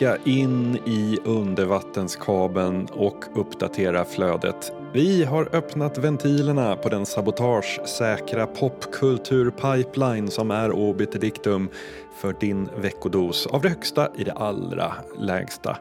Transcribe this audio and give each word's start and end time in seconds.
kika 0.00 0.16
in 0.24 0.78
i 0.86 1.18
undervattenskabeln 1.24 2.86
och 2.92 3.24
uppdatera 3.34 4.04
flödet. 4.04 4.72
Vi 4.92 5.24
har 5.24 5.56
öppnat 5.56 5.98
ventilerna 5.98 6.76
på 6.76 6.88
den 6.88 7.06
sabotagesäkra 7.06 8.46
popkulturpipeline 8.46 10.30
som 10.30 10.50
är 10.50 10.72
obiterdiktum 10.72 11.68
för 12.16 12.36
din 12.40 12.68
veckodos 12.76 13.46
av 13.46 13.62
det 13.62 13.68
högsta 13.68 14.08
i 14.16 14.24
det 14.24 14.32
allra 14.32 14.94
lägsta. 15.18 15.76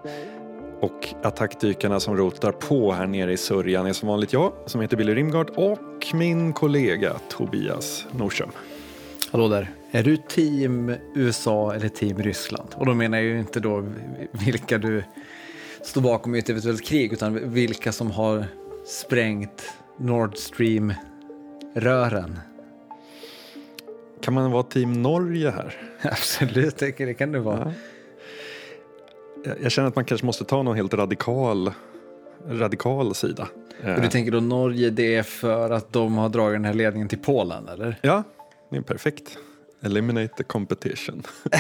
Och 0.79 1.13
attackdykarna 1.23 1.99
som 1.99 2.17
rotar 2.17 2.51
på 2.51 2.91
här 2.91 3.07
nere 3.07 3.33
i 3.33 3.37
sörjan 3.37 3.85
är 3.85 3.93
som 3.93 4.07
vanligt 4.07 4.33
jag, 4.33 4.53
som 4.65 4.81
heter 4.81 4.97
Billy 4.97 5.15
Rimgard 5.15 5.49
och 5.49 6.07
min 6.13 6.53
kollega 6.53 7.13
Tobias 7.29 8.05
Norström. 8.11 8.51
Hallå 9.31 9.47
där. 9.47 9.78
Är 9.91 10.03
du 10.03 10.17
team 10.17 10.95
USA 11.15 11.73
eller 11.73 11.89
team 11.89 12.17
Ryssland? 12.17 12.69
Och 12.75 12.85
då 12.85 12.93
menar 12.93 13.17
jag 13.17 13.27
ju 13.27 13.39
inte 13.39 13.59
då 13.59 13.85
vilka 14.31 14.77
du 14.77 15.03
står 15.81 16.01
bakom 16.01 16.35
i 16.35 16.39
ett 16.39 16.49
eventuellt 16.49 16.85
krig, 16.85 17.13
utan 17.13 17.53
vilka 17.53 17.91
som 17.91 18.11
har 18.11 18.45
sprängt 18.85 19.73
Nord 19.97 20.37
Stream-rören. 20.37 22.39
Kan 24.21 24.33
man 24.33 24.51
vara 24.51 24.63
team 24.63 25.01
Norge 25.01 25.51
här? 25.51 25.75
Absolut, 26.01 26.77
det 26.77 27.13
kan 27.13 27.31
det 27.31 27.39
vara. 27.39 27.73
Ja. 29.45 29.51
Jag 29.61 29.71
känner 29.71 29.87
att 29.87 29.95
man 29.95 30.05
kanske 30.05 30.25
måste 30.25 30.45
ta 30.45 30.63
någon 30.63 30.75
helt 30.75 30.93
radikal, 30.93 31.71
radikal 32.47 33.15
sida. 33.15 33.47
Och 33.95 34.01
du 34.01 34.07
tänker 34.07 34.31
då 34.31 34.39
Norge, 34.39 34.89
det 34.89 35.15
är 35.15 35.23
för 35.23 35.69
att 35.69 35.93
de 35.93 36.17
har 36.17 36.29
dragit 36.29 36.55
den 36.55 36.65
här 36.65 36.73
ledningen 36.73 37.07
till 37.07 37.19
Polen, 37.19 37.67
eller? 37.67 37.99
Ja, 38.01 38.23
det 38.69 38.77
är 38.77 38.81
perfekt. 38.81 39.37
Eliminate 39.81 40.35
the 40.35 40.43
competition. 40.43 41.23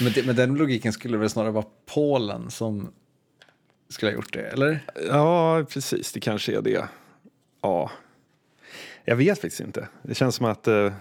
men 0.00 0.12
det, 0.14 0.26
med 0.26 0.36
den 0.36 0.54
logiken 0.54 0.92
skulle 0.92 1.18
väl 1.18 1.30
snarare 1.30 1.50
vara 1.50 1.66
Polen 1.86 2.50
som 2.50 2.92
skulle 3.88 4.10
ha 4.10 4.16
gjort 4.16 4.32
det, 4.32 4.42
eller? 4.46 4.86
Ja, 5.08 5.64
precis. 5.64 6.12
Det 6.12 6.20
kanske 6.20 6.56
är 6.56 6.62
det. 6.62 6.88
Ja. 7.60 7.90
Jag 9.04 9.16
vet 9.16 9.40
faktiskt 9.40 9.60
inte. 9.60 9.88
Det 10.02 10.14
känns 10.14 10.34
som 10.34 10.46
att 10.46 10.68
eh, 10.68 10.92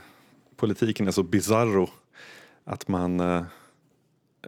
politiken 0.56 1.08
är 1.08 1.12
så 1.12 1.24
bizarro 1.24 1.90
att 2.64 2.88
man... 2.88 3.20
Eh, 3.20 3.44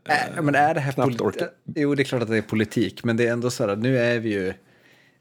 äh, 0.05 0.41
men 0.41 0.55
är 0.55 0.73
det 0.73 0.79
här 0.79 0.91
politi- 0.91 1.47
Jo, 1.75 1.95
det 1.95 2.01
är 2.01 2.05
klart 2.05 2.21
att 2.21 2.29
det 2.29 2.37
är 2.37 2.41
politik, 2.41 3.03
men 3.03 3.17
det 3.17 3.27
är 3.27 3.31
ändå 3.33 3.51
så 3.51 3.67
här, 3.67 3.75
nu 3.75 3.97
är 3.97 4.19
vi 4.19 4.29
ju... 4.33 4.53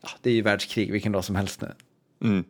Ja, 0.03 0.09
det 0.21 0.31
är 0.31 0.35
ju 0.35 0.43
världskrig 0.43 0.93
vilken 0.93 1.13
dag 1.13 1.25
som 1.25 1.37
helst 1.37 1.61
nu. 1.61 1.73
Mm. 2.29 2.45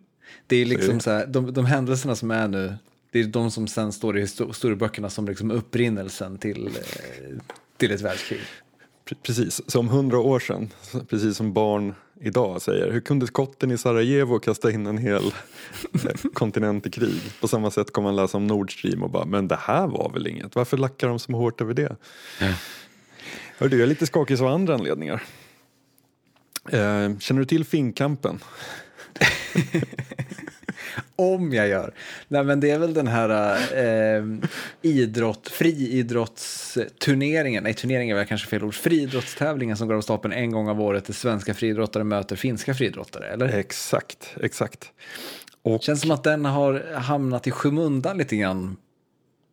Det 0.47 0.57
är 0.57 0.65
liksom 0.65 1.01
så 1.01 1.11
här, 1.11 1.27
de, 1.27 1.53
de 1.53 1.67
händelserna 1.67 2.17
som 2.17 2.31
är 2.31 2.49
nu, 2.49 2.75
det 3.11 3.21
är 3.21 3.25
de 3.25 3.51
som 3.51 3.69
sen 3.69 3.93
står 3.93 4.19
i 4.19 4.21
historieböckerna 4.21 5.11
som 5.11 5.29
liksom 5.29 5.51
upprinnelsen 5.51 6.39
till, 6.39 6.67
eh, 6.67 7.39
till 7.77 7.93
ett 7.93 8.01
världskrig. 8.01 8.41
Precis, 9.23 9.71
som 9.71 9.89
hundra 9.89 10.19
år 10.19 10.41
sedan, 10.41 10.71
precis 11.09 11.37
som 11.37 11.53
barn 11.53 11.95
idag 12.21 12.63
säger, 12.63 12.93
hur 12.93 13.01
kunde 13.01 13.27
skotten 13.27 13.71
i 13.71 13.79
Sarajevo 13.79 14.39
kasta 14.39 14.71
in 14.71 14.87
en 14.87 14.99
hel 14.99 15.25
eh, 15.25 16.15
kontinent 16.35 16.87
i 16.87 16.91
krig? 16.91 17.21
På 17.41 17.49
samma 17.49 17.71
sätt 17.71 17.93
kommer 17.93 18.09
man 18.09 18.17
läsa 18.17 18.37
om 18.37 18.47
Nord 18.47 18.79
Stream 18.79 19.03
och 19.03 19.11
bara, 19.11 19.25
men 19.25 19.49
det 19.49 19.59
här 19.61 19.87
var 19.87 20.11
väl 20.13 20.27
inget, 20.27 20.55
varför 20.55 20.77
lackar 20.77 21.09
de 21.09 21.19
så 21.19 21.33
hårt 21.33 21.61
över 21.61 21.75
det? 21.75 21.97
Ja. 22.41 22.55
Hör 23.59 23.69
du, 23.69 23.77
jag 23.77 23.83
är 23.83 23.89
lite 23.89 24.07
skakig 24.07 24.41
av 24.41 24.47
andra 24.47 24.75
anledningar. 24.75 25.23
Eh, 26.69 27.19
känner 27.19 27.39
du 27.39 27.45
till 27.45 27.65
Finnkampen? 27.65 28.41
Om 31.17 31.53
jag 31.53 31.69
gör. 31.69 31.95
Nej, 32.29 32.45
men 32.45 32.61
det 32.61 32.71
är 32.71 32.79
väl 32.79 32.95
den 32.95 33.07
här 33.07 33.57
eh, 33.77 34.25
idrott, 34.83 35.49
friidrottsturneringen, 35.49 37.65
nej 37.65 37.75
turneringen 37.75 38.17
väl 38.17 38.27
kanske 38.27 38.49
fel 38.49 38.65
ord, 38.65 38.75
friidrottstävlingen 38.75 39.77
som 39.77 39.89
går 39.89 39.95
av 39.95 40.01
stapeln 40.01 40.35
en 40.35 40.51
gång 40.51 40.69
av 40.69 40.81
året 40.81 41.05
där 41.05 41.13
svenska 41.13 41.55
friidrottare 41.55 42.05
möter 42.05 42.37
finska 42.37 42.75
friidrottare, 42.75 43.27
eller? 43.27 43.49
Exakt, 43.49 44.35
exakt. 44.41 44.93
Och... 45.63 45.83
Känns 45.83 46.01
som 46.01 46.11
att 46.11 46.25
den 46.25 46.45
har 46.45 46.95
hamnat 46.95 47.47
i 47.47 47.51
skymundan 47.51 48.19
lite 48.19 48.37
grann 48.37 48.77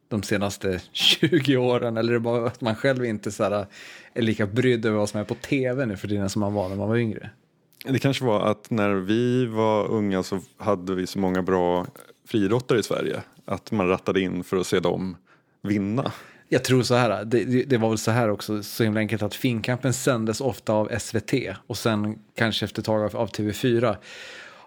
de 0.10 0.24
senaste 0.24 0.82
20 0.92 1.58
åren, 1.58 1.98
eller 1.98 2.10
är 2.10 2.14
det 2.14 2.20
bara 2.20 2.48
att 2.48 2.62
man 2.62 2.76
själv 2.76 3.06
inte 3.06 3.32
så 3.32 3.44
här, 3.44 3.66
är 4.14 4.22
lika 4.22 4.46
brydd 4.46 4.86
över 4.86 4.98
vad 4.98 5.10
som 5.10 5.20
är 5.20 5.24
på 5.24 5.36
tv 5.36 5.86
nu 5.86 5.98
för 5.98 6.08
tiden 6.08 6.30
som 6.30 6.40
man 6.40 6.54
var 6.54 6.70
när 6.70 6.76
man 6.76 6.90
var 6.90 6.98
yngre? 6.98 7.30
Det 7.86 8.00
kanske 8.00 8.26
var 8.26 8.42
att 8.42 8.70
när 8.70 8.94
vi 8.94 9.46
var 9.46 9.88
unga 9.88 10.24
så 10.24 10.40
hade 10.58 10.96
vi 10.96 11.08
så 11.08 11.20
många 11.20 11.42
bra 11.42 11.86
friidrottare 12.28 12.80
i 12.80 12.84
Sverige 12.84 13.24
att 13.46 13.72
man 13.72 13.88
rattade 13.88 14.22
in 14.22 14.44
för 14.44 14.58
att 14.58 14.68
se 14.68 14.80
dem 14.80 15.18
vinna. 15.62 16.12
Jag 16.50 16.64
tror 16.64 16.84
så 16.84 16.96
här, 16.96 17.26
det, 17.26 17.44
det 17.64 17.78
var 17.78 17.90
väl 17.90 17.98
så 17.98 18.12
här 18.12 18.30
också, 18.30 18.64
så 18.64 18.84
himla 18.84 19.00
enkelt 19.00 19.22
att 19.22 19.36
Finnkampen 19.36 19.94
sändes 19.94 20.42
ofta 20.42 20.74
av 20.74 21.00
SVT 21.00 21.34
och 21.68 21.78
sen 21.78 22.20
kanske 22.36 22.66
efter 22.66 22.82
ett 22.82 22.86
tag 22.86 23.04
av, 23.04 23.18
av 23.18 23.30
TV4. 23.30 23.96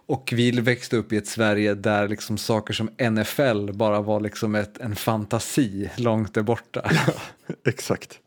Och 0.06 0.32
vi 0.36 0.50
växte 0.50 0.96
upp 0.96 1.12
i 1.12 1.16
ett 1.16 1.26
Sverige 1.26 1.74
där 1.74 2.08
liksom 2.08 2.38
saker 2.38 2.74
som 2.74 2.90
NFL 3.10 3.72
bara 3.72 4.00
var 4.00 4.20
liksom 4.20 4.54
ett, 4.54 4.78
en 4.78 4.96
fantasi 4.96 5.90
långt 5.96 6.34
där 6.34 6.42
borta. 6.42 6.90
Ja, 7.06 7.12
exakt. 7.66 8.18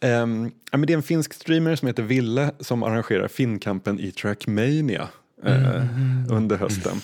Um, 0.00 0.52
ja, 0.70 0.78
men 0.78 0.86
det 0.86 0.92
är 0.92 0.96
en 0.96 1.02
finsk 1.02 1.34
streamer 1.34 1.76
som 1.76 1.88
heter 1.88 2.02
Ville 2.02 2.50
som 2.60 2.82
arrangerar 2.82 3.28
Finnkampen 3.28 4.00
i 4.00 4.12
Trackmania 4.12 5.08
uh, 5.46 5.76
mm. 5.76 6.26
under 6.30 6.56
hösten. 6.56 7.00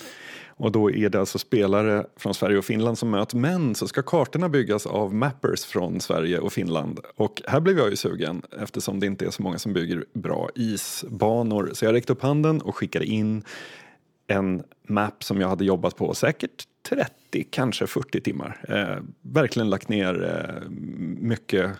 Och 0.55 0.71
då 0.71 0.91
är 0.91 1.09
det 1.09 1.19
alltså 1.19 1.39
spelare 1.39 2.05
från 2.17 2.33
Sverige 2.33 2.57
och 2.57 2.65
Finland 2.65 2.97
som 2.97 3.09
möts 3.09 3.33
men 3.33 3.75
så 3.75 3.87
ska 3.87 4.01
kartorna 4.01 4.49
byggas 4.49 4.85
av 4.85 5.13
mappers 5.13 5.65
från 5.65 5.99
Sverige 5.99 6.39
och 6.39 6.53
Finland. 6.53 6.99
Och 7.15 7.41
här 7.47 7.59
blev 7.59 7.77
jag 7.77 7.89
ju 7.89 7.95
sugen 7.95 8.41
eftersom 8.61 8.99
det 8.99 9.05
inte 9.05 9.25
är 9.25 9.29
så 9.29 9.43
många 9.43 9.59
som 9.59 9.73
bygger 9.73 10.05
bra 10.13 10.49
isbanor. 10.55 11.71
Så 11.73 11.85
jag 11.85 11.93
räckte 11.93 12.13
upp 12.13 12.21
handen 12.21 12.61
och 12.61 12.75
skickade 12.75 13.05
in 13.05 13.43
en 14.27 14.63
map 14.87 15.23
som 15.23 15.41
jag 15.41 15.47
hade 15.47 15.65
jobbat 15.65 15.95
på 15.95 16.13
säkert 16.13 16.63
30, 16.89 17.47
kanske 17.49 17.87
40 17.87 18.21
timmar. 18.21 18.65
Eh, 18.69 19.03
verkligen 19.21 19.69
lagt 19.69 19.89
ner 19.89 20.23
eh, 20.23 20.69
mycket 21.19 21.71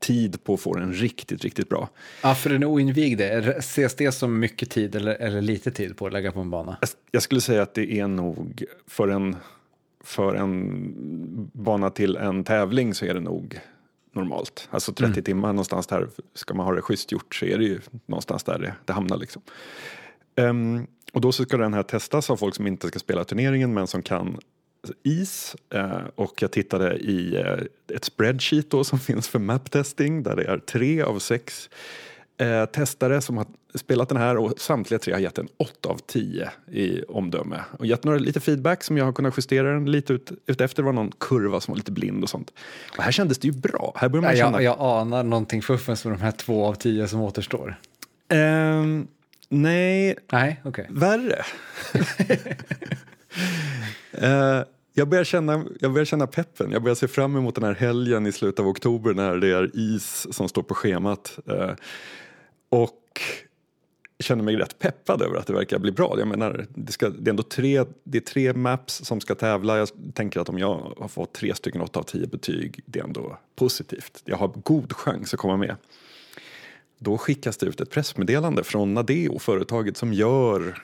tid 0.00 0.44
på 0.44 0.54
att 0.54 0.60
få 0.60 0.74
den 0.74 0.92
riktigt, 0.92 1.44
riktigt 1.44 1.68
bra. 1.68 1.88
Ja, 2.22 2.34
för 2.34 2.50
den 2.50 2.64
oinvigde, 2.64 3.54
ses 3.58 3.94
det 3.94 4.12
som 4.12 4.38
mycket 4.38 4.70
tid 4.70 4.94
eller, 4.94 5.14
eller 5.14 5.40
lite 5.40 5.70
tid 5.70 5.96
på 5.96 6.06
att 6.06 6.12
lägga 6.12 6.32
på 6.32 6.40
en 6.40 6.50
bana? 6.50 6.78
Jag 7.10 7.22
skulle 7.22 7.40
säga 7.40 7.62
att 7.62 7.74
det 7.74 7.92
är 7.92 8.08
nog 8.08 8.64
för 8.86 9.08
en, 9.08 9.36
för 10.04 10.34
en 10.34 11.50
bana 11.52 11.90
till 11.90 12.16
en 12.16 12.44
tävling 12.44 12.94
så 12.94 13.04
är 13.04 13.14
det 13.14 13.20
nog 13.20 13.60
normalt. 14.12 14.68
Alltså 14.70 14.92
30 14.92 15.12
mm. 15.12 15.24
timmar 15.24 15.48
någonstans 15.48 15.86
där, 15.86 16.08
ska 16.34 16.54
man 16.54 16.66
ha 16.66 16.74
det 16.74 16.82
schysst 16.82 17.12
gjort 17.12 17.34
så 17.34 17.46
är 17.46 17.58
det 17.58 17.64
ju 17.64 17.80
någonstans 18.06 18.44
där 18.44 18.58
det, 18.58 18.74
det 18.84 18.92
hamnar 18.92 19.16
liksom. 19.16 19.42
Um, 20.36 20.86
och 21.12 21.20
då 21.20 21.32
så 21.32 21.44
ska 21.44 21.56
den 21.56 21.74
här 21.74 21.82
testas 21.82 22.30
av 22.30 22.36
folk 22.36 22.54
som 22.54 22.66
inte 22.66 22.88
ska 22.88 22.98
spela 22.98 23.24
turneringen 23.24 23.74
men 23.74 23.86
som 23.86 24.02
kan 24.02 24.38
is 25.02 25.56
eh, 25.74 26.00
och 26.14 26.42
jag 26.42 26.52
tittade 26.52 26.96
i 26.96 27.36
eh, 27.36 27.96
ett 27.96 28.04
spreadsheet 28.04 28.70
då 28.70 28.84
som 28.84 28.98
finns 29.08 29.28
för 29.28 29.38
map-testing 29.38 30.22
där 30.22 30.36
det 30.36 30.44
är 30.44 30.58
tre 30.58 31.02
av 31.02 31.18
sex 31.18 31.70
eh, 32.40 32.64
testare 32.64 33.20
som 33.20 33.36
har 33.36 33.46
spelat 33.74 34.08
den 34.08 34.18
här 34.18 34.36
och 34.36 34.60
samtliga 34.60 34.98
tre 34.98 35.12
har 35.12 35.20
gett 35.20 35.38
en 35.38 35.48
8 35.56 35.88
av 35.88 35.98
10 36.06 36.50
i 36.70 37.02
omdöme 37.02 37.60
och 37.78 37.86
gett 37.86 38.04
några 38.04 38.18
lite 38.18 38.40
feedback 38.40 38.84
som 38.84 38.96
jag 38.96 39.04
har 39.04 39.12
kunnat 39.12 39.34
justera 39.38 39.72
den 39.72 39.90
lite 39.90 40.12
ut, 40.12 40.32
ut 40.46 40.60
efter. 40.60 40.82
Det 40.82 40.86
var 40.86 40.92
någon 40.92 41.12
kurva 41.18 41.60
som 41.60 41.72
var 41.72 41.76
lite 41.76 41.92
blind 41.92 42.22
och 42.22 42.30
sånt. 42.30 42.52
Och 42.96 43.02
här 43.02 43.12
kändes 43.12 43.38
det 43.38 43.48
ju 43.48 43.52
bra. 43.52 43.92
Här 43.96 44.08
börjar 44.08 44.22
man 44.22 44.36
känna... 44.36 44.62
jag, 44.62 44.78
jag 44.80 44.80
anar 44.80 45.22
någonting 45.22 45.62
fuffens 45.62 46.04
med 46.04 46.14
de 46.14 46.20
här 46.22 46.32
två 46.32 46.66
av 46.66 46.74
tio 46.74 47.08
som 47.08 47.20
återstår. 47.20 47.76
Um, 48.28 49.08
nej, 49.48 50.16
nej 50.32 50.60
okay. 50.64 50.86
värre. 50.88 51.44
Eh, 54.12 54.62
jag 54.92 55.08
börjar, 55.08 55.24
känna, 55.24 55.64
jag 55.80 55.92
börjar 55.92 56.04
känna 56.04 56.26
peppen. 56.26 56.72
Jag 56.72 56.82
börjar 56.82 56.94
se 56.94 57.08
fram 57.08 57.36
emot 57.36 57.54
den 57.54 57.64
här 57.64 57.74
helgen 57.74 58.26
i 58.26 58.32
slutet 58.32 58.60
av 58.60 58.68
oktober 58.68 59.14
när 59.14 59.36
det 59.36 59.48
är 59.48 59.70
is 59.74 60.26
som 60.30 60.48
står 60.48 60.62
på 60.62 60.74
schemat. 60.74 61.38
Uh, 61.48 61.72
och 62.68 63.20
känner 64.20 64.44
mig 64.44 64.56
rätt 64.56 64.78
peppad 64.78 65.22
över 65.22 65.36
att 65.36 65.46
det 65.46 65.52
verkar 65.52 65.78
bli 65.78 65.92
bra. 65.92 66.14
Jag 66.18 66.28
menar, 66.28 66.66
det, 66.74 66.92
ska, 66.92 67.08
det 67.08 67.28
är 67.28 67.30
ändå 67.30 67.42
tre, 67.42 67.84
det 68.04 68.18
är 68.18 68.22
tre 68.22 68.52
maps 68.52 69.04
som 69.04 69.20
ska 69.20 69.34
tävla. 69.34 69.78
Jag 69.78 69.88
tänker 70.14 70.40
att 70.40 70.48
om 70.48 70.58
jag 70.58 70.94
har 70.98 71.08
fått 71.08 71.32
tre 71.32 71.54
stycken 71.54 71.80
8 71.80 71.98
av 71.98 72.02
10 72.02 72.26
betyg, 72.26 72.80
det 72.86 72.98
är 72.98 73.04
ändå 73.04 73.38
positivt. 73.56 74.22
Jag 74.24 74.36
har 74.36 74.48
god 74.48 74.92
chans 74.92 75.34
att 75.34 75.40
komma 75.40 75.56
med. 75.56 75.76
Då 76.98 77.18
skickas 77.18 77.56
det 77.56 77.66
ut 77.66 77.80
ett 77.80 77.90
pressmeddelande 77.90 78.64
från 78.64 78.94
Nadeo, 78.94 79.38
företaget 79.38 79.96
som 79.96 80.12
gör 80.12 80.82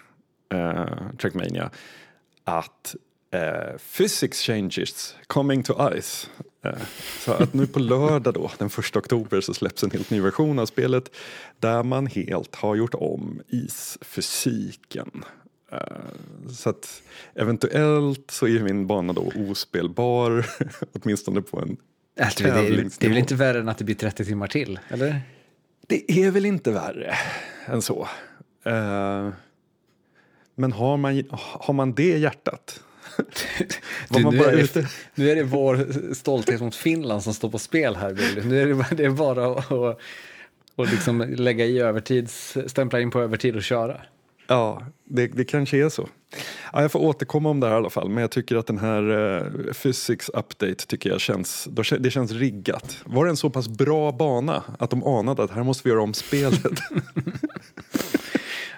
eh, 0.53 1.17
Trackmania, 1.19 1.71
att 2.45 2.97
Uh, 3.35 3.77
physics 3.79 4.41
changes 4.43 5.15
coming 5.27 5.63
to 5.63 5.75
ice. 5.99 6.31
Uh, 6.67 6.83
så 7.19 7.33
att 7.33 7.55
nu 7.55 7.67
på 7.67 7.79
lördag 7.79 8.35
då, 8.35 8.51
den 8.59 8.71
första 8.71 8.99
oktober, 8.99 9.41
så 9.41 9.55
släpps 9.55 9.85
en 9.85 9.91
helt 9.91 10.11
ny 10.11 10.21
version 10.21 10.59
av 10.59 10.67
spelet 10.67 11.11
där 11.61 11.83
man 11.83 12.07
helt 12.07 12.55
har 12.55 12.75
gjort 12.75 12.95
om 12.95 13.41
isfysiken. 13.49 15.25
Uh, 15.73 16.49
så 16.51 16.71
att 16.71 17.03
eventuellt 17.35 18.31
så 18.31 18.47
är 18.47 18.61
min 18.61 18.87
bana 18.87 19.13
då 19.13 19.33
ospelbar, 19.51 20.47
åtminstone 20.93 21.43
på 21.43 21.61
en 21.61 21.77
Alltså, 22.21 22.45
det, 22.45 22.51
är, 22.51 22.91
det 22.99 23.07
är 23.07 23.09
väl 23.09 23.19
inte 23.19 23.35
värre 23.35 23.59
än 23.59 23.69
att 23.69 23.79
det 23.79 23.85
blir 23.85 23.95
30 23.95 24.25
timmar 24.25 24.47
till, 24.47 24.79
eller? 24.89 25.21
Det 25.87 26.11
är 26.11 26.31
väl 26.31 26.47
inte 26.47 26.71
värre 26.71 27.15
än 27.67 27.83
så. 27.83 28.09
Men 30.55 30.73
har 30.73 30.97
man, 30.97 31.25
har 31.31 31.75
man 31.75 31.95
det 31.95 32.19
hjärtat? 32.19 32.81
du, 34.09 34.31
nu, 34.31 34.39
är 34.39 34.69
det, 34.75 34.87
nu, 35.15 35.31
är 35.31 35.37
det, 35.37 35.43
vår 35.43 35.87
stolthet 36.15 36.61
mot 36.61 36.75
Finland 36.75 37.23
som 37.23 37.35
står 37.35 37.51
på 37.51 37.59
spel 37.59 37.97
här, 37.97 38.15
Billy. 38.15 38.49
Nu 38.49 38.63
är 38.63 38.67
det, 38.67 38.97
det 38.97 39.05
är 39.05 39.11
bara 39.11 39.47
att 39.47 39.99
och 40.77 40.87
liksom 40.87 41.21
lägga 41.21 41.65
i 41.65 41.79
övertids, 41.79 42.57
stämpla 42.67 43.01
in 43.01 43.11
på 43.11 43.21
övertid 43.21 43.57
och 43.57 43.63
köra. 43.63 44.01
Ja, 44.47 44.83
det, 45.05 45.27
det 45.27 45.45
kanske 45.45 45.85
är 45.85 45.89
så. 45.89 46.09
Ja, 46.73 46.83
jag 46.83 46.93
får 46.93 47.01
återkomma 47.01 47.51
om 47.51 47.61
det 47.61 47.67
här 47.67 47.75
i 47.75 47.77
alla 47.77 47.91
fall, 47.91 48.09
men 48.09 48.21
jag 48.21 48.31
tycker 48.31 48.57
att 48.57 48.67
den 48.67 48.79
här 48.79 49.11
uh, 49.11 49.73
Physics 49.73 50.29
Update 50.29 50.87
tycker 50.87 51.11
jag 51.11 51.21
känns, 51.21 51.69
det 52.01 52.11
känns 52.11 52.33
riggat. 52.33 52.99
Var 53.05 53.25
det 53.25 53.31
en 53.31 53.37
så 53.37 53.51
pass 53.51 53.69
bra 53.69 54.13
bana 54.13 54.63
att 54.79 54.91
de 54.91 55.05
anade 55.05 55.43
att 55.43 55.51
här 55.51 55.63
måste 55.63 55.89
vi 55.89 55.91
göra 55.91 56.03
om 56.03 56.15
spelet? 56.15 56.63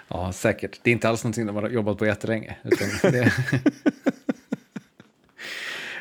ja, 0.07 0.31
säkert. 0.31 0.79
Det 0.83 0.89
är 0.89 0.91
inte 0.91 1.09
alls 1.09 1.23
någonting 1.23 1.45
de 1.45 1.55
har 1.55 1.69
jobbat 1.69 1.97
på 1.97 2.05
jättelänge. 2.05 2.57
det... 3.01 3.33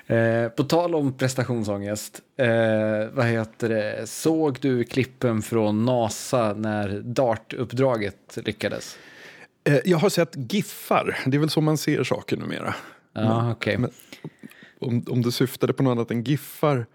Eh, 0.09 0.49
på 0.49 0.65
tal 0.65 0.95
om 0.95 1.13
prestationsångest, 1.13 2.21
eh, 2.37 3.09
vad 3.13 3.27
heter 3.27 3.69
det, 3.69 4.09
såg 4.09 4.59
du 4.61 4.85
klippen 4.85 5.43
från 5.43 5.85
NASA 5.85 6.53
när 6.53 7.01
DART-uppdraget 7.05 8.39
lyckades? 8.45 8.99
Eh, 9.65 9.79
jag 9.85 9.99
har 9.99 10.09
sett 10.09 10.53
giffar, 10.53 11.19
det 11.27 11.37
är 11.37 11.39
väl 11.39 11.51
så 11.51 11.61
man 11.61 11.79
ser 11.79 12.05
saker 12.05 12.37
numera. 12.37 12.75
Ja, 13.13 13.53
okay. 13.53 13.79
Men, 13.79 13.91
om, 14.79 15.05
om 15.11 15.23
du 15.23 15.31
syftade 15.31 15.73
på 15.73 15.83
något 15.83 15.91
annat 15.91 16.11
än 16.11 16.25
giffar 16.25 16.87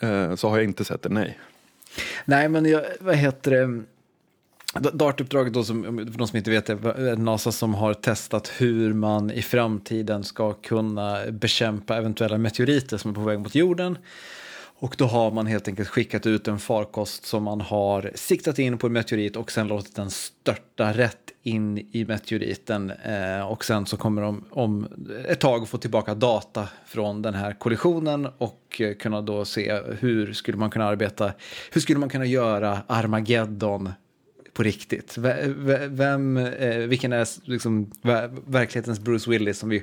eh, 0.00 0.34
så 0.34 0.48
har 0.48 0.56
jag 0.56 0.64
inte 0.64 0.84
sett 0.84 1.02
det, 1.02 1.08
nej. 1.08 1.38
Nej, 2.24 2.48
men 2.48 2.66
jag, 2.66 2.84
vad 3.00 3.16
heter 3.16 3.50
det? 3.50 3.82
DART-uppdraget, 4.80 5.52
då, 5.52 5.64
som, 5.64 5.82
för 5.82 6.18
de 6.18 6.28
som 6.28 6.36
inte 6.36 6.50
vet, 6.50 6.68
är 6.68 7.08
eh, 7.08 7.18
NASA 7.18 7.52
som 7.52 7.74
har 7.74 7.94
testat 7.94 8.52
hur 8.56 8.92
man 8.92 9.30
i 9.30 9.42
framtiden 9.42 10.24
ska 10.24 10.52
kunna 10.52 11.18
bekämpa 11.30 11.96
eventuella 11.96 12.38
meteoriter 12.38 12.96
som 12.96 13.10
är 13.10 13.14
på 13.14 13.20
väg 13.20 13.38
mot 13.38 13.54
jorden. 13.54 13.98
Och 14.76 14.94
då 14.98 15.04
har 15.04 15.30
man 15.30 15.46
helt 15.46 15.68
enkelt 15.68 15.88
skickat 15.88 16.26
ut 16.26 16.48
en 16.48 16.58
farkost 16.58 17.26
som 17.26 17.42
man 17.42 17.60
har 17.60 18.10
siktat 18.14 18.58
in 18.58 18.78
på 18.78 18.86
en 18.86 18.92
meteorit 18.92 19.36
och 19.36 19.52
sen 19.52 19.68
låtit 19.68 19.96
den 19.96 20.10
störta 20.10 20.92
rätt 20.92 21.32
in 21.42 21.78
i 21.92 22.04
meteoriten. 22.04 22.90
Eh, 22.90 23.50
och 23.50 23.64
sen 23.64 23.86
så 23.86 23.96
kommer 23.96 24.22
de 24.22 24.44
om 24.50 24.88
ett 25.28 25.40
tag 25.40 25.68
få 25.68 25.78
tillbaka 25.78 26.14
data 26.14 26.68
från 26.86 27.22
den 27.22 27.34
här 27.34 27.52
kollisionen 27.52 28.28
och 28.38 28.80
eh, 28.80 28.94
kunna 28.94 29.20
då 29.22 29.44
se 29.44 29.80
hur 30.00 30.32
skulle 30.32 30.58
man 30.58 30.70
kunna 30.70 30.84
arbeta, 30.84 31.32
hur 31.72 31.80
skulle 31.80 31.98
man 31.98 32.08
kunna 32.08 32.26
göra 32.26 32.78
Armageddon 32.86 33.92
på 34.54 34.62
riktigt? 34.62 35.18
Vem, 35.88 36.36
eh, 36.36 36.76
vilken 36.76 37.12
är 37.12 37.48
liksom 37.48 37.90
verklighetens 38.46 39.00
Bruce 39.00 39.30
Willis 39.30 39.58
som 39.58 39.68
vi 39.68 39.82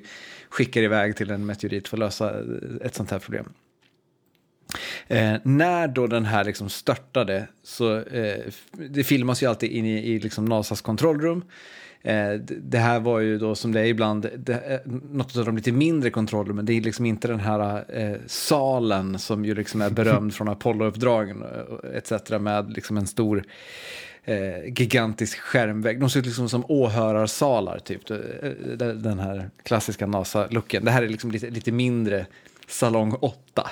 skickar 0.50 0.82
iväg 0.82 1.16
till 1.16 1.32
en 1.32 1.46
meteorit 1.46 1.88
för 1.88 1.98
att 1.98 2.00
lösa 2.00 2.34
ett 2.82 2.96
sånt 2.96 3.12
här 3.12 3.20
problem? 3.20 3.46
Eh, 5.08 5.34
när 5.44 5.88
då 5.88 6.08
den 6.08 6.26
här 6.26 6.44
liksom 6.44 6.70
störtade 6.70 7.48
så 7.64 7.98
eh, 7.98 8.40
det 8.72 9.04
filmas 9.04 9.44
ju 9.44 9.48
alltid 9.48 9.72
in 9.72 9.86
i, 9.86 10.14
i 10.14 10.20
liksom 10.20 10.46
NASAs 10.46 10.82
kontrollrum. 10.82 11.44
Eh, 12.04 12.34
det 12.48 12.78
här 12.78 13.00
var 13.00 13.20
ju 13.20 13.38
då 13.38 13.56
som 13.56 13.72
det 13.72 13.80
är 13.80 13.86
ibland, 13.86 14.30
det, 14.38 14.54
eh, 14.54 14.92
något 15.12 15.38
av 15.38 15.46
de 15.46 15.56
lite 15.56 15.72
mindre 15.72 16.10
kontrollrummen. 16.10 16.66
Det 16.66 16.74
är 16.74 16.82
liksom 16.82 17.06
inte 17.06 17.28
den 17.28 17.40
här 17.40 17.86
eh, 17.90 18.18
salen 18.28 19.20
som 19.20 19.46
ju 19.46 19.56
liksom 19.56 19.82
är 19.82 19.90
berömd 19.90 20.34
från 20.34 20.50
Apollo-uppdragen 20.50 21.44
eh, 21.44 21.98
etc. 21.98 22.30
med 22.40 22.74
liksom 22.74 22.98
en 22.98 23.08
stor 23.08 23.44
eh, 24.26 24.64
gigantisk 24.66 25.40
skärmvägg. 25.40 26.00
De 26.00 26.10
ser 26.10 26.20
ut 26.20 26.26
liksom 26.26 26.50
som 26.50 26.66
åhörarsalar, 26.68 27.80
typ. 27.80 28.10
Eh, 28.10 28.18
eh, 28.18 28.88
den 28.88 29.20
här 29.20 29.50
klassiska 29.64 30.08
NASA-looken. 30.08 30.86
Det 30.86 30.92
här 30.92 31.04
är 31.04 31.08
liksom 31.08 31.32
lite, 31.32 31.50
lite 31.50 31.72
mindre 31.72 32.26
salong 32.68 33.14
8. 33.14 33.70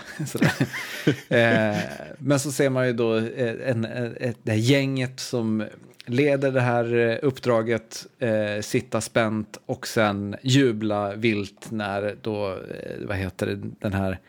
eh, 1.30 1.78
men 2.18 2.40
så 2.40 2.52
ser 2.52 2.70
man 2.70 2.88
ju 2.88 2.94
då 2.94 3.18
eh, 3.18 3.70
en, 3.70 3.86
en, 3.86 4.18
ett, 4.20 4.38
det 4.44 4.52
här 4.52 4.60
gänget 4.60 5.20
som 5.20 5.66
leder 6.06 6.52
det 6.52 6.62
här 6.62 7.20
uppdraget, 7.22 8.08
eh, 8.20 8.62
sitta 8.62 9.02
spänt 9.02 9.60
och 9.66 9.88
sen 9.88 10.36
jubla 10.42 11.16
vilt 11.16 11.72
när 11.72 12.16
då, 12.22 12.50
eh, 12.50 13.08
vad 13.08 13.18
heter 13.18 13.46
det, 13.46 13.60
den 13.80 13.94
här 13.94 14.20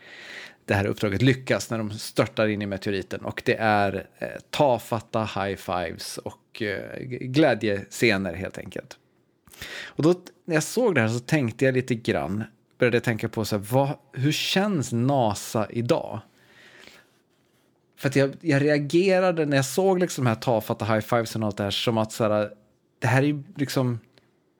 det 0.71 0.75
här 0.75 0.85
uppdraget 0.85 1.21
lyckas 1.21 1.69
när 1.69 1.77
de 1.77 1.91
störtar 1.91 2.47
in 2.47 2.61
i 2.61 2.65
meteoriten. 2.65 3.25
Och 3.25 3.41
det 3.45 3.55
är 3.59 4.07
eh, 4.19 4.27
tafatta 4.49 5.23
high-fives 5.23 6.17
och 6.17 6.61
eh, 6.61 6.99
glädjescener 7.05 8.33
helt 8.33 8.57
enkelt. 8.57 8.97
Och 9.83 10.03
då 10.03 10.13
när 10.45 10.55
jag 10.55 10.63
såg 10.63 10.95
det 10.95 11.01
här 11.01 11.07
så 11.07 11.19
tänkte 11.19 11.65
jag 11.65 11.73
lite 11.73 11.95
grann, 11.95 12.43
började 12.77 12.99
tänka 12.99 13.29
på 13.29 13.45
så 13.45 13.55
här, 13.57 13.63
vad, 13.69 13.89
hur 14.13 14.31
känns 14.31 14.91
NASA 14.91 15.67
idag? 15.69 16.19
För 17.97 18.09
att 18.09 18.15
jag, 18.15 18.35
jag 18.41 18.61
reagerade 18.61 19.45
när 19.45 19.57
jag 19.57 19.65
såg 19.65 19.99
liksom 19.99 20.23
de 20.23 20.29
här 20.29 20.35
tafatta 20.35 20.85
high-fives 20.85 21.35
och 21.35 21.45
allt 21.45 21.57
det 21.57 21.63
här 21.63 21.71
som 21.71 21.97
att 21.97 22.11
så 22.11 22.23
här, 22.23 22.51
det 22.99 23.07
här 23.07 23.21
är 23.21 23.27
ju 23.27 23.43
liksom 23.55 23.99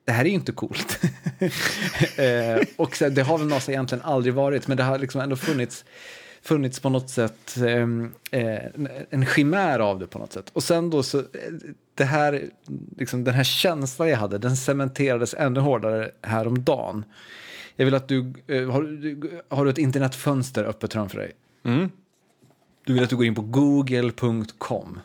det 0.06 0.12
här 0.12 0.26
är 0.26 0.30
ju 0.30 0.36
inte 0.36 0.52
coolt. 0.52 1.00
eh, 2.18 2.68
och 2.76 2.96
så, 2.96 3.10
det 3.10 3.22
har 3.22 3.38
väl 3.38 3.48
NASA 3.48 3.72
egentligen 3.72 4.04
aldrig 4.04 4.34
varit, 4.34 4.68
men 4.68 4.78
det 4.78 4.84
har 4.84 5.00
liksom 5.00 5.22
ändå 5.22 5.36
funnits, 5.36 5.86
funnits 6.42 6.80
på 6.80 6.90
något 6.90 7.10
sätt 7.10 7.58
ehm, 7.58 8.12
eh, 8.32 8.66
en 9.10 9.26
chimär 9.26 9.80
av 9.80 10.00
det 10.00 10.08
på 10.08 10.20
något 10.20 10.34
sätt. 10.34 10.50
Och 10.54 10.64
sen 10.64 10.90
då 10.90 11.04
så, 11.04 11.20
eh, 11.20 11.24
det 11.96 12.04
här, 12.04 12.50
liksom, 12.98 13.24
den 13.24 13.34
här 13.34 13.44
känslan 13.44 14.10
jag 14.10 14.18
hade, 14.18 14.38
den 14.38 14.58
cementerades 14.58 15.34
ännu 15.34 15.60
hårdare 15.60 16.12
häromdagen. 16.22 17.06
Jag 17.76 17.86
vill 17.86 17.96
att 17.96 18.08
du, 18.08 18.34
eh, 18.48 18.70
har, 18.72 19.56
har 19.56 19.66
du 19.66 19.72
ett 19.72 19.78
internetfönster 19.78 20.64
öppet 20.64 20.94
framför 20.94 21.18
dig? 21.18 21.32
Mm. 21.64 21.90
Du 22.86 22.94
vill 22.94 23.04
att 23.04 23.10
du 23.10 23.16
går 23.16 23.26
in 23.26 23.36
på 23.36 23.42
google.com. 23.42 25.00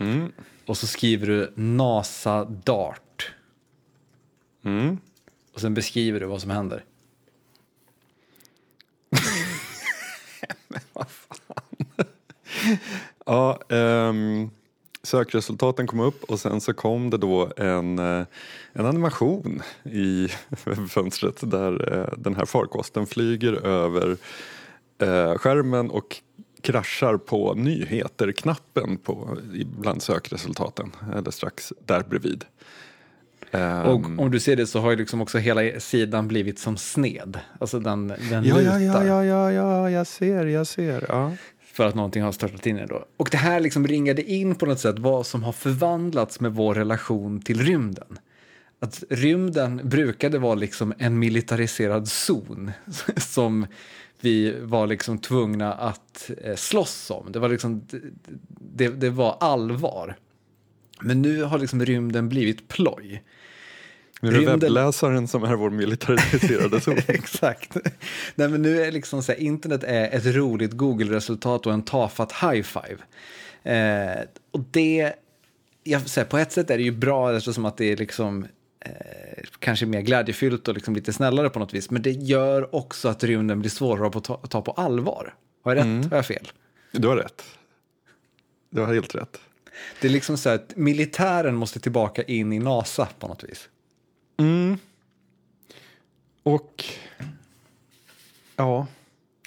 Mm. 0.00 0.32
Och 0.66 0.76
så 0.78 0.86
skriver 0.86 1.26
du 1.26 1.52
NASA 1.54 2.44
Dart. 2.44 3.30
Mm. 4.64 4.98
Och 5.54 5.60
sen 5.60 5.74
beskriver 5.74 6.20
du 6.20 6.26
vad 6.26 6.40
som 6.40 6.50
händer. 6.50 6.84
Men 10.68 10.80
vad 10.92 11.06
fan. 11.08 12.06
ja, 13.26 13.58
um, 13.68 14.50
sökresultaten 15.02 15.86
kom 15.86 16.00
upp 16.00 16.24
och 16.24 16.40
sen 16.40 16.60
så 16.60 16.72
kom 16.74 17.10
det 17.10 17.18
då 17.18 17.52
en, 17.56 17.98
eh, 17.98 18.26
en 18.72 18.86
animation 18.86 19.62
i 19.84 20.28
fönstret 20.88 21.50
där 21.50 21.98
uh, 21.98 22.08
den 22.18 22.34
här 22.34 22.44
farkosten 22.44 23.06
flyger 23.06 23.52
över 23.66 24.08
uh, 25.02 25.38
skärmen 25.38 25.90
och 25.90 26.22
kraschar 26.66 27.16
på 27.16 27.54
nyheter-knappen 27.54 28.98
på, 28.98 29.38
bland 29.78 30.02
sökresultaten, 30.02 30.92
eller 31.16 31.30
strax 31.30 31.72
där 31.84 32.00
bredvid. 32.00 32.44
Och 33.84 34.04
om 34.18 34.30
du 34.30 34.40
ser 34.40 34.56
det 34.56 34.66
så 34.66 34.80
har 34.80 34.90
ju 34.90 34.96
liksom 34.96 35.20
också 35.20 35.38
hela 35.38 35.80
sidan 35.80 36.28
blivit 36.28 36.58
som 36.58 36.76
sned. 36.76 37.38
Alltså 37.58 37.80
den, 37.80 38.08
den 38.08 38.44
ja, 38.44 38.56
lutar. 38.56 38.80
Ja, 38.80 39.04
ja, 39.04 39.24
ja, 39.24 39.52
ja, 39.52 39.90
jag 39.90 40.06
ser, 40.06 40.46
jag 40.46 40.66
ser. 40.66 41.06
Ja. 41.08 41.32
För 41.72 41.86
att 41.86 41.94
någonting 41.94 42.22
har 42.22 42.32
störtat 42.32 42.66
in 42.66 42.78
i 42.78 42.86
då. 42.86 43.04
Och 43.16 43.28
det 43.30 43.36
här 43.36 43.60
liksom 43.60 43.86
ringade 43.86 44.22
in 44.22 44.54
på 44.54 44.66
något 44.66 44.80
sätt 44.80 44.98
vad 44.98 45.26
som 45.26 45.42
har 45.42 45.52
förvandlats 45.52 46.40
med 46.40 46.52
vår 46.52 46.74
relation 46.74 47.40
till 47.40 47.60
rymden. 47.60 48.18
Att 48.80 49.04
rymden 49.10 49.80
brukade 49.84 50.38
vara 50.38 50.54
liksom 50.54 50.94
en 50.98 51.18
militariserad 51.18 52.08
zon 52.08 52.70
som 53.16 53.66
vi 54.20 54.60
var 54.60 54.86
liksom 54.86 55.18
tvungna 55.18 55.72
att 55.72 56.30
eh, 56.42 56.56
slåss 56.56 57.10
om. 57.10 57.32
Det 57.32 57.38
var, 57.38 57.48
liksom, 57.48 57.86
det, 58.48 58.88
det 58.88 59.10
var 59.10 59.36
allvar. 59.40 60.16
Men 61.00 61.22
nu 61.22 61.42
har 61.42 61.58
liksom 61.58 61.84
rymden 61.84 62.28
blivit 62.28 62.68
ploj. 62.68 63.22
Nu 64.20 64.28
är 64.28 64.32
det 64.32 64.38
rymden... 64.38 64.60
webbläsaren 64.60 65.28
som 65.28 65.44
är 65.44 65.54
vår 65.54 65.70
militariserade 65.70 66.80
zon. 66.80 66.98
Exakt. 67.06 67.76
Nej, 68.34 68.48
men 68.48 68.62
nu 68.62 68.82
är 68.82 68.92
liksom 68.92 69.22
så 69.22 69.32
här, 69.32 69.40
internet 69.40 69.84
är 69.84 70.16
ett 70.16 70.26
roligt 70.26 70.72
Google-resultat 70.72 71.66
och 71.66 71.72
en 71.72 71.82
tafatt 71.82 72.32
high-five. 72.32 72.98
Eh, 73.62 74.24
och 74.50 74.64
det, 74.70 75.12
jag, 75.84 76.00
här, 76.00 76.24
på 76.24 76.38
ett 76.38 76.52
sätt 76.52 76.70
är 76.70 76.76
det 76.76 76.84
ju 76.84 76.92
bra 76.92 77.36
eftersom 77.36 77.64
att 77.64 77.76
det 77.76 77.92
är 77.92 77.96
liksom 77.96 78.46
kanske 79.58 79.86
mer 79.86 80.00
glädjefyllt 80.00 80.68
och 80.68 80.74
liksom 80.74 80.94
lite 80.94 81.12
snällare 81.12 81.50
på 81.50 81.58
något 81.58 81.74
vis. 81.74 81.90
Men 81.90 82.02
det 82.02 82.10
gör 82.10 82.74
också 82.74 83.08
att 83.08 83.24
rymden 83.24 83.60
blir 83.60 83.70
svårare 83.70 84.18
att 84.18 84.24
ta, 84.24 84.36
ta 84.36 84.62
på 84.62 84.72
allvar. 84.72 85.34
Har 85.62 85.74
jag 85.74 85.78
rätt? 85.78 85.84
Mm. 85.84 86.10
Har 86.10 86.16
jag 86.16 86.26
fel? 86.26 86.48
Du 86.92 87.08
har 87.08 87.16
rätt. 87.16 87.42
Du 88.70 88.80
har 88.80 88.94
helt 88.94 89.14
rätt. 89.14 89.40
Det 90.00 90.08
är 90.08 90.12
liksom 90.12 90.36
så 90.38 90.48
att 90.48 90.76
militären 90.76 91.54
måste 91.54 91.80
tillbaka 91.80 92.22
in 92.22 92.52
i 92.52 92.58
NASA 92.58 93.08
på 93.18 93.28
något 93.28 93.44
vis. 93.44 93.68
Mm. 94.38 94.78
Och 96.42 96.84
ja, 98.56 98.86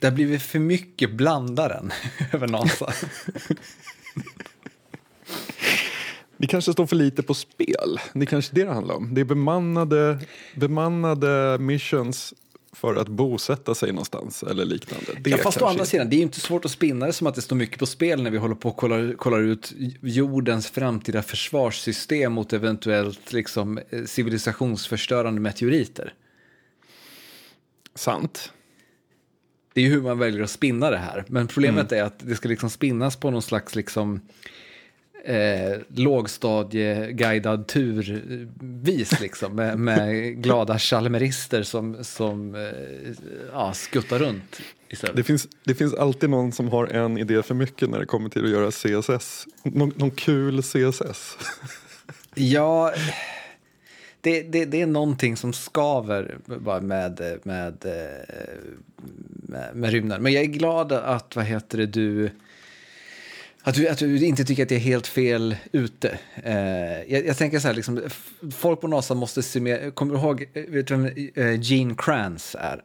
Det 0.01 0.07
har 0.07 0.11
blivit 0.11 0.41
för 0.41 0.59
mycket 0.59 1.11
blandaren 1.11 1.91
över 2.33 2.47
NASA. 2.47 2.93
Det 6.39 6.47
kanske 6.47 6.73
står 6.73 6.85
för 6.85 6.95
lite 6.95 7.23
på 7.23 7.33
spel. 7.33 7.99
Det 8.13 8.21
är 8.21 8.25
kanske 8.25 8.55
det 8.55 8.63
det 8.63 8.73
handlar 8.73 8.95
om. 8.95 9.13
Det 9.13 9.21
är 9.21 9.25
bemannade, 9.25 10.19
bemannade 10.55 11.57
missions 11.59 12.33
för 12.71 12.95
att 12.95 13.07
bosätta 13.07 13.75
sig 13.75 13.91
någonstans 13.91 14.43
eller 14.43 14.65
liknande. 14.65 15.05
Det 15.19 15.29
ja, 15.29 15.37
fast 15.37 15.61
å 15.61 15.65
andra 15.65 15.85
sidan, 15.85 16.09
det 16.09 16.15
är 16.15 16.21
inte 16.21 16.39
svårt 16.39 16.65
att 16.65 16.71
spinna 16.71 17.05
det 17.05 17.13
som 17.13 17.27
att 17.27 17.35
det 17.35 17.41
står 17.41 17.55
mycket 17.55 17.79
på 17.79 17.85
spel 17.85 18.23
när 18.23 18.31
vi 18.31 18.37
håller 18.37 18.55
på 18.55 18.69
och 18.69 18.77
kollar, 18.77 19.13
kollar 19.13 19.39
ut 19.39 19.73
jordens 20.01 20.69
framtida 20.69 21.21
försvarssystem 21.21 22.33
mot 22.33 22.53
eventuellt 22.53 23.33
liksom, 23.33 23.77
eh, 23.89 24.03
civilisationsförstörande 24.05 25.41
meteoriter. 25.41 26.13
Sant. 27.95 28.51
Det 29.73 29.81
är 29.81 29.85
ju 29.85 29.91
hur 29.91 30.01
man 30.01 30.19
väljer 30.19 30.43
att 30.43 30.49
spinna 30.49 30.89
det 30.89 30.97
här. 30.97 31.25
Men 31.27 31.47
problemet 31.47 31.91
är 31.91 32.03
att 32.03 32.19
det 32.19 32.35
ska 32.35 32.49
liksom 32.49 32.69
spinnas 32.69 33.15
på 33.15 33.31
någon 33.31 33.41
slags 33.41 33.75
liksom, 33.75 34.21
eh, 35.25 35.79
lågstadieguidad 35.95 37.67
turvis 37.67 39.21
liksom, 39.21 39.55
med, 39.55 39.79
med 39.79 40.35
glada 40.43 40.79
chalmerister 40.79 41.63
som, 41.63 42.03
som 42.03 42.55
eh, 42.55 42.61
ja, 43.53 43.73
skuttar 43.73 44.19
runt 44.19 44.61
istället. 44.89 45.15
Det 45.15 45.23
finns, 45.23 45.47
det 45.63 45.75
finns 45.75 45.93
alltid 45.93 46.29
någon 46.29 46.51
som 46.51 46.67
har 46.67 46.87
en 46.87 47.17
idé 47.17 47.43
för 47.43 47.55
mycket 47.55 47.89
när 47.89 47.99
det 47.99 48.05
kommer 48.05 48.29
till 48.29 48.43
att 48.43 48.51
göra 48.51 48.71
CSS. 48.71 49.47
Någon, 49.63 49.93
någon 49.95 50.11
kul 50.11 50.61
CSS. 50.61 51.37
Ja, 52.35 52.93
det, 54.21 54.41
det, 54.41 54.65
det 54.65 54.81
är 54.81 54.85
någonting 54.85 55.37
som 55.37 55.53
skaver 55.53 56.37
bara 56.45 56.81
med, 56.81 57.39
med, 57.43 57.85
med, 59.41 59.71
med 59.73 59.91
rymden. 59.91 60.23
Men 60.23 60.33
jag 60.33 60.43
är 60.43 60.47
glad 60.47 60.91
att, 60.91 61.35
vad 61.35 61.45
heter 61.45 61.77
det, 61.77 61.85
du... 61.85 62.29
Att 63.63 63.75
du, 63.75 63.87
att 63.87 63.97
du 63.97 64.25
inte 64.25 64.45
tycker 64.45 64.63
att 64.63 64.69
det 64.69 64.75
är 64.75 64.79
helt 64.79 65.07
fel 65.07 65.55
ute. 65.71 66.19
Eh, 66.43 67.13
jag, 67.13 67.25
jag 67.25 67.37
tänker 67.37 67.59
så 67.59 67.67
här, 67.67 67.75
liksom, 67.75 68.01
folk 68.51 68.81
på 68.81 68.87
NASA 68.87 69.13
måste 69.15 69.43
se 69.43 69.59
mer... 69.59 69.91
Kommer 69.91 70.13
du 70.13 70.19
ihåg, 70.19 70.49
eh, 70.53 70.63
vet 70.63 70.87
du 70.87 70.95
vem 70.95 71.05
eh, 71.35 71.61
Gene 71.61 71.95
Kranz 71.97 72.55
är? 72.59 72.81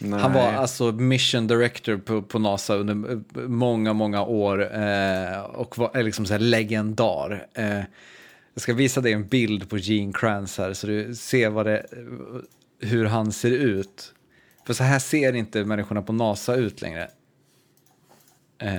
Nej. 0.00 0.20
Han 0.20 0.32
var 0.32 0.52
alltså 0.52 0.92
mission 0.92 1.46
director 1.46 1.96
på, 1.96 2.22
på 2.22 2.38
NASA 2.38 2.74
under 2.74 3.12
eh, 3.12 3.48
många, 3.48 3.92
många 3.92 4.22
år 4.22 4.76
eh, 4.76 5.40
och 5.40 5.78
var 5.78 6.02
liksom 6.02 6.26
så 6.26 6.32
här 6.32 6.40
legendar. 6.40 7.46
Eh, 7.54 7.80
jag 8.54 8.62
ska 8.62 8.74
visa 8.74 9.00
dig 9.00 9.12
en 9.12 9.26
bild 9.26 9.70
på 9.70 9.78
Gene 9.78 10.12
Kranz 10.12 10.58
här 10.58 10.72
så 10.72 10.86
du 10.86 11.14
ser 11.14 11.50
vad 11.50 11.66
det, 11.66 11.86
hur 12.80 13.04
han 13.04 13.32
ser 13.32 13.50
ut. 13.50 14.14
För 14.66 14.74
så 14.74 14.84
här 14.84 14.98
ser 14.98 15.32
inte 15.32 15.64
människorna 15.64 16.02
på 16.02 16.12
NASA 16.12 16.54
ut 16.54 16.82
längre. 16.82 17.08
Eh, 18.58 18.70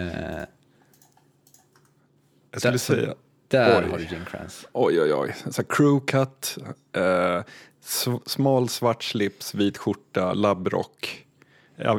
Jag 2.52 2.62
skulle 2.62 2.72
där- 2.72 2.78
säga, 2.78 3.14
där 3.48 3.84
Oj. 3.86 3.90
har 3.92 3.98
du 3.98 4.04
Gene 4.04 4.26
Kranz. 4.26 4.66
oj 4.72 5.02
oj 5.02 5.14
oj. 5.14 5.36
Så 5.52 5.64
crew 5.64 6.00
cut, 6.08 6.58
eh, 6.94 7.44
smal 8.26 8.70
svart 8.70 9.04
slips, 9.04 9.54
vit 9.54 9.78
skjorta, 9.78 10.34
labbrock. 10.34 11.26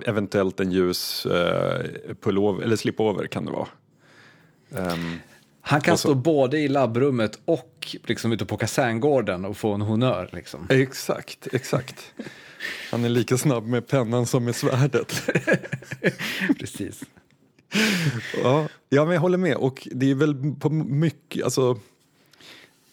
Eventuellt 0.06 0.60
en 0.60 0.72
ljus 0.72 1.26
eh, 1.26 1.82
pullover, 2.20 2.62
eller 2.64 2.76
slipover 2.76 3.26
kan 3.26 3.44
det 3.44 3.50
vara. 3.52 3.68
Ehm, 4.74 5.18
Han 5.60 5.80
kan 5.80 5.98
stå 5.98 6.14
både 6.14 6.58
i 6.58 6.68
labbrummet 6.68 7.38
och 7.44 7.96
liksom 8.04 8.32
ute 8.32 8.46
på 8.46 8.56
kaserngården 8.56 9.44
och 9.44 9.56
få 9.56 9.72
en 9.74 9.80
honör. 9.80 10.30
Liksom. 10.32 10.66
exakt, 10.70 11.46
exakt. 11.52 12.12
Han 12.90 13.04
är 13.04 13.08
lika 13.08 13.38
snabb 13.38 13.66
med 13.66 13.86
pennan 13.88 14.26
som 14.26 14.44
med 14.44 14.56
svärdet. 14.56 15.22
Precis. 16.58 17.02
Ja, 18.42 18.68
ja, 18.88 19.04
men 19.04 19.14
jag 19.14 19.20
håller 19.20 19.38
med. 19.38 19.56
Och 19.56 19.88
det 19.92 20.10
är 20.10 20.14
väl 20.14 20.54
på 20.60 20.70
mycket, 20.70 21.44
alltså 21.44 21.78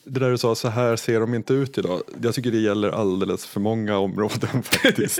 det 0.03 0.19
där 0.19 0.31
du 0.31 0.37
sa, 0.37 0.55
så 0.55 0.67
här 0.67 0.95
ser 0.95 1.19
de 1.19 1.33
inte 1.33 1.53
ut 1.53 1.77
idag. 1.77 2.01
Jag 2.21 2.35
tycker 2.35 2.51
det 2.51 2.57
gäller 2.57 2.89
alldeles 2.89 3.45
för 3.45 3.59
många 3.59 3.97
områden 3.97 4.63
faktiskt. 4.63 5.19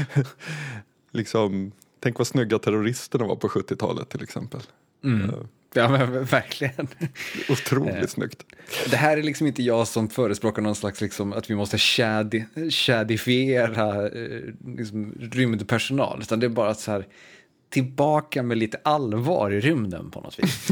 liksom, 1.10 1.72
tänk 2.00 2.18
vad 2.18 2.26
snygga 2.26 2.58
terroristerna 2.58 3.26
var 3.26 3.36
på 3.36 3.48
70-talet 3.48 4.08
till 4.08 4.22
exempel. 4.22 4.60
Mm. 5.04 5.30
Ja, 5.74 5.88
men 5.88 6.24
verkligen. 6.24 6.88
Otroligt 7.48 8.10
snyggt. 8.10 8.42
Det 8.90 8.96
här 8.96 9.16
är 9.16 9.22
liksom 9.22 9.46
inte 9.46 9.62
jag 9.62 9.88
som 9.88 10.08
förespråkar 10.08 10.62
någon 10.62 10.74
slags 10.74 11.00
liksom 11.00 11.32
att 11.32 11.50
vi 11.50 11.54
måste 11.54 11.78
shadi, 11.78 12.44
shadifiera 12.70 14.08
eh, 14.08 14.40
liksom, 14.76 15.14
rymdpersonal, 15.32 16.18
utan 16.22 16.40
det 16.40 16.46
är 16.46 16.50
bara 16.50 16.70
att 16.70 16.80
så 16.80 16.90
här 16.90 17.06
tillbaka 17.70 18.42
med 18.42 18.58
lite 18.58 18.80
allvar 18.84 19.50
i 19.50 19.60
rymden 19.60 20.10
på 20.10 20.20
något 20.20 20.38
vis. 20.38 20.66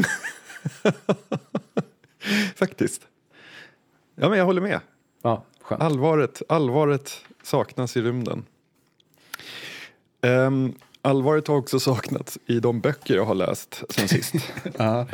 Faktiskt. 2.54 3.02
Ja, 4.14 4.28
men 4.28 4.38
jag 4.38 4.44
håller 4.44 4.60
med. 4.60 4.80
Ja, 5.22 5.44
skönt. 5.60 5.82
Allvaret, 5.82 6.42
allvaret 6.48 7.24
saknas 7.42 7.96
i 7.96 8.02
rymden. 8.02 8.44
Um, 10.22 10.74
allvaret 11.02 11.48
har 11.48 11.56
också 11.56 11.80
saknats 11.80 12.38
i 12.46 12.60
de 12.60 12.80
böcker 12.80 13.14
jag 13.14 13.24
har 13.24 13.34
läst 13.34 13.82
sen 13.90 14.08
sist. 14.22 14.34
Ja. 14.76 15.06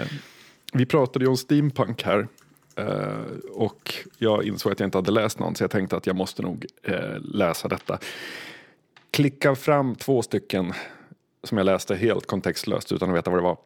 Vi 0.72 0.86
pratade 0.86 1.24
ju 1.24 1.28
om 1.28 1.36
steampunk 1.36 2.02
här 2.02 2.28
eh, 2.76 3.24
och 3.50 3.94
jag 4.18 4.44
insåg 4.44 4.72
att 4.72 4.80
jag 4.80 4.86
inte 4.86 4.98
hade 4.98 5.10
läst 5.10 5.38
någon 5.38 5.54
så 5.54 5.64
jag 5.64 5.70
tänkte 5.70 5.96
att 5.96 6.06
jag 6.06 6.16
måste 6.16 6.42
nog 6.42 6.66
eh, 6.82 7.20
läsa 7.20 7.68
detta. 7.68 7.98
Klicka 9.10 9.54
fram 9.54 9.94
två 9.94 10.22
stycken 10.22 10.72
som 11.44 11.58
jag 11.58 11.64
läste 11.64 11.94
helt 11.96 12.26
kontextlöst 12.26 12.92
utan 12.92 13.10
att 13.10 13.16
veta 13.16 13.30
vad 13.30 13.38
det 13.38 13.42
var. 13.42 13.56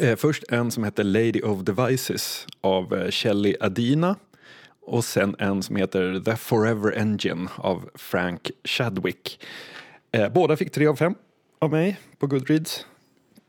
Eh, 0.00 0.16
först 0.16 0.44
en 0.48 0.70
som 0.70 0.84
heter 0.84 1.04
Lady 1.04 1.40
of 1.42 1.60
Devices 1.60 2.46
av 2.60 2.94
eh, 2.94 3.10
Shelley 3.10 3.56
Adina 3.60 4.16
och 4.86 5.04
sen 5.04 5.36
en 5.38 5.62
som 5.62 5.76
heter 5.76 6.20
The 6.24 6.36
Forever 6.36 6.98
Engine 6.98 7.48
av 7.56 7.90
Frank 7.94 8.50
Chadwick. 8.64 9.44
Eh, 10.12 10.28
båda 10.28 10.56
fick 10.56 10.72
tre 10.72 10.86
av 10.86 10.96
fem 10.96 11.14
av 11.58 11.70
mig 11.70 12.00
på 12.18 12.26
Goodreads. 12.26 12.86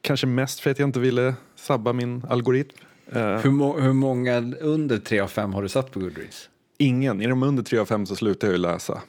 Kanske 0.01 0.27
mest 0.27 0.59
för 0.59 0.71
att 0.71 0.79
jag 0.79 0.87
inte 0.89 0.99
ville 0.99 1.33
sabba 1.55 1.93
min 1.93 2.25
algoritm. 2.29 2.77
Eh, 3.11 3.37
Hur, 3.37 3.51
må, 3.51 3.79
hur 3.79 3.93
många 3.93 4.37
under 4.61 4.97
3 4.97 5.19
av 5.19 5.27
5 5.27 5.53
har 5.53 5.61
du 5.61 5.69
satt 5.69 5.91
på 5.91 5.99
Goodreads? 5.99 6.49
ingen. 6.81 7.21
Är 7.21 7.29
de 7.29 7.43
under 7.43 7.63
tre 7.63 7.79
av 7.79 7.85
fem 7.85 8.05
så 8.05 8.15
slutar 8.15 8.47
jag 8.47 8.51
ju 8.53 8.57
läsa. 8.57 9.01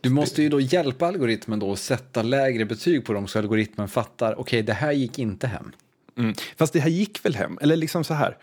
Du 0.00 0.10
måste 0.10 0.42
ju 0.42 0.48
då 0.48 0.60
hjälpa 0.60 1.06
algoritmen 1.06 1.58
då 1.58 1.72
att 1.72 1.78
sätta 1.78 2.22
lägre 2.22 2.64
betyg 2.64 3.04
på 3.04 3.12
dem 3.12 3.28
så 3.28 3.38
algoritmen 3.38 3.88
fattar, 3.88 4.40
okej 4.40 4.62
det 4.62 4.72
här 4.72 4.92
gick 4.92 5.18
inte 5.18 5.46
hem. 5.46 5.72
Mm. 6.16 6.34
Fast 6.56 6.72
det 6.72 6.80
här 6.80 6.90
gick 6.90 7.24
väl 7.24 7.34
hem? 7.34 7.58
Eller 7.60 7.76
liksom 7.76 8.04
så 8.04 8.14
här. 8.14 8.36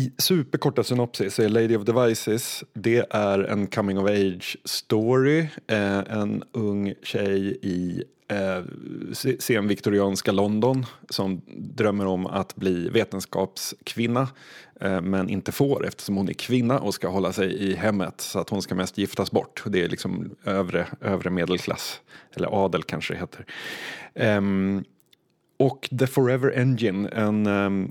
I 0.00 0.12
superkorta 0.18 0.84
synopsis 0.84 1.38
är 1.38 1.48
Lady 1.48 1.76
of 1.76 1.84
Devices, 1.84 2.64
det 2.72 3.06
är 3.10 3.38
en 3.38 3.66
coming 3.66 3.98
of 3.98 4.10
age 4.10 4.56
story. 4.64 5.40
Eh, 5.66 5.98
en 5.98 6.42
ung 6.52 6.94
tjej 7.02 7.58
i 7.62 8.04
eh, 8.28 8.64
senviktorianska 9.38 10.32
London 10.32 10.86
som 11.08 11.40
drömmer 11.56 12.06
om 12.06 12.26
att 12.26 12.56
bli 12.56 12.88
vetenskapskvinna 12.88 14.28
eh, 14.80 15.00
men 15.00 15.28
inte 15.28 15.52
får 15.52 15.86
eftersom 15.86 16.16
hon 16.16 16.28
är 16.28 16.32
kvinna 16.32 16.78
och 16.78 16.94
ska 16.94 17.08
hålla 17.08 17.32
sig 17.32 17.54
i 17.54 17.74
hemmet 17.74 18.20
så 18.20 18.38
att 18.38 18.50
hon 18.50 18.62
ska 18.62 18.74
mest 18.74 18.98
giftas 18.98 19.30
bort. 19.30 19.62
Det 19.66 19.84
är 19.84 19.88
liksom 19.88 20.30
övre, 20.44 20.86
övre 21.00 21.30
medelklass, 21.30 22.00
eller 22.34 22.64
adel 22.64 22.82
kanske 22.82 23.14
det 23.14 23.20
heter. 23.20 23.44
Eh, 24.14 24.40
och 25.58 25.88
The 25.98 26.06
Forever 26.06 26.58
Engine, 26.58 27.08
en 27.08 27.46
ehm, 27.46 27.90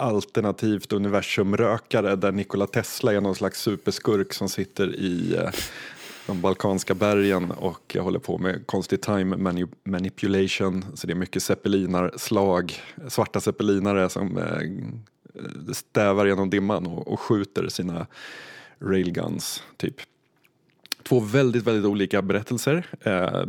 alternativt 0.00 0.92
universumrökare 0.92 2.16
där 2.16 2.32
Nikola 2.32 2.66
Tesla 2.66 3.12
är 3.12 3.20
någon 3.20 3.34
slags 3.34 3.60
superskurk 3.60 4.32
som 4.32 4.48
sitter 4.48 4.94
i 4.96 5.36
eh, 5.36 5.50
de 6.26 6.40
balkanska 6.40 6.94
bergen 6.94 7.50
och 7.50 7.96
håller 8.00 8.18
på 8.18 8.38
med 8.38 8.66
konstig 8.66 9.00
time 9.00 9.54
manipulation. 9.84 10.84
Så 10.94 11.06
det 11.06 11.12
är 11.12 11.14
mycket 11.14 11.42
zeppelinarslag, 11.42 12.74
svarta 13.08 13.40
zeppelinare 13.40 14.08
som 14.08 14.38
eh, 14.38 15.72
stävar 15.72 16.26
genom 16.26 16.50
dimman 16.50 16.86
och, 16.86 17.08
och 17.08 17.20
skjuter 17.20 17.68
sina 17.68 18.06
railguns, 18.78 19.62
typ. 19.76 19.96
Två 21.02 21.20
väldigt, 21.20 21.62
väldigt 21.62 21.84
olika 21.84 22.22
berättelser. 22.22 22.86
Eh, 23.00 23.44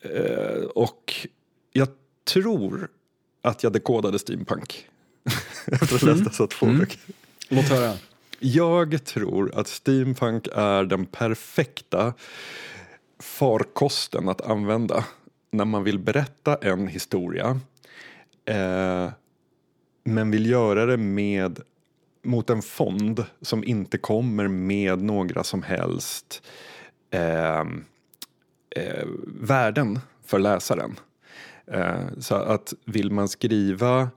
eh, 0.00 0.62
och 0.74 1.26
jag 1.72 1.88
tror 2.24 2.88
att 3.42 3.62
jag 3.62 3.72
dekodade 3.72 4.18
steampunk 4.18 4.86
efter 5.82 5.94
att 5.96 6.02
ha 6.02 6.08
läst 6.08 6.24
dessa 6.24 6.46
två 6.46 6.66
böcker. 6.66 7.00
Låt 7.48 7.68
höra. 7.68 7.96
Jag 8.38 9.04
tror 9.04 9.54
att 9.54 9.68
steampunk 9.68 10.48
är 10.54 10.84
den 10.84 11.06
perfekta 11.06 12.14
farkosten 13.18 14.28
att 14.28 14.40
använda 14.40 15.04
när 15.50 15.64
man 15.64 15.84
vill 15.84 15.98
berätta 15.98 16.56
en 16.56 16.88
historia 16.88 17.60
eh, 18.44 19.08
men 20.04 20.30
vill 20.30 20.46
göra 20.46 20.86
det 20.86 20.96
med 20.96 21.60
mot 22.22 22.50
en 22.50 22.62
fond 22.62 23.24
som 23.40 23.64
inte 23.64 23.98
kommer 23.98 24.48
med 24.48 25.02
några 25.02 25.44
som 25.44 25.62
helst 25.62 26.42
eh, 27.10 27.60
eh, 28.76 29.06
värden 29.26 29.98
för 30.24 30.38
läsaren. 30.38 30.96
Eh, 31.66 32.06
så 32.18 32.34
att 32.34 32.74
vill 32.84 33.10
man 33.10 33.28
skriva 33.28 34.10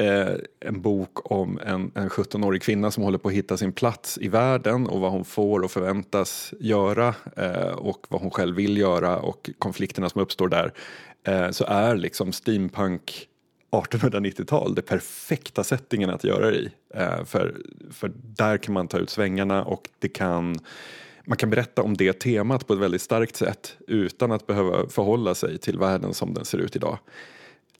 eh, 0.00 0.34
en 0.60 0.82
bok 0.82 1.30
om 1.30 1.60
en, 1.66 1.90
en 1.94 2.08
17-årig 2.08 2.62
kvinna 2.62 2.90
som 2.90 3.02
håller 3.02 3.18
på 3.18 3.28
att 3.28 3.34
hitta 3.34 3.56
sin 3.56 3.72
plats 3.72 4.18
i 4.18 4.28
världen 4.28 4.86
och 4.86 5.00
vad 5.00 5.12
hon 5.12 5.24
får 5.24 5.60
och 5.60 5.70
förväntas 5.70 6.54
göra 6.60 7.14
eh, 7.36 7.72
och 7.72 8.06
vad 8.08 8.20
hon 8.20 8.30
själv 8.30 8.56
vill 8.56 8.76
göra 8.76 9.18
och 9.18 9.50
konflikterna 9.58 10.08
som 10.08 10.20
uppstår 10.20 10.48
där 10.48 10.72
eh, 11.26 11.50
så 11.50 11.64
är 11.64 11.96
liksom 11.96 12.32
steampunk 12.32 13.26
1890-tal 13.70 14.74
det 14.74 14.82
perfekta 14.82 15.64
settingen 15.64 16.10
att 16.10 16.24
göra 16.24 16.50
det 16.50 16.56
i. 16.56 16.70
Eh, 16.94 17.24
för, 17.24 17.56
för 17.90 18.12
där 18.14 18.56
kan 18.56 18.74
man 18.74 18.88
ta 18.88 18.98
ut 18.98 19.10
svängarna 19.10 19.64
och 19.64 19.88
det 19.98 20.08
kan 20.08 20.56
man 21.24 21.36
kan 21.36 21.50
berätta 21.50 21.82
om 21.82 21.96
det 21.96 22.12
temat 22.12 22.66
på 22.66 22.72
ett 22.72 22.78
väldigt 22.78 23.02
starkt 23.02 23.36
sätt 23.36 23.76
utan 23.86 24.32
att 24.32 24.46
behöva 24.46 24.88
förhålla 24.88 25.34
sig 25.34 25.58
till 25.58 25.78
världen 25.78 26.14
som 26.14 26.34
den 26.34 26.44
ser 26.44 26.58
ut 26.58 26.76
idag. 26.76 26.98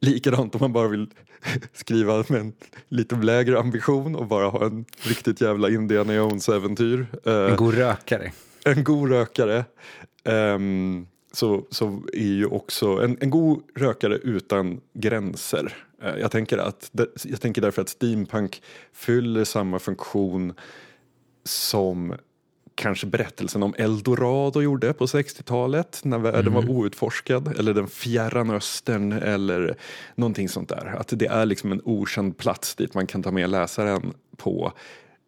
Likadant 0.01 0.55
om 0.55 0.61
man 0.61 0.73
bara 0.73 0.89
vill 0.89 1.11
skriva 1.73 2.25
med 2.29 2.41
en 2.41 2.53
lite 2.89 3.17
lägre 3.17 3.59
ambition 3.59 4.17
och 4.17 4.27
bara 4.27 4.49
ha 4.49 4.67
en 4.67 4.85
riktigt 5.03 5.41
jävla 5.41 5.69
Indiana 5.69 6.15
Jones-äventyr. 6.15 7.07
En 7.25 7.57
god 7.57 7.75
rökare. 7.75 8.33
En 8.65 8.85
god 8.85 9.11
rökare. 9.11 9.65
Um, 10.25 11.07
så, 11.33 11.67
så 11.71 12.03
är 12.13 12.23
ju 12.23 12.47
också 12.47 12.87
en, 12.87 13.17
en 13.21 13.31
god 13.31 13.63
rökare 13.77 14.17
utan 14.17 14.81
gränser. 14.93 15.77
Uh, 16.05 16.21
jag, 16.21 16.31
tänker 16.31 16.59
att, 16.59 16.91
jag 17.25 17.41
tänker 17.41 17.63
därför 17.63 17.83
att 17.83 17.89
steampunk 17.89 18.63
fyller 18.93 19.45
samma 19.45 19.79
funktion 19.79 20.55
som 21.45 22.15
kanske 22.81 23.07
berättelsen 23.07 23.63
om 23.63 23.75
Eldorado 23.79 24.63
gjorde 24.63 24.93
på 24.93 25.07
60-talet 25.07 26.01
när 26.05 26.19
världen 26.19 26.53
mm. 26.53 26.55
var 26.55 26.71
outforskad 26.71 27.59
eller 27.59 27.75
den 27.75 27.89
fjärran 27.89 28.51
östern 28.51 29.13
eller 29.13 29.77
någonting 30.15 30.49
sånt 30.49 30.69
där. 30.69 30.95
Att 30.99 31.09
det 31.09 31.27
är 31.27 31.47
liksom 31.47 31.73
en 31.73 31.81
okänd 31.85 32.37
plats 32.37 32.75
dit 32.75 32.95
man 32.95 33.07
kan 33.07 33.23
ta 33.23 33.31
med 33.31 33.51
läsaren 33.51 34.15
på 34.37 34.73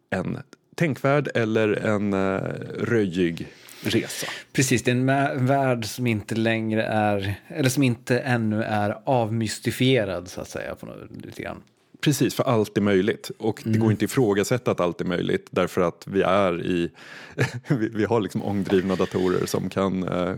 en 0.09 0.37
tänkvärd 0.75 1.29
eller 1.35 1.73
en 1.73 2.13
uh, 2.13 2.39
röjig 2.79 3.47
resa. 3.83 4.27
Precis, 4.53 4.83
det 4.83 4.91
är 4.91 4.95
en 4.95 5.45
värld 5.45 5.85
som 5.85 6.07
inte 6.07 6.35
längre 6.35 6.83
är, 6.83 7.35
eller 7.47 7.69
som 7.69 7.83
inte 7.83 8.19
ännu 8.19 8.63
är 8.63 8.97
avmystifierad 9.03 10.27
så 10.27 10.41
att 10.41 10.49
säga 10.49 10.75
på 10.75 10.85
något, 10.85 11.25
lite 11.25 11.41
grann. 11.41 11.61
Precis, 12.03 12.35
för 12.35 12.43
allt 12.43 12.77
är 12.77 12.81
möjligt. 12.81 13.31
Och 13.37 13.61
det 13.63 13.69
mm. 13.69 13.81
går 13.81 13.91
inte 13.91 14.05
att 14.05 14.11
ifrågasätta 14.11 14.71
att 14.71 14.79
allt 14.79 15.01
är 15.01 15.05
möjligt 15.05 15.47
därför 15.51 15.81
att 15.81 16.03
vi 16.07 16.21
är 16.21 16.65
i, 16.65 16.89
vi, 17.67 17.89
vi, 17.89 18.05
har 18.05 18.21
liksom 18.21 18.43
ångdrivna 18.43 18.95
datorer 18.95 19.45
som 19.45 19.69
kan 19.69 20.09
uh, 20.09 20.35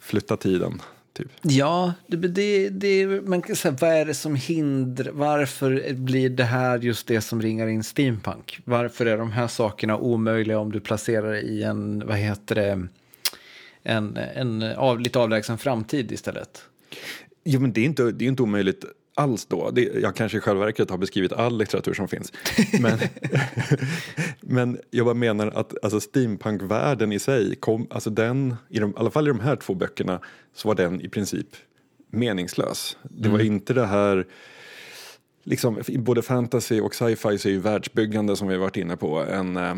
flytta 0.00 0.36
tiden. 0.36 0.82
Typ. 1.12 1.28
Ja, 1.42 1.92
det, 2.06 2.16
det, 2.16 2.68
det, 2.68 3.06
man 3.06 3.42
kan 3.42 3.56
säga, 3.56 3.76
vad 3.80 3.90
är 3.90 4.04
det 4.04 4.14
som 4.14 4.34
hindrar, 4.34 5.12
varför 5.12 5.92
blir 5.94 6.30
det 6.30 6.44
här 6.44 6.78
just 6.78 7.06
det 7.06 7.20
som 7.20 7.42
ringar 7.42 7.66
in 7.66 7.84
steampunk? 7.84 8.60
Varför 8.64 9.06
är 9.06 9.18
de 9.18 9.30
här 9.30 9.48
sakerna 9.48 9.96
omöjliga 9.96 10.58
om 10.58 10.72
du 10.72 10.80
placerar 10.80 11.32
det 11.32 11.40
i 11.40 11.62
en, 11.62 12.06
vad 12.06 12.16
heter 12.16 12.54
det, 12.54 12.86
en, 13.82 14.16
en 14.16 14.62
av, 14.62 15.00
lite 15.00 15.18
avlägsen 15.18 15.58
framtid 15.58 16.12
istället? 16.12 16.62
Jo, 17.44 17.60
men 17.60 17.72
det 17.72 17.80
är 17.80 17.84
inte, 17.84 18.10
det 18.10 18.24
är 18.24 18.28
inte 18.28 18.42
omöjligt 18.42 18.84
alls 19.14 19.46
då. 19.46 19.70
Det, 19.70 19.82
jag 19.82 20.16
kanske 20.16 20.38
i 20.38 20.40
själva 20.40 20.64
verket 20.64 20.90
har 20.90 20.98
beskrivit 20.98 21.32
all 21.32 21.58
litteratur 21.58 21.94
som 21.94 22.08
finns. 22.08 22.32
Men, 22.80 22.98
men 24.40 24.78
jag 24.90 25.06
bara 25.06 25.14
menar 25.14 25.46
att 25.46 25.84
alltså 25.84 26.00
steampunkvärlden 26.00 27.12
i 27.12 27.18
sig, 27.18 27.56
kom, 27.56 27.86
alltså 27.90 28.10
den, 28.10 28.56
i, 28.68 28.78
de, 28.78 28.90
i 28.90 28.94
alla 28.96 29.10
fall 29.10 29.26
i 29.26 29.30
de 29.30 29.40
här 29.40 29.56
två 29.56 29.74
böckerna, 29.74 30.20
så 30.54 30.68
var 30.68 30.74
den 30.74 31.00
i 31.00 31.08
princip 31.08 31.46
meningslös. 32.10 32.96
Det 33.02 33.28
var 33.28 33.40
mm. 33.40 33.52
inte 33.52 33.74
det 33.74 33.86
här 33.86 34.26
liksom, 35.44 35.82
både 35.88 36.22
fantasy 36.22 36.80
och 36.80 36.94
sci-fi 36.94 37.38
så 37.38 37.48
är 37.48 37.52
ju 37.52 37.60
världsbyggande 37.60 38.36
som 38.36 38.48
vi 38.48 38.56
varit 38.56 38.76
inne 38.76 38.96
på 38.96 39.18
en, 39.18 39.56
eh, 39.56 39.74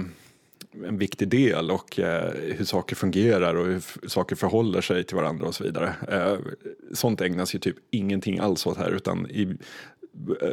en 0.87 0.99
viktig 0.99 1.29
del 1.29 1.71
och 1.71 1.99
eh, 1.99 2.33
hur 2.35 2.65
saker 2.65 2.97
fungerar 2.97 3.55
och 3.55 3.67
hur 3.67 4.09
saker 4.09 4.37
förhåller 4.37 4.81
sig 4.81 5.05
till 5.05 5.17
varandra 5.17 5.47
och 5.47 5.55
så 5.55 5.65
vidare. 5.65 5.95
Eh, 6.09 6.37
sånt 6.93 7.21
ägnas 7.21 7.55
ju 7.55 7.59
typ 7.59 7.77
ingenting 7.91 8.39
alls 8.39 8.67
åt 8.67 8.79
här 8.79 8.91
utan 8.91 9.27
i 9.31 9.57
eh, 10.43 10.49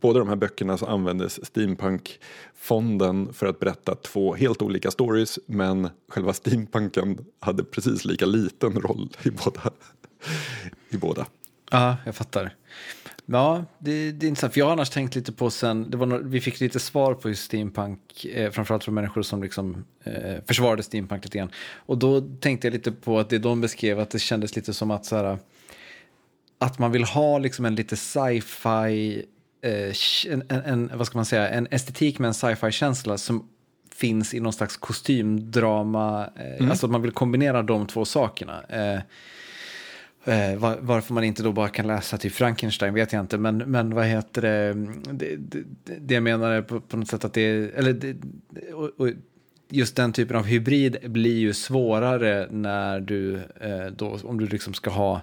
båda 0.00 0.18
de 0.18 0.28
här 0.28 0.36
böckerna 0.36 0.78
så 0.78 0.86
användes 0.86 1.46
steampunk-fonden 1.46 3.32
för 3.32 3.46
att 3.46 3.58
berätta 3.58 3.94
två 3.94 4.34
helt 4.34 4.62
olika 4.62 4.90
stories 4.90 5.38
men 5.46 5.88
själva 6.08 6.32
steampunken 6.32 7.18
hade 7.40 7.64
precis 7.64 8.04
lika 8.04 8.26
liten 8.26 8.80
roll 8.80 9.08
i 9.22 9.30
båda. 9.30 9.70
I 10.90 10.96
båda. 10.96 11.26
Ja, 11.70 11.96
jag 12.04 12.14
fattar. 12.14 12.54
Ja, 13.30 13.64
det, 13.78 14.12
det 14.12 14.26
är 14.26 14.28
intressant. 14.28 14.52
För 14.52 14.60
jag 14.60 14.66
har 14.66 14.72
annars 14.72 14.90
tänkt 14.90 15.14
lite 15.14 15.32
på 15.32 15.50
sen, 15.50 15.90
det 15.90 15.96
var 15.96 16.06
no 16.06 16.20
vi 16.24 16.40
fick 16.40 16.60
lite 16.60 16.80
svar 16.80 17.14
på 17.14 17.28
just 17.28 17.44
steampunk, 17.44 18.24
eh, 18.24 18.50
framförallt 18.50 18.84
från 18.84 18.94
människor 18.94 19.22
som 19.22 19.42
liksom 19.42 19.84
eh, 20.04 20.44
försvarade 20.46 20.82
steampunk 20.82 21.24
lite 21.24 21.38
grann. 21.38 21.50
Och 21.86 21.98
då 21.98 22.20
tänkte 22.20 22.66
jag 22.66 22.72
lite 22.72 22.92
på 22.92 23.18
att 23.18 23.30
det 23.30 23.38
de 23.38 23.60
beskrev, 23.60 24.00
att 24.00 24.10
det 24.10 24.18
kändes 24.18 24.56
lite 24.56 24.74
som 24.74 24.90
att 24.90 25.04
så 25.04 25.16
här, 25.16 25.38
att 26.58 26.78
man 26.78 26.92
vill 26.92 27.04
ha 27.04 27.38
liksom 27.38 27.64
en 27.64 27.74
lite 27.74 27.96
sci-fi, 27.96 29.24
eh, 29.62 30.32
en, 30.32 30.42
en, 30.50 30.90
vad 30.94 31.06
ska 31.06 31.18
man 31.18 31.24
säga, 31.24 31.48
en 31.48 31.68
estetik 31.70 32.18
med 32.18 32.28
en 32.28 32.34
sci-fi 32.34 32.72
känsla 32.72 33.18
som 33.18 33.48
finns 33.94 34.34
i 34.34 34.40
någon 34.40 34.52
slags 34.52 34.76
kostymdrama, 34.76 36.30
eh, 36.36 36.56
mm. 36.58 36.70
alltså 36.70 36.86
att 36.86 36.92
man 36.92 37.02
vill 37.02 37.12
kombinera 37.12 37.62
de 37.62 37.86
två 37.86 38.04
sakerna. 38.04 38.62
Eh, 38.62 39.00
var, 40.58 40.78
varför 40.80 41.14
man 41.14 41.24
inte 41.24 41.42
då 41.42 41.52
bara 41.52 41.68
kan 41.68 41.86
läsa 41.86 42.18
typ 42.18 42.32
Frankenstein 42.32 42.94
vet 42.94 43.12
jag 43.12 43.20
inte, 43.20 43.38
men, 43.38 43.56
men 43.56 43.94
vad 43.94 44.06
heter 44.06 44.42
det, 44.42 44.74
det, 45.12 45.36
det, 45.36 45.64
det 46.00 46.14
jag 46.14 46.22
menar 46.22 46.50
är 46.50 46.62
på, 46.62 46.80
på, 46.80 46.96
något 46.96 47.08
sätt 47.08 47.24
att 47.24 47.32
det 47.32 47.44
eller 47.76 47.92
det, 47.92 48.16
och, 48.72 48.90
och 48.96 49.08
just 49.68 49.96
den 49.96 50.12
typen 50.12 50.36
av 50.36 50.44
hybrid 50.44 50.96
blir 51.02 51.38
ju 51.38 51.52
svårare 51.52 52.48
när 52.50 53.00
du 53.00 53.34
eh, 53.60 53.86
då, 53.96 54.18
om 54.24 54.38
du 54.38 54.46
liksom 54.46 54.74
ska 54.74 54.90
ha, 54.90 55.20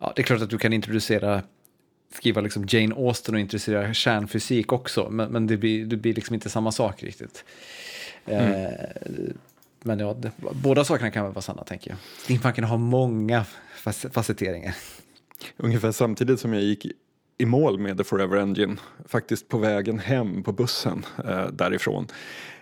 ja 0.00 0.12
det 0.16 0.22
är 0.22 0.24
klart 0.24 0.42
att 0.42 0.50
du 0.50 0.58
kan 0.58 0.72
introducera 0.72 1.42
skriva 2.14 2.40
liksom 2.40 2.66
Jane 2.68 2.94
Austen 2.94 3.34
och 3.34 3.40
introducera 3.40 3.94
kärnfysik 3.94 4.72
också, 4.72 5.10
men, 5.10 5.32
men 5.32 5.46
det, 5.46 5.56
blir, 5.56 5.86
det 5.86 5.96
blir 5.96 6.14
liksom 6.14 6.34
inte 6.34 6.50
samma 6.50 6.72
sak 6.72 7.02
riktigt. 7.02 7.44
Mm. 8.26 8.52
Eh, 8.52 8.70
men 9.84 9.98
ja, 9.98 10.14
det, 10.14 10.32
båda 10.62 10.84
sakerna 10.84 11.10
kan 11.10 11.24
väl 11.24 11.32
vara 11.32 11.42
sanna 11.42 11.64
tänker 11.64 11.90
jag. 11.90 11.98
Steampunken 12.18 12.64
har 12.64 12.78
många 12.78 13.44
facetteringar. 14.12 14.74
Ungefär 15.56 15.92
samtidigt 15.92 16.40
som 16.40 16.54
jag 16.54 16.62
gick 16.62 16.86
i 17.38 17.46
mål 17.46 17.78
med 17.78 17.98
The 17.98 18.04
Forever 18.04 18.36
Engine, 18.36 18.76
faktiskt 19.06 19.48
på 19.48 19.58
vägen 19.58 19.98
hem 19.98 20.42
på 20.42 20.52
bussen 20.52 21.06
eh, 21.24 21.46
därifrån, 21.46 22.06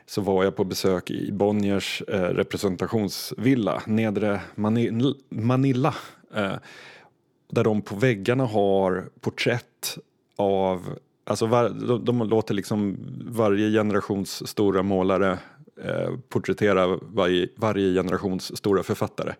så 0.06 0.20
var 0.20 0.44
jag 0.44 0.56
på 0.56 0.64
besök 0.64 1.10
i 1.10 1.32
Bonniers 1.32 2.02
eh, 2.08 2.20
representationsvilla, 2.20 3.82
Nedre 3.86 4.40
Manil 4.54 5.14
Manila, 5.28 5.94
eh, 6.34 6.54
där 7.50 7.64
de 7.64 7.82
på 7.82 7.96
väggarna 7.96 8.44
har 8.44 9.08
porträtt 9.20 9.98
av 10.36 10.98
Alltså 11.24 11.46
var, 11.46 11.68
de, 11.68 12.04
de 12.04 12.28
låter 12.28 12.54
liksom 12.54 12.96
varje 13.30 13.70
generations 13.70 14.48
stora 14.48 14.82
målare 14.82 15.38
Eh, 15.84 16.10
porträttera 16.28 16.98
varje, 17.02 17.48
varje 17.56 17.94
generations 17.94 18.56
stora 18.56 18.82
författare. 18.82 19.34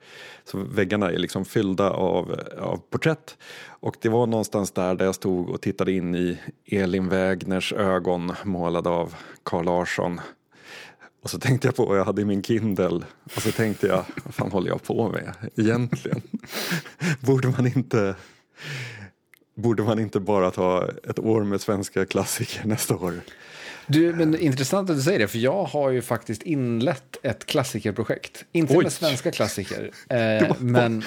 Så 0.44 0.58
väggarna 0.58 1.10
är 1.10 1.18
liksom 1.18 1.44
fyllda 1.44 1.90
av, 1.90 2.40
av 2.58 2.80
porträtt 2.90 3.36
och 3.68 3.96
det 4.00 4.08
var 4.08 4.26
någonstans 4.26 4.70
där, 4.70 4.94
där 4.94 5.04
jag 5.04 5.14
stod 5.14 5.50
och 5.50 5.60
tittade 5.60 5.92
in 5.92 6.14
i 6.14 6.38
Elin 6.66 7.08
Wägners 7.08 7.72
ögon 7.72 8.32
målade 8.44 8.88
av 8.88 9.14
Carl 9.42 9.64
Larsson. 9.64 10.20
Och 11.22 11.30
så 11.30 11.38
tänkte 11.38 11.68
jag 11.68 11.76
på 11.76 11.84
vad 11.84 11.98
jag 11.98 12.04
hade 12.04 12.22
i 12.22 12.24
min 12.24 12.42
Kindle 12.42 13.00
och 13.36 13.42
så 13.42 13.52
tänkte 13.52 13.86
jag, 13.86 14.04
vad 14.24 14.34
fan 14.34 14.52
håller 14.52 14.68
jag 14.68 14.82
på 14.82 15.08
med 15.08 15.32
egentligen? 15.56 16.22
Borde 17.20 17.48
man 17.48 17.66
inte 17.66 18.14
Borde 19.54 19.82
man 19.82 19.98
inte 19.98 20.20
bara 20.20 20.50
ta 20.50 20.88
ett 21.04 21.18
år 21.18 21.44
med 21.44 21.60
svenska 21.60 22.06
klassiker 22.06 22.66
nästa 22.66 22.96
år? 22.96 23.20
Du, 23.88 24.12
men 24.12 24.38
intressant 24.38 24.90
att 24.90 24.96
du 24.96 25.02
säger 25.02 25.18
det, 25.18 25.28
för 25.28 25.38
jag 25.38 25.64
har 25.64 25.90
ju 25.90 26.02
faktiskt 26.02 26.42
inlett 26.42 27.16
ett 27.22 27.46
klassikerprojekt. 27.46 28.44
Inte 28.52 28.76
Oj. 28.76 28.82
med 28.82 28.92
svenska 28.92 29.30
klassiker, 29.30 29.90
eh, 30.08 30.54
men... 30.58 31.04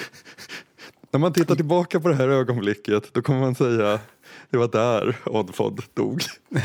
När 1.13 1.19
man 1.19 1.33
tittar 1.33 1.55
tillbaka 1.55 1.99
på 1.99 2.09
det 2.09 2.15
här 2.15 2.27
ögonblicket, 2.27 3.13
då 3.13 3.21
kommer 3.21 3.39
man 3.39 3.55
säga 3.55 3.99
det 4.49 4.57
var 4.57 4.67
där 4.67 5.17
Oddfod 5.25 5.83
dog. 5.93 6.21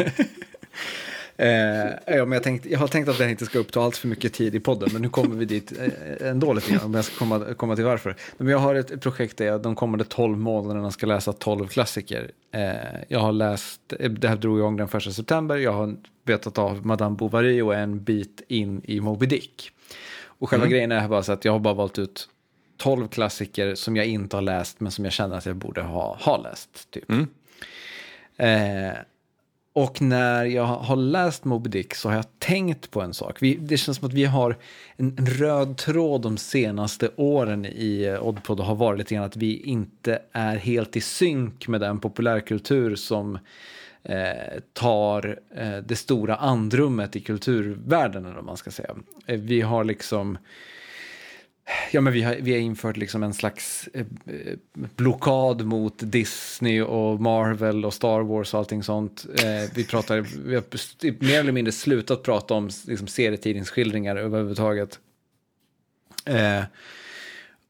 Eh, 1.39 2.17
ja, 2.17 2.25
men 2.25 2.33
jag, 2.33 2.43
tänkt, 2.43 2.67
jag 2.67 2.79
har 2.79 2.89
tänkt 2.89 3.09
att 3.09 3.19
det 3.19 3.31
inte 3.31 3.47
ska 3.47 3.59
uppta 3.59 3.81
allt 3.81 3.97
för 3.97 4.09
mycket 4.09 4.33
tid 4.33 4.55
i 4.55 4.61
podden, 4.61 4.89
men 4.93 5.03
nu 5.03 5.09
kommer 5.09 5.37
vi 5.37 5.45
dit 5.45 5.73
eh, 5.79 6.29
ändå 6.29 6.53
lite 6.53 6.73
grann, 6.73 6.85
om 6.85 6.95
jag 6.95 7.05
ska 7.05 7.17
komma, 7.19 7.55
komma 7.55 7.77
till 7.77 7.85
varför. 7.85 8.17
Men 8.37 8.49
jag 8.49 8.59
har 8.59 8.75
ett 8.75 9.01
projekt 9.01 9.37
där 9.37 9.47
jag 9.47 9.63
de 9.63 9.75
kommande 9.75 10.05
12 10.05 10.39
månaderna 10.39 10.91
ska 10.91 11.07
läsa 11.07 11.33
12 11.33 11.69
klassiker. 11.69 12.31
Eh, 12.53 12.75
jag 13.09 13.21
har 13.21 13.33
läst, 13.33 13.81
det 14.11 14.29
här 14.29 14.37
drog 14.37 14.59
igång 14.59 14.77
den 14.77 14.89
första 14.89 15.11
september, 15.11 15.57
jag 15.57 15.73
har 15.73 15.97
betat 16.25 16.59
av 16.59 16.87
Madame 16.87 17.17
Bovary 17.17 17.61
och 17.61 17.75
en 17.75 18.05
bit 18.05 18.43
in 18.49 18.83
i 18.85 19.01
Moby 19.01 19.27
Dick. 19.27 19.71
Och 20.25 20.51
själva 20.51 20.67
mm. 20.67 20.73
grejen 20.73 20.93
är 20.93 21.09
bara 21.09 21.23
så 21.23 21.33
att 21.33 21.45
jag 21.45 21.53
har 21.53 21.59
bara 21.59 21.75
valt 21.75 21.99
ut 21.99 22.29
12 22.77 23.09
klassiker 23.09 23.75
som 23.75 23.97
jag 23.97 24.07
inte 24.07 24.37
har 24.37 24.43
läst, 24.43 24.81
men 24.81 24.93
som 24.93 25.05
jag 25.05 25.13
känner 25.13 25.37
att 25.37 25.47
jag 25.47 25.57
borde 25.57 25.83
ha, 25.83 26.17
ha 26.21 26.37
läst. 26.43 26.91
Typ. 26.91 27.11
Mm. 27.11 27.29
Eh, 28.37 28.97
och 29.77 30.03
när 30.03 30.45
jag 30.45 30.65
har 30.65 30.97
läst 30.97 31.45
Moby 31.45 31.71
Dick 31.71 31.95
så 31.95 32.09
har 32.09 32.17
jag 32.17 32.39
tänkt 32.39 32.91
på 32.91 33.03
en 33.03 33.15
sak. 33.15 33.43
Vi, 33.43 33.55
det 33.55 33.77
känns 33.77 33.99
som 33.99 34.09
att 34.09 34.15
vi 34.15 34.25
har 34.25 34.57
en, 34.97 35.15
en 35.19 35.27
röd 35.27 35.77
tråd 35.77 36.23
de 36.23 36.37
senaste 36.37 37.11
åren 37.17 37.67
i 37.67 38.05
eh, 38.05 38.27
Oddpod 38.27 38.61
och 38.61 38.67
har 38.67 38.75
varit 38.75 38.99
lite 38.99 39.15
grann 39.15 39.25
att 39.25 39.37
vi 39.37 39.57
inte 39.57 40.19
är 40.33 40.57
helt 40.57 40.97
i 40.97 41.01
synk 41.01 41.69
med 41.69 41.81
den 41.81 42.01
populärkultur 42.01 42.97
som 42.97 43.39
eh, 44.03 44.61
tar 44.73 45.39
eh, 45.57 45.77
det 45.87 45.97
stora 45.97 46.37
andrummet 46.37 47.17
i 47.17 47.21
kulturvärlden, 47.21 48.25
eller 48.25 48.35
vad 48.35 48.45
man 48.45 48.57
ska 48.57 48.71
säga. 48.71 48.95
Eh, 49.27 49.41
vi 49.41 49.61
har 49.61 49.85
liksom 49.85 50.39
Ja, 51.93 52.01
men 52.01 52.13
vi 52.13 52.23
har, 52.23 52.35
vi 52.35 52.53
har 52.53 52.59
infört 52.59 52.97
liksom 52.97 53.23
en 53.23 53.35
slags 53.35 53.89
eh, 53.95 54.01
eh, 54.27 54.57
blockad 54.73 55.65
mot 55.65 55.95
Disney 55.99 56.83
och 56.83 57.21
Marvel 57.21 57.85
och 57.85 57.95
Star 57.95 58.21
Wars 58.21 58.55
och 58.55 58.59
allting 58.59 58.83
sånt. 58.83 59.27
Eh, 59.39 59.71
vi, 59.75 59.85
pratar, 59.85 60.21
vi 60.21 60.55
har 60.55 60.65
mer 61.25 61.41
eller 61.41 61.53
mindre 61.53 61.73
slutat 61.73 62.23
prata 62.23 62.55
om 62.55 62.71
liksom, 62.87 63.07
serietidningsskildringar 63.07 64.17
överhuvudtaget. 64.17 64.99
Eh, 66.25 66.63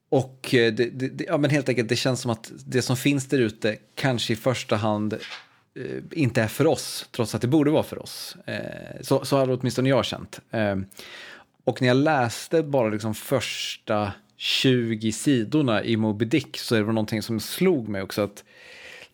och 0.09 0.55
eh, 0.55 0.73
det, 0.73 0.91
det, 0.91 1.25
ja, 1.25 1.39
men 1.39 1.51
helt 1.51 1.69
enkelt, 1.69 1.89
det 1.89 1.97
känns 1.97 2.21
som 2.21 2.31
att 2.31 2.53
det 2.67 2.83
som 2.83 2.97
finns 2.97 3.27
där 3.27 3.39
ute 3.39 3.77
kanske 3.95 4.33
i 4.33 4.37
första 4.37 4.77
hand 4.77 5.13
eh, 5.13 6.03
inte 6.11 6.43
är 6.43 6.49
för 6.49 6.67
oss, 6.67 7.09
trots 7.11 7.35
att 7.35 7.41
det 7.41 7.49
borde 7.49 7.71
vara 7.71 7.83
för 7.83 8.03
oss. 8.03 8.37
Eh, 8.47 9.01
så, 9.01 9.25
så 9.25 9.37
har 9.37 9.51
åtminstone 9.51 9.89
jag 9.89 10.05
känt. 10.05 10.41
Eh, 10.51 10.77
och 11.67 11.83
när 11.83 11.89
jag 11.89 11.97
läste 11.97 12.63
bara 12.63 12.89
liksom 12.89 13.15
första 13.15 14.13
20 14.37 15.13
sidorna 15.13 15.85
i 15.85 15.97
Moby 15.97 16.25
Dick 16.25 16.59
så 16.59 16.75
är 16.75 16.81
det 16.81 16.87
någonting 16.87 17.23
som 17.23 17.41
slog 17.41 17.89
mig 17.89 18.03
också. 18.03 18.23
att 18.23 18.45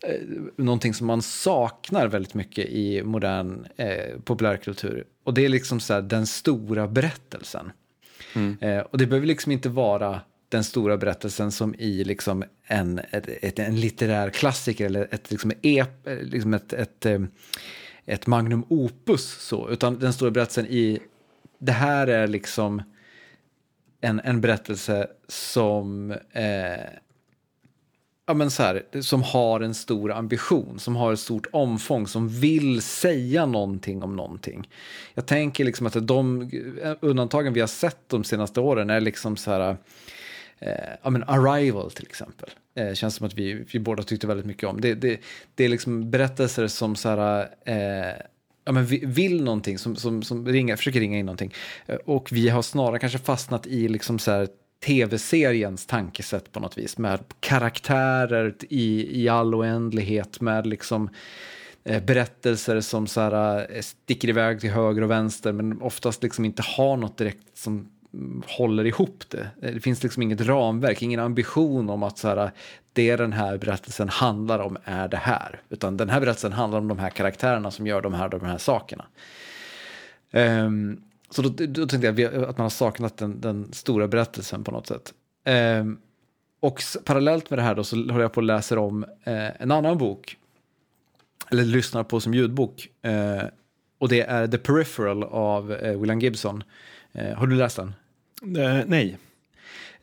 eh, 0.07 0.21
Någonting 0.55 0.93
som 0.93 1.07
man 1.07 1.21
saknar 1.21 2.07
väldigt 2.07 2.33
mycket 2.33 2.65
i 2.69 3.03
modern 3.03 3.67
eh, 3.75 4.19
populärkultur. 4.23 5.05
Och 5.23 5.33
det 5.33 5.45
är 5.45 5.49
liksom 5.49 5.79
så 5.79 5.93
här, 5.93 6.01
den 6.01 6.27
stora 6.27 6.87
berättelsen. 6.87 7.71
Mm. 8.35 8.57
Eh, 8.61 8.79
och 8.79 8.97
det 8.97 9.05
behöver 9.05 9.27
liksom 9.27 9.51
inte 9.51 9.69
vara 9.69 10.21
den 10.49 10.63
stora 10.63 10.97
berättelsen 10.97 11.51
som 11.51 11.75
i 11.75 12.03
liksom 12.03 12.43
en, 12.67 12.99
ett, 12.99 13.27
ett, 13.27 13.59
en 13.59 13.79
litterär 13.79 14.29
klassiker 14.29 14.85
eller 14.85 15.07
ett, 15.11 15.31
liksom 15.31 15.51
ep, 15.61 16.07
liksom 16.21 16.53
ett, 16.53 16.73
ett, 16.73 17.05
eh, 17.05 17.21
ett 18.05 18.27
magnum 18.27 18.65
opus. 18.69 19.37
Så, 19.39 19.69
utan 19.69 19.99
den 19.99 20.13
stora 20.13 20.31
berättelsen 20.31 20.67
i 20.67 20.99
det 21.65 21.71
här 21.71 22.07
är 22.07 22.27
liksom 22.27 22.81
en, 24.01 24.19
en 24.23 24.41
berättelse 24.41 25.07
som, 25.27 26.11
eh, 26.31 26.83
ja 28.25 28.33
men 28.33 28.51
så 28.51 28.63
här, 28.63 29.01
som 29.01 29.23
har 29.23 29.61
en 29.61 29.73
stor 29.73 30.11
ambition, 30.11 30.79
som 30.79 30.95
har 30.95 31.13
ett 31.13 31.19
stort 31.19 31.47
omfång, 31.51 32.07
som 32.07 32.29
vill 32.29 32.81
säga 32.81 33.45
någonting 33.45 34.03
om 34.03 34.15
någonting. 34.15 34.69
Jag 35.13 35.25
tänker 35.25 35.65
liksom 35.65 35.87
att 35.87 36.07
de 36.07 36.51
undantagen 37.01 37.53
vi 37.53 37.59
har 37.59 37.67
sett 37.67 38.09
de 38.09 38.23
senaste 38.23 38.59
åren 38.59 38.89
är 38.89 39.01
liksom 39.01 39.37
så 39.37 39.51
här, 39.51 39.77
eh, 40.59 40.73
ja 41.03 41.09
men 41.09 41.23
Arrival 41.23 41.91
till 41.91 42.05
exempel. 42.05 42.49
Eh, 42.75 42.93
känns 42.93 43.15
som 43.15 43.27
att 43.27 43.33
vi, 43.33 43.65
vi 43.73 43.79
båda 43.79 44.03
tyckte 44.03 44.27
väldigt 44.27 44.45
mycket 44.45 44.69
om. 44.69 44.81
Det, 44.81 44.93
det, 44.93 45.19
det 45.55 45.65
är 45.65 45.69
liksom 45.69 46.11
berättelser 46.11 46.67
som 46.67 46.95
så 46.95 47.09
här, 47.09 47.49
eh, 47.65 48.15
ja, 48.65 48.71
men 48.71 48.85
vill 48.85 49.43
någonting, 49.43 49.77
som, 49.77 49.95
som, 49.95 50.23
som 50.23 50.47
ringa, 50.47 50.77
försöker 50.77 50.99
ringa 50.99 51.17
in 51.17 51.25
någonting. 51.25 51.53
Eh, 51.85 51.95
och 51.95 52.29
vi 52.31 52.49
har 52.49 52.61
snarare 52.61 52.99
kanske 52.99 53.19
fastnat 53.19 53.67
i 53.67 53.87
liksom 53.87 54.19
så 54.19 54.31
här 54.31 54.47
tv-seriens 54.85 55.85
tankesätt 55.85 56.51
på 56.51 56.59
något 56.59 56.77
vis. 56.77 56.97
Med 56.97 57.19
karaktärer 57.39 58.55
i, 58.69 59.21
i 59.23 59.29
all 59.29 59.55
oändlighet, 59.55 60.41
med 60.41 60.67
liksom 60.67 61.09
eh, 61.83 62.03
berättelser 62.03 62.81
som 62.81 63.07
så 63.07 63.21
här, 63.21 63.67
eh, 63.75 63.81
sticker 63.81 64.29
iväg 64.29 64.61
till 64.61 64.71
höger 64.71 65.01
och 65.01 65.11
vänster 65.11 65.51
men 65.51 65.81
oftast 65.81 66.23
liksom 66.23 66.45
inte 66.45 66.61
har 66.61 66.97
något 66.97 67.17
direkt 67.17 67.57
som 67.57 67.89
håller 68.47 68.85
ihop 68.85 69.23
det. 69.29 69.47
Eh, 69.61 69.73
det 69.73 69.79
finns 69.79 70.03
liksom 70.03 70.23
inget 70.23 70.41
ramverk, 70.41 71.01
ingen 71.01 71.19
ambition 71.19 71.89
om 71.89 72.03
att 72.03 72.17
så 72.17 72.27
här, 72.27 72.51
det 72.93 73.15
den 73.15 73.33
här 73.33 73.57
berättelsen 73.57 74.09
handlar 74.09 74.59
om 74.59 74.77
är 74.83 75.07
det 75.07 75.17
här. 75.17 75.61
Utan 75.69 75.97
den 75.97 76.09
här 76.09 76.19
berättelsen 76.19 76.53
handlar 76.53 76.79
om 76.79 76.87
de 76.87 76.99
här 76.99 77.09
karaktärerna 77.09 77.71
som 77.71 77.87
gör 77.87 78.01
de 78.01 78.13
här, 78.13 78.29
de 78.29 78.41
här 78.41 78.57
sakerna. 78.57 79.05
Um, 80.31 81.03
så 81.29 81.41
då, 81.41 81.49
då, 81.49 81.87
tänkte 81.87 82.07
jag 82.21 82.35
att 82.35 82.57
man 82.57 82.65
har 82.65 82.69
saknat 82.69 83.17
den, 83.17 83.41
den 83.41 83.73
stora 83.73 84.07
berättelsen 84.07 84.63
på 84.63 84.71
något 84.71 84.87
sätt. 84.87 85.13
Um, 85.79 85.97
och 86.59 86.81
parallellt 87.05 87.49
med 87.49 87.59
det 87.59 87.63
här 87.63 87.75
då 87.75 87.83
så 87.83 87.95
håller 87.95 88.21
jag 88.21 88.33
på 88.33 88.39
och 88.39 88.43
läser 88.43 88.77
om 88.77 89.03
eh, 89.23 89.61
en 89.61 89.71
annan 89.71 89.97
bok. 89.97 90.37
Eller 91.51 91.63
lyssnar 91.63 92.03
på 92.03 92.19
som 92.19 92.33
ljudbok. 92.33 92.87
eh, 93.01 93.43
och 93.97 94.09
det 94.09 94.21
är 94.21 94.47
The 94.47 94.57
Peripheral 94.57 95.23
av 95.23 95.73
eh, 95.73 95.99
William 95.99 96.19
Gibson. 96.19 96.63
Eh, 97.11 97.37
har 97.37 97.47
du 97.47 97.55
läst 97.55 97.75
den? 97.75 97.93
Eh, 98.43 98.83
nej. 98.87 99.17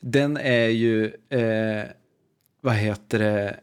Den 0.00 0.37
är 0.37 0.68
ju 0.68 1.05
eh, 1.29 1.85
vad 2.61 2.74
heter 2.74 3.18
det, 3.18 3.61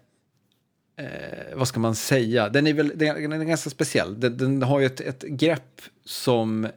uh, 1.01 1.57
vad 1.57 1.67
ska 1.67 1.79
man 1.79 1.95
säga, 1.95 2.49
den 2.49 2.67
är, 2.67 2.73
väl, 2.73 2.91
den 2.95 3.31
är 3.31 3.43
ganska 3.43 3.69
speciell. 3.69 4.19
Den, 4.19 4.37
den 4.37 4.63
har 4.63 4.79
ju 4.79 4.85
ett, 4.85 5.01
ett 5.01 5.21
grepp 5.21 5.81
som 6.05 6.67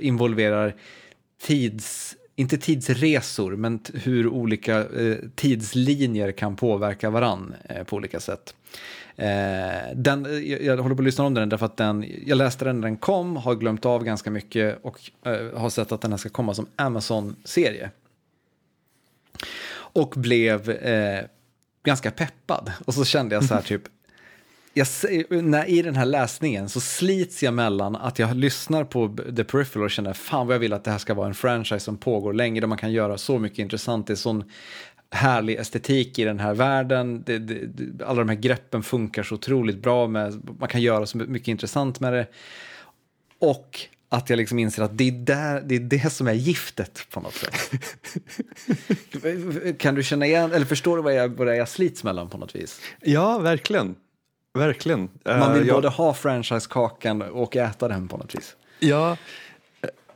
involverar 0.00 0.74
tids, 1.42 2.16
inte 2.36 2.58
tidsresor, 2.58 3.56
men 3.56 3.80
hur 3.94 4.28
olika 4.28 4.78
eh, 4.78 5.16
tidslinjer 5.34 6.32
kan 6.32 6.56
påverka 6.56 7.10
varann 7.10 7.54
eh, 7.68 7.84
på 7.84 7.96
olika 7.96 8.20
sätt. 8.20 8.54
Eh, 9.16 9.94
den, 9.94 10.26
jag, 10.48 10.62
jag, 10.62 10.76
håller 10.76 10.94
på 10.94 11.00
att 11.00 11.04
lyssna 11.04 11.24
om 11.24 11.34
den 11.34 11.48
därför 11.48 11.66
att 11.66 11.76
den, 11.76 12.04
jag 12.26 12.38
läste 12.38 12.64
den 12.64 12.80
när 12.80 12.88
den 12.88 12.96
kom, 12.96 13.36
har 13.36 13.54
glömt 13.54 13.86
av 13.86 14.04
ganska 14.04 14.30
mycket 14.30 14.78
och 14.82 15.00
eh, 15.26 15.58
har 15.58 15.70
sett 15.70 15.92
att 15.92 16.00
den 16.00 16.10
här 16.10 16.18
ska 16.18 16.28
komma 16.28 16.54
som 16.54 16.66
Amazon-serie. 16.76 17.90
Och 19.76 20.14
blev 20.16 20.70
eh, 20.70 21.24
ganska 21.84 22.10
peppad. 22.10 22.72
Och 22.84 22.94
så 22.94 23.04
kände 23.04 23.34
jag 23.34 23.44
så 23.44 23.54
här 23.54 23.62
typ, 23.66 23.82
jag, 24.74 24.86
när, 25.44 25.66
i 25.66 25.82
den 25.82 25.96
här 25.96 26.04
läsningen 26.04 26.68
så 26.68 26.80
slits 26.80 27.42
jag 27.42 27.54
mellan 27.54 27.96
att 27.96 28.18
jag 28.18 28.36
lyssnar 28.36 28.84
på 28.84 29.16
The 29.36 29.44
Peripheral 29.44 29.84
och 29.84 29.90
känner 29.90 30.12
fan 30.12 30.46
vad 30.46 30.54
jag 30.54 30.60
vill 30.60 30.72
att 30.72 30.84
det 30.84 30.90
här 30.90 30.98
ska 30.98 31.14
vara 31.14 31.26
en 31.26 31.34
franchise 31.34 31.80
som 31.80 31.96
pågår 31.96 32.32
länge 32.32 32.60
där 32.60 32.66
man 32.66 32.78
kan 32.78 32.92
göra 32.92 33.18
så 33.18 33.38
mycket 33.38 33.58
intressant. 33.58 34.06
Det 34.06 34.12
är 34.12 34.16
sån 34.16 34.44
härlig 35.10 35.56
estetik 35.56 36.18
i 36.18 36.24
den 36.24 36.40
här 36.40 36.54
världen. 36.54 37.22
Det, 37.26 37.38
det, 37.38 38.04
alla 38.04 38.18
de 38.18 38.28
här 38.28 38.36
greppen 38.36 38.82
funkar 38.82 39.22
så 39.22 39.34
otroligt 39.34 39.82
bra. 39.82 40.06
Med, 40.06 40.48
man 40.58 40.68
kan 40.68 40.82
göra 40.82 41.06
så 41.06 41.18
mycket 41.18 41.48
intressant 41.48 42.00
med 42.00 42.12
det. 42.12 42.26
Och 43.38 43.80
att 44.08 44.30
jag 44.30 44.36
liksom 44.36 44.58
inser 44.58 44.82
att 44.82 44.98
det 44.98 45.08
är, 45.08 45.12
där, 45.12 45.60
det 45.60 45.74
är 45.74 45.80
det 45.80 46.12
som 46.12 46.26
är 46.26 46.32
giftet 46.32 47.06
på 47.10 47.20
något 47.20 47.34
sätt. 47.34 47.72
kan 49.78 49.94
du 49.94 50.02
känna 50.02 50.26
igen, 50.26 50.52
eller 50.52 50.66
förstår 50.66 50.96
du 50.96 51.02
vad 51.02 51.14
jag, 51.14 51.28
vad 51.28 51.56
jag 51.56 51.68
slits 51.68 52.04
mellan 52.04 52.28
på 52.28 52.38
något 52.38 52.56
vis? 52.56 52.80
Ja, 53.00 53.38
verkligen. 53.38 53.94
Verkligen. 54.54 55.08
Man 55.24 55.54
vill 55.54 55.72
både 55.72 55.86
jag... 55.86 55.92
ha 55.92 56.14
franchisekakan 56.14 57.22
och 57.22 57.56
äta 57.56 57.88
den 57.88 58.08
på 58.08 58.16
något 58.16 58.34
vis. 58.34 58.56
Ja, 58.78 59.16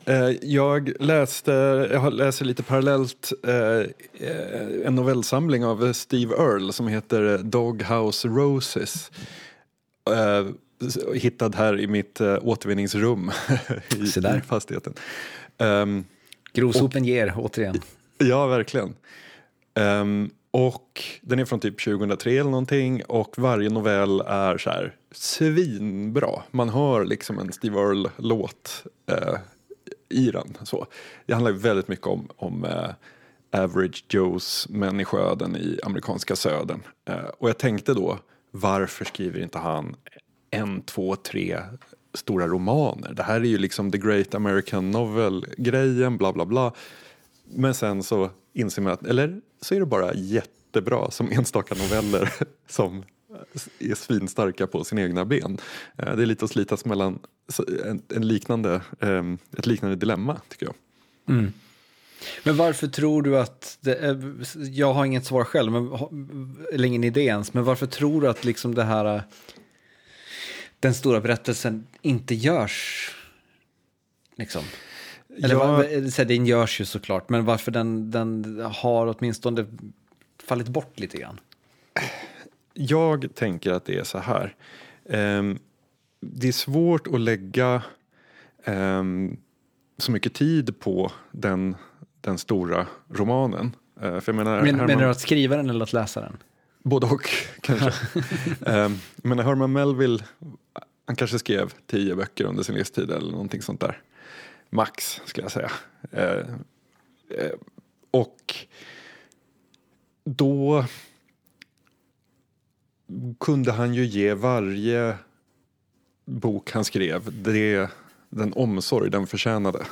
uh, 0.08 0.30
jag 0.42 0.92
läste, 1.00 1.52
jag 1.92 2.12
läser 2.12 2.44
lite 2.44 2.62
parallellt 2.62 3.32
uh, 3.48 3.86
en 4.84 4.94
novellsamling 4.94 5.64
av 5.64 5.92
Steve 5.92 6.34
Earle 6.34 6.72
som 6.72 6.88
heter 6.88 7.38
Doghouse 7.38 8.28
Roses 8.28 9.10
hittad 11.14 11.54
här 11.54 11.80
i 11.80 11.86
mitt 11.86 12.20
återvinningsrum 12.20 13.30
i, 13.96 14.18
i 14.36 14.40
fastigheten. 14.46 14.94
Um, 15.58 16.04
Grovsopen 16.52 17.04
ger, 17.04 17.34
återigen. 17.36 17.80
Ja, 18.18 18.46
verkligen. 18.46 18.94
Och 20.50 21.04
den 21.22 21.38
är 21.38 21.44
från 21.44 21.60
typ 21.60 21.84
2003 21.84 22.30
eller 22.30 22.50
någonting 22.50 23.02
och 23.04 23.38
varje 23.38 23.70
novell 23.70 24.20
är 24.20 24.58
så 24.58 24.70
här 24.70 24.96
svinbra. 25.12 26.42
Man 26.50 26.68
hör 26.68 27.04
liksom 27.04 27.38
en 27.38 27.52
Steve 27.52 27.80
Earle-låt 27.80 28.84
eh, 29.06 29.34
i 30.08 30.30
den. 30.30 30.56
Så. 30.62 30.86
Det 31.26 31.32
handlar 31.32 31.52
väldigt 31.52 31.88
mycket 31.88 32.06
om, 32.06 32.28
om 32.36 32.64
eh, 32.64 32.90
average 33.62 34.04
Joes 34.08 34.68
människoöden 34.68 35.56
i 35.56 35.78
amerikanska 35.82 36.36
södern. 36.36 36.82
Eh, 37.08 37.28
och 37.38 37.48
jag 37.48 37.58
tänkte 37.58 37.94
då, 37.94 38.18
varför 38.50 39.04
skriver 39.04 39.42
inte 39.42 39.58
han 39.58 39.96
en, 40.50 40.82
två, 40.82 41.16
tre 41.16 41.60
stora 42.14 42.46
romaner. 42.46 43.12
Det 43.12 43.22
här 43.22 43.40
är 43.40 43.44
ju 43.44 43.58
liksom 43.58 43.90
the 43.90 43.98
great 43.98 44.34
American 44.34 44.90
novel-grejen, 44.90 46.16
bla 46.16 46.32
bla 46.32 46.46
bla. 46.46 46.72
Men 47.50 47.74
sen 47.74 48.02
så 48.02 48.30
inser 48.52 48.82
man 48.82 48.92
att, 48.92 49.06
eller 49.06 49.40
så 49.60 49.74
är 49.74 49.80
det 49.80 49.86
bara 49.86 50.14
jättebra 50.14 51.10
som 51.10 51.32
enstaka 51.32 51.74
noveller 51.74 52.32
som 52.68 53.04
är 53.78 53.94
svinstarka 53.94 54.66
på 54.66 54.84
sina 54.84 55.02
egna 55.02 55.24
ben. 55.24 55.58
Eh, 55.96 56.16
det 56.16 56.22
är 56.22 56.26
lite 56.26 56.44
att 56.44 56.50
slitas 56.50 56.84
mellan 56.84 57.18
en, 58.14 58.28
liknande, 58.28 58.80
ehm, 59.00 59.38
ett 59.58 59.66
liknande 59.66 59.96
dilemma 59.96 60.40
tycker 60.48 60.66
jag. 60.66 60.74
Mm. 61.36 61.52
Men 62.42 62.56
varför 62.56 62.86
tror 62.88 63.22
du 63.22 63.38
att, 63.38 63.78
det, 63.80 63.96
eh, 63.96 64.16
jag 64.70 64.92
har 64.92 65.04
inget 65.04 65.26
svar 65.26 65.44
själv, 65.44 65.72
men, 65.72 66.56
eller 66.72 66.88
ingen 66.88 67.04
idé 67.04 67.20
ens, 67.20 67.54
men 67.54 67.64
varför 67.64 67.86
tror 67.86 68.20
du 68.20 68.28
att 68.28 68.44
liksom 68.44 68.74
det 68.74 68.84
här, 68.84 69.16
eh, 69.16 69.22
den 70.80 70.94
stora 70.94 71.20
berättelsen 71.20 71.86
inte 72.02 72.34
görs? 72.34 73.10
Liksom? 74.36 74.64
Eller 75.42 75.54
ja. 75.54 75.66
var, 75.66 76.24
den 76.24 76.46
görs 76.46 76.80
ju 76.80 76.84
såklart, 76.84 77.28
men 77.28 77.44
varför 77.44 77.72
den, 77.72 78.10
den 78.10 78.60
har 78.74 79.14
åtminstone 79.18 79.66
fallit 80.42 80.68
bort 80.68 81.00
lite 81.00 81.18
grann? 81.18 81.40
Jag 82.74 83.28
tänker 83.34 83.72
att 83.72 83.84
det 83.84 83.98
är 83.98 84.04
så 84.04 84.18
här. 84.18 84.54
Um, 85.04 85.58
det 86.20 86.48
är 86.48 86.52
svårt 86.52 87.06
att 87.06 87.20
lägga 87.20 87.82
um, 88.64 89.36
så 89.98 90.12
mycket 90.12 90.34
tid 90.34 90.80
på 90.80 91.12
den 91.30 91.76
den 92.20 92.38
stora 92.38 92.86
romanen. 93.08 93.76
Uh, 94.02 94.20
för 94.20 94.32
menar, 94.32 94.62
Men. 94.62 94.76
Menar 94.76 95.04
du 95.04 95.10
att 95.10 95.20
skriva 95.20 95.56
den 95.56 95.70
eller 95.70 95.82
att 95.82 95.92
läsa 95.92 96.20
den? 96.20 96.36
Både 96.82 97.06
och 97.06 97.30
kanske. 97.60 97.92
um, 98.60 99.00
men 99.16 99.38
Herman 99.38 99.72
Melville, 99.72 100.24
han 101.06 101.16
kanske 101.16 101.38
skrev 101.38 101.72
tio 101.86 102.14
böcker 102.16 102.44
under 102.44 102.62
sin 102.62 102.74
livstid 102.74 103.10
eller 103.10 103.30
någonting 103.30 103.62
sånt 103.62 103.80
där. 103.80 104.02
Max, 104.70 105.20
skulle 105.24 105.44
jag 105.44 105.52
säga. 105.52 105.70
Uh, 106.14 106.54
uh, 107.38 107.58
och 108.10 108.54
då 110.24 110.84
kunde 113.40 113.72
han 113.72 113.94
ju 113.94 114.04
ge 114.04 114.34
varje 114.34 115.16
bok 116.24 116.70
han 116.70 116.84
skrev 116.84 117.42
det, 117.42 117.90
den 118.30 118.52
omsorg 118.52 119.10
den 119.10 119.26
förtjänade 119.26 119.86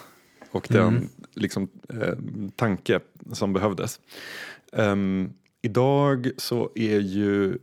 och 0.51 0.67
den 0.71 0.89
mm. 0.89 1.09
liksom, 1.35 1.69
eh, 1.89 2.15
tanke 2.57 3.01
som 3.33 3.53
behövdes. 3.53 4.01
Um, 4.73 5.33
idag 5.63 6.31
så 6.37 6.71
är 6.75 7.01
ju 7.01 7.59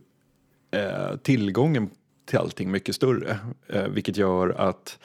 eh, 0.70 1.16
tillgången 1.22 1.90
till 2.24 2.38
allting 2.38 2.70
mycket 2.70 2.94
större 2.94 3.38
eh, 3.68 3.88
vilket 3.88 4.16
gör 4.16 4.48
att 4.48 4.98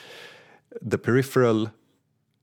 the 0.91 0.97
peripheral 0.97 1.69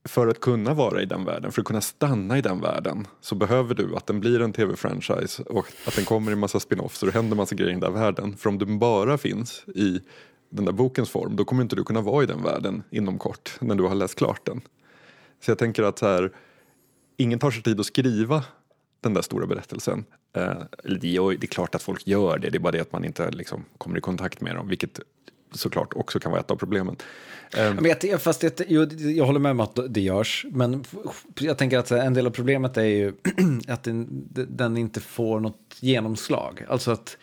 för 0.07 0.27
att 0.27 0.41
kunna 0.41 0.75
vara 0.75 1.03
i 1.03 1.05
den 1.05 1.25
världen, 1.25 1.53
för 1.53 1.61
att 1.61 1.67
kunna 1.67 1.81
stanna 1.81 2.39
i 2.39 2.43
den 2.43 2.61
världen 2.61 3.07
så 3.21 3.35
behöver 3.35 3.75
du 3.75 3.97
att 3.97 4.07
den 4.07 4.21
blir 4.21 4.41
en 4.41 4.53
tv-franchise 4.53 5.43
och 5.43 5.67
att 5.87 5.97
den 5.97 6.05
kommer 6.05 6.33
i 6.33 6.37
massa 6.37 6.61
spin-offs 6.61 7.03
och 7.03 7.07
det 7.07 7.13
händer 7.13 7.37
massa 7.37 7.55
grejer 7.55 7.71
i 7.71 7.73
den 7.73 7.81
där 7.81 8.01
världen. 8.01 8.37
För 8.37 8.49
om 8.49 8.59
den 8.59 8.79
bara 8.79 9.19
finns 9.19 9.65
i 9.75 10.01
den 10.51 10.65
där 10.65 10.73
bokens 10.73 11.11
form 11.11 11.37
då 11.37 11.45
kommer 11.45 11.63
inte 11.63 11.77
du 11.77 11.85
kunna 11.85 12.01
vara 12.01 12.23
i 12.23 12.27
den 12.27 12.43
världen 12.43 12.83
inom 12.91 13.19
kort 13.19 13.57
när 13.61 13.75
du 13.75 13.85
har 13.85 13.95
läst 13.95 14.15
klart 14.15 14.47
den. 14.47 14.61
Så 15.45 15.51
jag 15.51 15.59
tänker 15.59 15.83
att 15.83 15.99
så 15.99 16.07
här, 16.07 16.33
ingen 17.17 17.39
tar 17.39 17.51
sig 17.51 17.63
tid 17.63 17.81
att 17.81 17.87
skriva 17.87 18.45
den 19.01 19.15
där 19.15 19.23
stora 19.23 19.47
berättelsen. 19.47 20.05
Eh, 20.37 20.63
det 21.01 21.17
är 21.17 21.47
klart 21.47 21.75
att 21.75 21.83
folk 21.83 22.07
gör 22.07 22.39
det, 22.39 22.51
det 22.51 22.59
är 22.59 22.61
bara 22.61 22.73
det 22.73 22.81
att 22.81 22.93
man 22.93 23.05
inte 23.05 23.31
liksom 23.31 23.65
kommer 23.79 23.99
i 23.99 24.01
kontakt 24.01 24.41
med 24.41 24.57
dem, 24.57 24.69
vilket 24.69 25.01
såklart 25.53 25.93
också 25.95 26.21
kan 26.21 26.31
vara 26.33 26.41
ett 26.41 26.51
av 26.51 26.57
problemen. 26.57 26.97
Men 27.55 27.95
jag, 28.03 28.23
fast 28.23 28.43
jag, 28.43 28.53
jag, 28.69 28.93
jag 28.93 29.25
håller 29.25 29.41
med 29.41 29.51
om 29.51 29.61
att 29.61 29.79
det 29.89 30.01
görs, 30.01 30.47
men 30.51 30.85
jag 31.39 31.59
tänker 31.59 31.79
att 31.79 31.91
en 31.91 32.15
del 32.15 32.27
av 32.27 32.31
problemet 32.31 32.77
är 32.77 32.85
ju 32.85 33.13
att 33.69 33.83
den, 33.83 34.09
den 34.49 34.77
inte 34.77 35.01
får 35.01 35.41
något 35.41 35.77
genomslag. 35.81 36.65
Alltså 36.69 36.91
att 36.91 37.17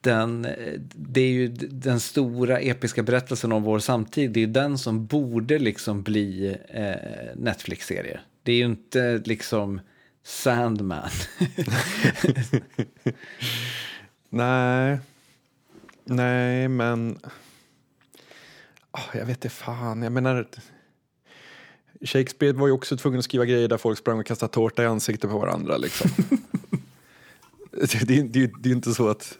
den, 0.00 0.46
det 0.94 1.20
är 1.20 1.30
ju 1.30 1.48
den 1.70 2.00
stora 2.00 2.60
episka 2.60 3.02
berättelsen 3.02 3.52
om 3.52 3.62
vår 3.62 3.78
samtid, 3.78 4.30
det 4.30 4.42
är 4.42 4.46
den 4.46 4.78
som 4.78 5.06
borde 5.06 5.58
liksom 5.58 6.02
bli 6.02 6.56
eh, 6.68 7.36
Netflix-serie. 7.36 8.20
Det 8.42 8.52
är 8.52 8.56
ju 8.56 8.64
inte 8.64 9.22
liksom 9.24 9.80
Sandman. 10.24 11.08
Nej, 14.30 14.98
nej 16.10 16.68
men 16.68 17.18
oh, 18.92 19.04
jag 19.12 19.26
vet 19.26 19.36
inte 19.36 19.48
fan, 19.48 20.02
jag 20.02 20.12
menar 20.12 20.46
Shakespeare 22.04 22.52
var 22.52 22.66
ju 22.66 22.72
också 22.72 22.96
tvungen 22.96 23.18
att 23.18 23.24
skriva 23.24 23.44
grejer 23.44 23.68
där 23.68 23.76
folk 23.76 23.98
sprang 23.98 24.18
och 24.18 24.26
kastade 24.26 24.52
tårta 24.52 24.82
i 24.82 24.86
ansiktet 24.86 25.30
på 25.30 25.38
varandra 25.38 25.76
liksom. 25.76 26.10
det, 27.70 28.08
det, 28.08 28.22
det, 28.22 28.52
det 28.60 28.68
är 28.68 28.72
inte 28.72 28.94
så 28.94 29.08
att 29.08 29.38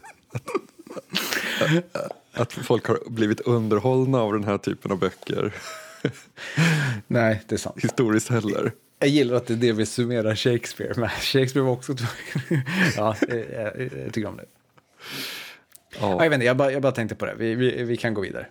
att, 1.61 2.13
att 2.33 2.53
folk 2.53 2.87
har 2.87 2.99
blivit 3.11 3.41
underhållna 3.41 4.19
av 4.19 4.33
den 4.33 4.45
här 4.45 4.59
typen 4.59 4.93
av 4.93 4.99
böcker. 4.99 5.55
Nej, 7.07 7.43
det 7.49 7.55
är 7.55 7.59
sant. 7.59 7.85
Historiskt 7.85 8.29
heller. 8.29 8.73
Jag 8.99 9.09
gillar 9.09 9.37
att 9.37 9.47
det 9.47 9.55
är 9.55 9.57
det 9.57 9.73
vi 9.73 9.87
summerar 9.87 10.35
Shakespeare 10.35 11.01
med. 11.01 11.11
Shakespeare 11.11 11.65
var 11.65 11.73
också 11.73 11.95
Ja, 12.97 13.17
jag, 13.29 13.39
jag, 14.07 14.13
tycker 14.13 14.27
om 14.27 14.37
det. 14.37 14.45
Ja. 16.01 16.11
jag, 16.11 16.31
vet 16.31 16.33
inte, 16.33 16.47
jag, 16.47 16.57
bara, 16.57 16.73
jag 16.73 16.83
bara 16.83 16.93
tänkte 16.93 17.15
på 17.15 17.27
det. 17.27 17.35
Vi, 17.35 17.55
vi, 17.55 17.83
vi 17.83 17.97
kan 17.97 18.15
gå 18.15 18.21
vidare. 18.21 18.47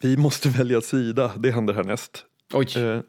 Vi 0.00 0.16
måste 0.16 0.48
välja 0.48 0.80
sida. 0.80 1.32
Det 1.36 1.50
händer 1.50 1.74
härnäst. 1.74 2.24
Oj. 2.52 2.66
Eh, 2.76 3.00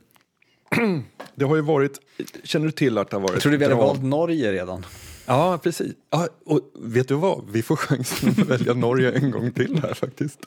det 1.35 1.45
har 1.45 1.55
ju 1.55 1.61
varit... 1.61 1.99
Känner 2.43 2.65
du 2.65 2.71
till 2.71 2.97
att 2.97 3.09
det 3.09 3.15
har 3.15 3.21
varit... 3.21 3.33
Jag 3.33 3.41
trodde 3.41 3.57
vi 3.57 3.63
hade 3.63 3.75
valt 3.75 4.03
Norge 4.03 4.51
redan. 4.51 4.85
Ja, 5.25 5.57
precis. 5.63 5.93
Ja, 6.09 6.27
och 6.45 6.61
vet 6.75 7.07
du 7.07 7.15
vad? 7.15 7.49
Vi 7.51 7.61
får 7.61 7.75
chansen 7.75 8.29
att 8.29 8.37
välja 8.37 8.73
Norge 8.73 9.11
en 9.11 9.31
gång 9.31 9.51
till 9.51 9.79
här 9.81 9.93
faktiskt. 9.93 10.39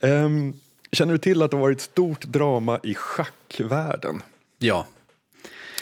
um, 0.00 0.60
känner 0.92 1.12
du 1.12 1.18
till 1.18 1.42
att 1.42 1.50
det 1.50 1.56
har 1.56 1.62
varit 1.62 1.80
stort 1.80 2.24
drama 2.24 2.80
i 2.82 2.94
schackvärlden? 2.94 4.22
Ja. 4.58 4.86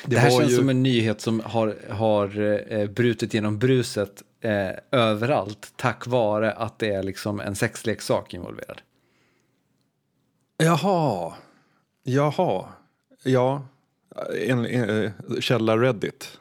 Det, 0.05 0.14
det 0.14 0.20
här 0.20 0.31
känns 0.31 0.52
ju... 0.52 0.57
som 0.57 0.68
en 0.68 0.83
nyhet 0.83 1.20
som 1.20 1.40
har, 1.40 1.76
har 1.90 2.40
eh, 2.72 2.90
brutit 2.90 3.35
genom 3.35 3.59
bruset 3.59 4.22
eh, 4.42 4.70
överallt 4.90 5.72
tack 5.76 6.07
vare 6.07 6.52
att 6.52 6.78
det 6.78 6.94
är 6.94 7.02
liksom 7.02 7.40
en 7.40 7.55
sexleksak 7.55 8.35
involverad. 8.35 8.81
Jaha, 10.57 11.35
jaha, 12.02 12.68
ja, 13.22 13.66
en, 14.46 14.66
en, 14.66 14.90
en, 14.90 15.12
källa 15.40 15.76
Reddit. 15.76 16.38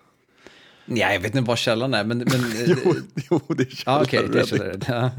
Ja, 0.85 1.13
jag 1.13 1.19
vet 1.19 1.35
inte 1.35 1.47
vad 1.47 1.57
källan 1.57 1.93
är, 1.93 2.03
men... 2.03 2.17
men 2.17 2.41
jo, 2.67 2.95
jo, 3.29 3.41
det 3.47 3.63
är 3.63 3.75
källan. 3.75 3.99
Ah, 3.99 4.01
okay, 4.01 4.39
är 4.39 4.45
källan. 4.45 4.81
Ja. 4.87 5.11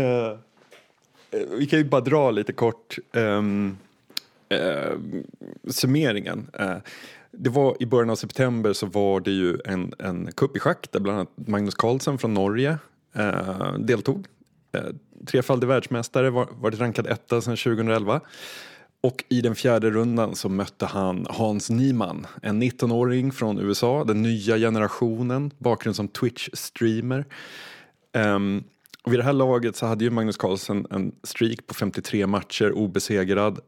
uh, 0.00 0.38
vi 1.58 1.66
kan 1.66 1.78
ju 1.78 1.84
bara 1.84 2.00
dra 2.00 2.30
lite 2.30 2.52
kort 2.52 2.98
um, 3.12 3.78
uh, 4.52 5.22
summeringen. 5.68 6.50
Uh, 6.60 6.76
det 7.32 7.50
var 7.50 7.76
i 7.80 7.86
början 7.86 8.10
av 8.10 8.16
september 8.16 8.72
så 8.72 8.86
var 8.86 9.20
det 9.20 9.30
ju 9.30 9.58
en, 9.64 9.92
en 9.98 10.32
kupp 10.32 10.56
i 10.56 10.60
schack 10.60 10.88
där 10.92 11.00
bland 11.00 11.18
annat 11.18 11.48
Magnus 11.48 11.74
Carlsen 11.74 12.18
från 12.18 12.34
Norge 12.34 12.78
eh, 13.14 13.72
deltog. 13.78 14.26
Eh, 14.72 14.82
trefaldig 15.26 15.66
världsmästare, 15.66 16.30
var, 16.30 16.48
varit 16.60 16.80
rankad 16.80 17.06
etta 17.06 17.40
sedan 17.40 17.56
2011. 17.56 18.20
Och 19.00 19.24
i 19.28 19.40
den 19.40 19.54
fjärde 19.54 19.90
rundan 19.90 20.34
så 20.34 20.48
mötte 20.48 20.86
han 20.86 21.26
Hans 21.30 21.70
Niemann, 21.70 22.26
en 22.42 22.62
19-åring 22.62 23.32
från 23.32 23.58
USA, 23.58 24.04
den 24.04 24.22
nya 24.22 24.56
generationen, 24.56 25.50
bakgrund 25.58 25.96
som 25.96 26.08
Twitch-streamer. 26.08 27.24
Um, 28.12 28.64
och 29.02 29.12
vid 29.12 29.20
det 29.20 29.24
här 29.24 29.32
laget 29.32 29.76
så 29.76 29.86
hade 29.86 30.04
ju 30.04 30.10
Magnus 30.10 30.36
Carlsen 30.36 30.86
en 30.90 31.12
streak 31.22 31.66
på 31.66 31.74
53 31.74 32.26
matcher 32.26 32.72
obesegrad 32.72 33.60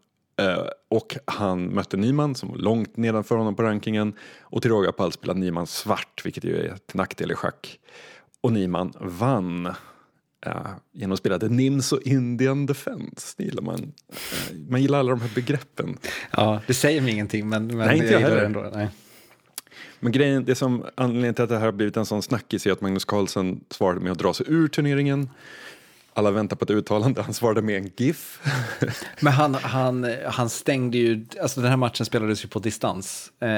och 0.91 1.17
han 1.25 1.75
mötte 1.75 1.97
Nyman 1.97 2.35
som 2.35 2.49
var 2.49 2.57
långt 2.57 2.97
nedanför 2.97 3.37
honom 3.37 3.57
på 3.57 3.63
rankingen 3.63 4.13
och 4.41 4.63
till 4.63 4.71
råga 4.71 4.93
på 4.93 5.03
allt 5.03 5.15
spelade 5.15 5.41
Nyman 5.41 5.67
svart 5.67 6.21
vilket 6.25 6.45
ju 6.45 6.57
är 6.57 6.77
till 6.87 6.97
nackdel 6.97 7.31
i 7.33 7.35
schack. 7.35 7.79
Och 8.41 8.53
Nyman 8.53 8.93
vann 9.01 9.75
Ja, 10.47 10.67
genom 10.93 11.13
att 11.13 11.19
spela 11.19 11.39
The 11.39 11.49
Nims 11.49 11.93
och 11.93 12.03
Indian 12.03 12.67
Defense. 12.67 13.35
Det 13.37 13.45
gillar 13.45 13.63
man. 13.63 13.93
Eh, 14.09 14.57
man 14.69 14.83
gillar 14.83 14.99
alla 14.99 15.11
de 15.11 15.21
här 15.21 15.31
begreppen. 15.35 15.99
Ja, 16.31 16.61
det 16.67 16.75
säger 16.75 17.01
mig 17.01 17.13
ingenting 17.13 17.49
men, 17.49 17.67
men 17.67 17.77
nej, 17.77 17.99
inte 17.99 18.13
jag, 18.13 18.23
jag 18.23 18.29
heller. 18.29 18.45
ändå. 18.45 18.71
Nej. 18.75 18.89
Men 20.01 20.13
grejen, 20.13 20.45
det 20.45 20.55
som 20.55 20.85
anledningen 20.95 21.35
till 21.35 21.45
att 21.45 21.51
det 21.51 21.59
här 21.59 21.65
har 21.65 21.73
blivit 21.73 21.97
en 21.97 22.07
sån 22.07 22.23
snackis 22.23 22.67
är 22.67 22.73
att 22.73 22.81
Magnus 22.81 23.05
Carlsen 23.05 23.61
svarade 23.71 24.01
med 24.01 24.13
att 24.13 24.19
dra 24.19 24.35
sig 24.35 24.47
ur 24.49 24.69
turneringen. 24.69 25.31
Alla 26.21 26.31
väntar 26.31 26.57
på 26.57 26.65
ett 26.65 26.71
uttalande. 26.71 27.23
Han 27.23 27.35
svarade 27.35 27.63
med 27.63 27.77
en 27.77 27.91
GIF. 27.97 28.41
Men 29.21 29.33
han, 29.33 29.55
han, 29.55 30.17
han 30.27 30.49
stängde 30.49 30.99
ju, 30.99 31.27
alltså 31.43 31.61
den 31.61 31.71
här 31.71 31.77
matchen 31.77 32.07
spelades 32.07 32.45
ju 32.45 32.49
på 32.49 32.59
distans. 32.59 33.33
Eh, 33.41 33.49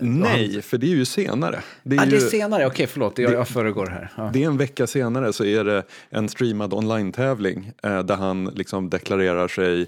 Nej, 0.00 0.52
han... 0.52 0.62
för 0.62 0.78
det 0.78 0.86
är 0.86 0.96
ju 0.96 1.04
senare. 1.04 1.62
Det 1.82 1.96
är, 1.96 2.00
ah, 2.00 2.04
ju... 2.04 2.10
det 2.10 2.16
är 2.16 2.20
senare, 2.20 2.66
okej 2.66 2.74
okay, 2.74 2.86
förlåt, 2.86 3.18
jag, 3.18 3.32
jag 3.32 3.48
föregår 3.48 3.86
här. 3.86 4.12
Ja. 4.16 4.30
Det 4.32 4.42
är 4.42 4.46
en 4.46 4.56
vecka 4.56 4.86
senare 4.86 5.32
så 5.32 5.44
är 5.44 5.64
det 5.64 5.82
en 6.10 6.28
streamad 6.28 6.74
online-tävling 6.74 7.72
eh, 7.82 8.02
där 8.02 8.16
han 8.16 8.44
liksom 8.44 8.90
deklarerar 8.90 9.48
sig 9.48 9.86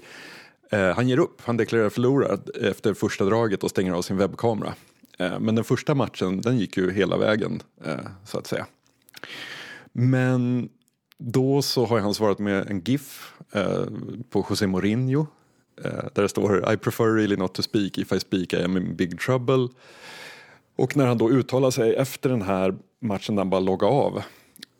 eh, 0.71 0.95
han 0.95 1.07
ger 1.07 1.19
upp, 1.19 1.41
han 1.45 1.57
deklarerar 1.57 1.89
förlorad 1.89 2.49
efter 2.61 2.93
första 2.93 3.25
draget 3.25 3.63
och 3.63 3.69
stänger 3.69 3.93
av 3.93 4.01
sin 4.01 4.17
webbkamera. 4.17 4.73
Eh, 5.19 5.39
men 5.39 5.55
den 5.55 5.63
första 5.63 5.95
matchen 5.95 6.41
den 6.41 6.57
gick 6.57 6.77
ju 6.77 6.91
hela 6.91 7.17
vägen 7.17 7.61
eh, 7.85 7.93
så 8.25 8.37
att 8.37 8.47
säga. 8.47 8.65
Men 9.91 10.69
då 11.17 11.61
så 11.61 11.85
har 11.85 11.99
han 11.99 12.13
svarat 12.13 12.39
med 12.39 12.69
en 12.69 12.81
GIF 12.81 13.33
eh, 13.51 13.85
på 14.29 14.45
José 14.49 14.67
Mourinho. 14.67 15.27
Eh, 15.83 16.03
där 16.13 16.21
det 16.21 16.29
står 16.29 16.73
I 16.73 16.77
prefer 16.77 17.15
really 17.15 17.35
not 17.35 17.53
to 17.53 17.61
speak, 17.61 17.97
if 17.97 18.11
I 18.11 18.19
speak 18.19 18.53
I 18.53 18.63
am 18.63 18.77
in 18.77 18.95
big 18.95 19.19
trouble. 19.19 19.67
Och 20.75 20.97
när 20.97 21.05
han 21.05 21.17
då 21.17 21.29
uttalar 21.29 21.71
sig 21.71 21.95
efter 21.95 22.29
den 22.29 22.41
här 22.41 22.75
matchen 22.99 23.35
där 23.35 23.41
han 23.41 23.49
bara 23.49 23.59
loggar 23.59 23.87
av. 23.87 24.21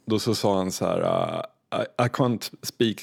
Då 0.05 0.19
så 0.19 0.35
sa 0.35 0.57
han 0.57 0.71
så 0.71 0.85
här 0.85 1.01
uh, 1.01 1.41
I, 1.81 2.03
I 2.05 2.07
can't 2.07 2.53
speak 2.61 2.97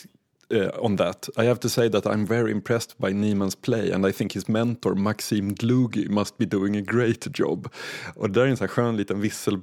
uh, 0.52 0.84
on 0.84 0.96
that. 0.96 1.28
I 1.36 1.44
have 1.44 1.60
to 1.60 1.68
say 1.68 1.88
that 1.88 2.06
I'm 2.06 2.26
very 2.26 2.50
impressed 2.50 2.98
by 2.98 3.12
Niemans 3.12 3.56
play 3.62 3.92
and 3.92 4.06
I 4.06 4.12
think 4.12 4.32
his 4.32 4.48
mentor 4.48 4.94
Maxim 4.94 5.54
Dlugi 5.54 6.08
must 6.08 6.38
be 6.38 6.46
doing 6.46 6.76
a 6.76 6.80
great 6.80 7.38
job. 7.38 7.68
Och 8.14 8.30
det 8.30 8.40
där 8.40 8.46
är 8.46 8.50
en 8.50 8.56
sån 8.56 8.68
här 8.68 8.74
skön 8.74 8.96
liten 8.96 9.20
vissel, 9.20 9.60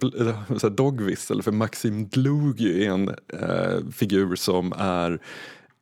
så 0.58 0.70
dogvissel 0.70 1.42
för 1.44 1.52
Maxim 1.52 2.08
Dlugi 2.08 2.86
är 2.86 2.92
en 2.92 3.10
uh, 3.10 3.92
figur 3.92 4.36
som 4.36 4.74
är 4.78 5.12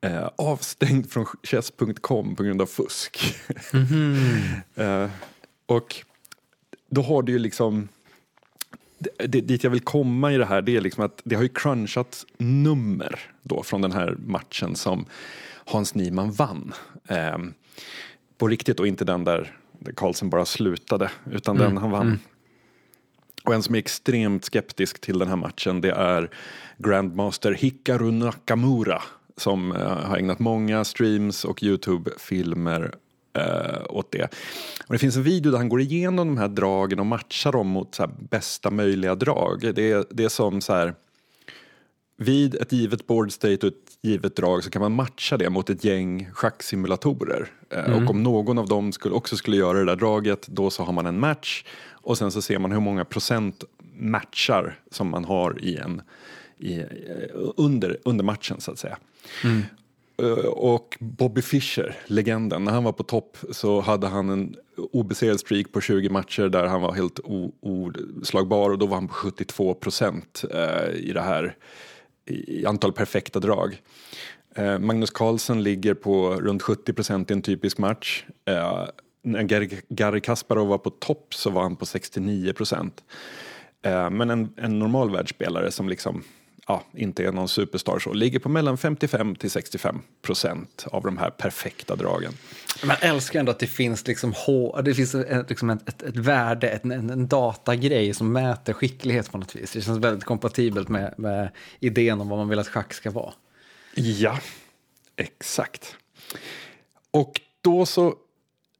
uh, 0.06 0.28
avstängd 0.36 1.10
från 1.10 1.26
chess.com 1.42 2.36
på 2.36 2.42
grund 2.42 2.62
av 2.62 2.66
fusk. 2.66 3.36
Mm 3.72 3.86
-hmm. 3.86 5.08
och 5.66 6.04
då 6.90 7.02
har 7.02 7.22
du 7.22 7.32
ju 7.32 7.38
liksom 7.38 7.88
det, 8.98 9.40
dit 9.40 9.64
jag 9.64 9.70
vill 9.70 9.80
komma 9.80 10.32
i 10.32 10.36
det 10.36 10.44
här 10.44 10.62
det 10.62 10.76
är 10.76 10.80
liksom 10.80 11.04
att 11.04 11.20
det 11.24 11.34
har 11.34 11.42
ju 11.42 11.48
crunchat 11.48 12.26
nummer 12.38 13.20
då 13.42 13.62
från 13.62 13.80
den 13.80 13.92
här 13.92 14.16
matchen 14.26 14.76
som 14.76 15.06
Hans 15.64 15.94
Niemann 15.94 16.32
vann. 16.32 16.72
Eh, 17.08 17.38
på 18.38 18.48
riktigt 18.48 18.80
och 18.80 18.86
inte 18.86 19.04
den 19.04 19.24
där, 19.24 19.56
Carlsen 19.96 20.30
bara 20.30 20.44
slutade 20.44 21.10
utan 21.30 21.56
mm. 21.56 21.68
den 21.68 21.78
han 21.78 21.90
vann. 21.90 22.06
Mm. 22.06 22.18
Och 23.44 23.54
en 23.54 23.62
som 23.62 23.74
är 23.74 23.78
extremt 23.78 24.44
skeptisk 24.44 25.00
till 25.00 25.18
den 25.18 25.28
här 25.28 25.36
matchen 25.36 25.80
det 25.80 25.90
är 25.90 26.30
Grandmaster 26.78 27.52
Hikaru 27.52 28.10
Nakamura 28.10 29.02
som 29.36 29.72
eh, 29.72 30.06
har 30.06 30.16
ägnat 30.16 30.38
många 30.38 30.84
streams 30.84 31.44
och 31.44 31.62
Youtube-filmer 31.62 32.94
eh, 33.38 33.82
åt 33.88 34.12
det. 34.12 34.24
Och 34.86 34.92
det 34.92 34.98
finns 34.98 35.16
en 35.16 35.22
video 35.22 35.52
där 35.52 35.58
han 35.58 35.68
går 35.68 35.80
igenom 35.80 36.28
de 36.28 36.38
här 36.38 36.48
dragen 36.48 37.00
och 37.00 37.06
matchar 37.06 37.52
dem 37.52 37.68
mot 37.68 37.98
bästa 38.30 38.70
möjliga 38.70 39.14
drag. 39.14 39.74
Det 39.74 39.90
är, 39.90 40.04
det 40.10 40.24
är 40.24 40.28
som 40.28 40.60
så 40.60 40.72
här 40.72 40.94
vid 42.16 42.54
ett 42.54 42.72
givet 42.72 43.06
board 43.06 43.32
state 43.32 43.66
och 43.66 43.72
ett 43.72 43.98
givet 44.02 44.36
drag 44.36 44.64
så 44.64 44.70
kan 44.70 44.82
man 44.82 44.92
matcha 44.92 45.36
det 45.36 45.50
mot 45.50 45.70
ett 45.70 45.84
gäng 45.84 46.28
schacksimulatorer. 46.32 47.48
Eh, 47.70 47.84
mm. 47.84 48.04
Och 48.04 48.10
om 48.10 48.22
någon 48.22 48.58
av 48.58 48.68
dem 48.68 48.92
skulle, 48.92 49.14
också 49.14 49.36
skulle 49.36 49.56
göra 49.56 49.78
det 49.78 49.84
där 49.84 49.96
draget 49.96 50.46
då 50.46 50.70
så 50.70 50.82
har 50.82 50.92
man 50.92 51.06
en 51.06 51.20
match 51.20 51.64
och 51.90 52.18
sen 52.18 52.30
så 52.30 52.42
ser 52.42 52.58
man 52.58 52.72
hur 52.72 52.80
många 52.80 53.04
procent 53.04 53.64
matchar 53.94 54.80
som 54.90 55.08
man 55.08 55.24
har 55.24 55.64
i 55.64 55.76
en, 55.76 56.02
i, 56.58 56.82
under, 57.56 57.98
under 58.04 58.24
matchen 58.24 58.60
så 58.60 58.70
att 58.70 58.78
säga. 58.78 58.98
Mm. 59.44 59.62
Eh, 60.22 60.46
och 60.46 60.96
Bobby 61.00 61.42
Fischer, 61.42 61.96
legenden, 62.06 62.64
när 62.64 62.72
han 62.72 62.84
var 62.84 62.92
på 62.92 63.02
topp 63.02 63.36
så 63.50 63.80
hade 63.80 64.06
han 64.06 64.30
en 64.30 64.56
obesegrad 64.92 65.40
streak 65.40 65.72
på 65.72 65.80
20 65.80 66.08
matcher 66.08 66.48
där 66.48 66.66
han 66.66 66.80
var 66.80 66.92
helt 66.92 67.20
oslagbar 67.60 68.70
och 68.70 68.78
då 68.78 68.86
var 68.86 68.94
han 68.94 69.08
på 69.08 69.14
72 69.14 69.74
procent 69.74 70.44
eh, 70.50 70.94
i 70.94 71.12
det 71.12 71.20
här 71.20 71.56
i 72.26 72.66
antal 72.66 72.92
perfekta 72.92 73.40
drag. 73.40 73.82
Eh, 74.54 74.78
Magnus 74.78 75.10
Carlsen 75.10 75.62
ligger 75.62 75.94
på 75.94 76.34
runt 76.34 76.62
70 76.62 76.92
procent 76.92 77.30
i 77.30 77.34
en 77.34 77.42
typisk 77.42 77.78
match. 77.78 78.24
Eh, 78.44 78.84
när 79.22 79.42
Gary 79.88 80.20
Kasparov 80.20 80.68
var 80.68 80.78
på 80.78 80.90
topp 80.90 81.34
så 81.34 81.50
var 81.50 81.62
han 81.62 81.76
på 81.76 81.86
69 81.86 82.52
procent. 82.52 83.04
Eh, 83.82 84.10
men 84.10 84.30
en, 84.30 84.52
en 84.56 84.78
normal 84.78 85.10
världsspelare 85.10 85.70
som 85.70 85.88
liksom 85.88 86.22
ja, 86.68 86.84
inte 86.92 87.24
är 87.24 87.32
någon 87.32 87.48
superstar 87.48 87.98
så, 87.98 88.12
ligger 88.12 88.38
på 88.38 88.48
mellan 88.48 88.78
55 88.78 89.34
till 89.34 89.50
65 89.50 90.02
procent 90.22 90.86
av 90.86 91.02
de 91.02 91.18
här 91.18 91.30
perfekta 91.30 91.96
dragen. 91.96 92.32
Man 92.84 92.96
älskar 93.00 93.40
ändå 93.40 93.52
att 93.52 93.58
det 93.58 93.66
finns, 93.66 94.06
liksom, 94.06 94.34
det 94.84 94.94
finns 94.94 95.14
ett, 95.14 95.48
liksom 95.48 95.70
ett, 95.70 95.88
ett, 95.88 96.02
ett 96.02 96.16
värde, 96.16 96.68
ett, 96.68 96.84
en, 96.84 97.10
en 97.10 97.28
datagrej 97.28 98.14
som 98.14 98.32
mäter 98.32 98.72
skicklighet 98.72 99.32
på 99.32 99.38
något 99.38 99.56
vis. 99.56 99.72
Det 99.72 99.80
känns 99.80 99.98
väldigt 99.98 100.24
kompatibelt 100.24 100.88
med, 100.88 101.14
med 101.18 101.50
idén 101.80 102.20
om 102.20 102.28
vad 102.28 102.38
man 102.38 102.48
vill 102.48 102.58
att 102.58 102.68
schack 102.68 102.94
ska 102.94 103.10
vara. 103.10 103.32
Ja, 103.94 104.38
exakt. 105.16 105.96
Och 107.10 107.40
då 107.60 107.86
så, 107.86 108.14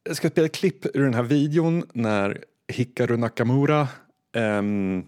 jag 0.05 0.17
ska 0.17 0.31
spela 0.31 0.47
ett 0.47 0.55
klipp 0.55 0.87
ur 0.97 1.05
den 1.05 1.15
här 1.15 1.23
videon 1.23 1.85
när 1.93 2.45
Hikaru 2.69 3.17
Nakamura 3.17 3.89
um, 4.33 5.07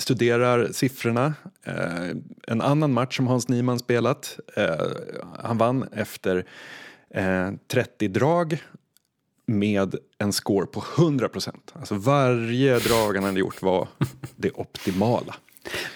studerar 0.00 0.68
siffrorna. 0.72 1.34
Eh, 1.64 2.08
en 2.46 2.60
annan 2.60 2.92
match 2.92 3.16
som 3.16 3.26
Hans 3.26 3.48
Niemann 3.48 3.78
spelat. 3.78 4.38
Eh, 4.56 4.86
han 5.38 5.58
vann 5.58 5.88
efter 5.92 6.46
eh, 7.14 7.50
30 7.68 8.08
drag 8.08 8.62
med 9.46 9.94
en 10.18 10.32
score 10.32 10.66
på 10.66 10.84
100 10.98 11.28
procent. 11.28 11.72
Alltså 11.72 11.94
varje 11.94 12.78
drag 12.78 13.14
han 13.14 13.24
hade 13.24 13.40
gjort 13.40 13.62
var 13.62 13.88
det 14.36 14.50
optimala. 14.50 15.34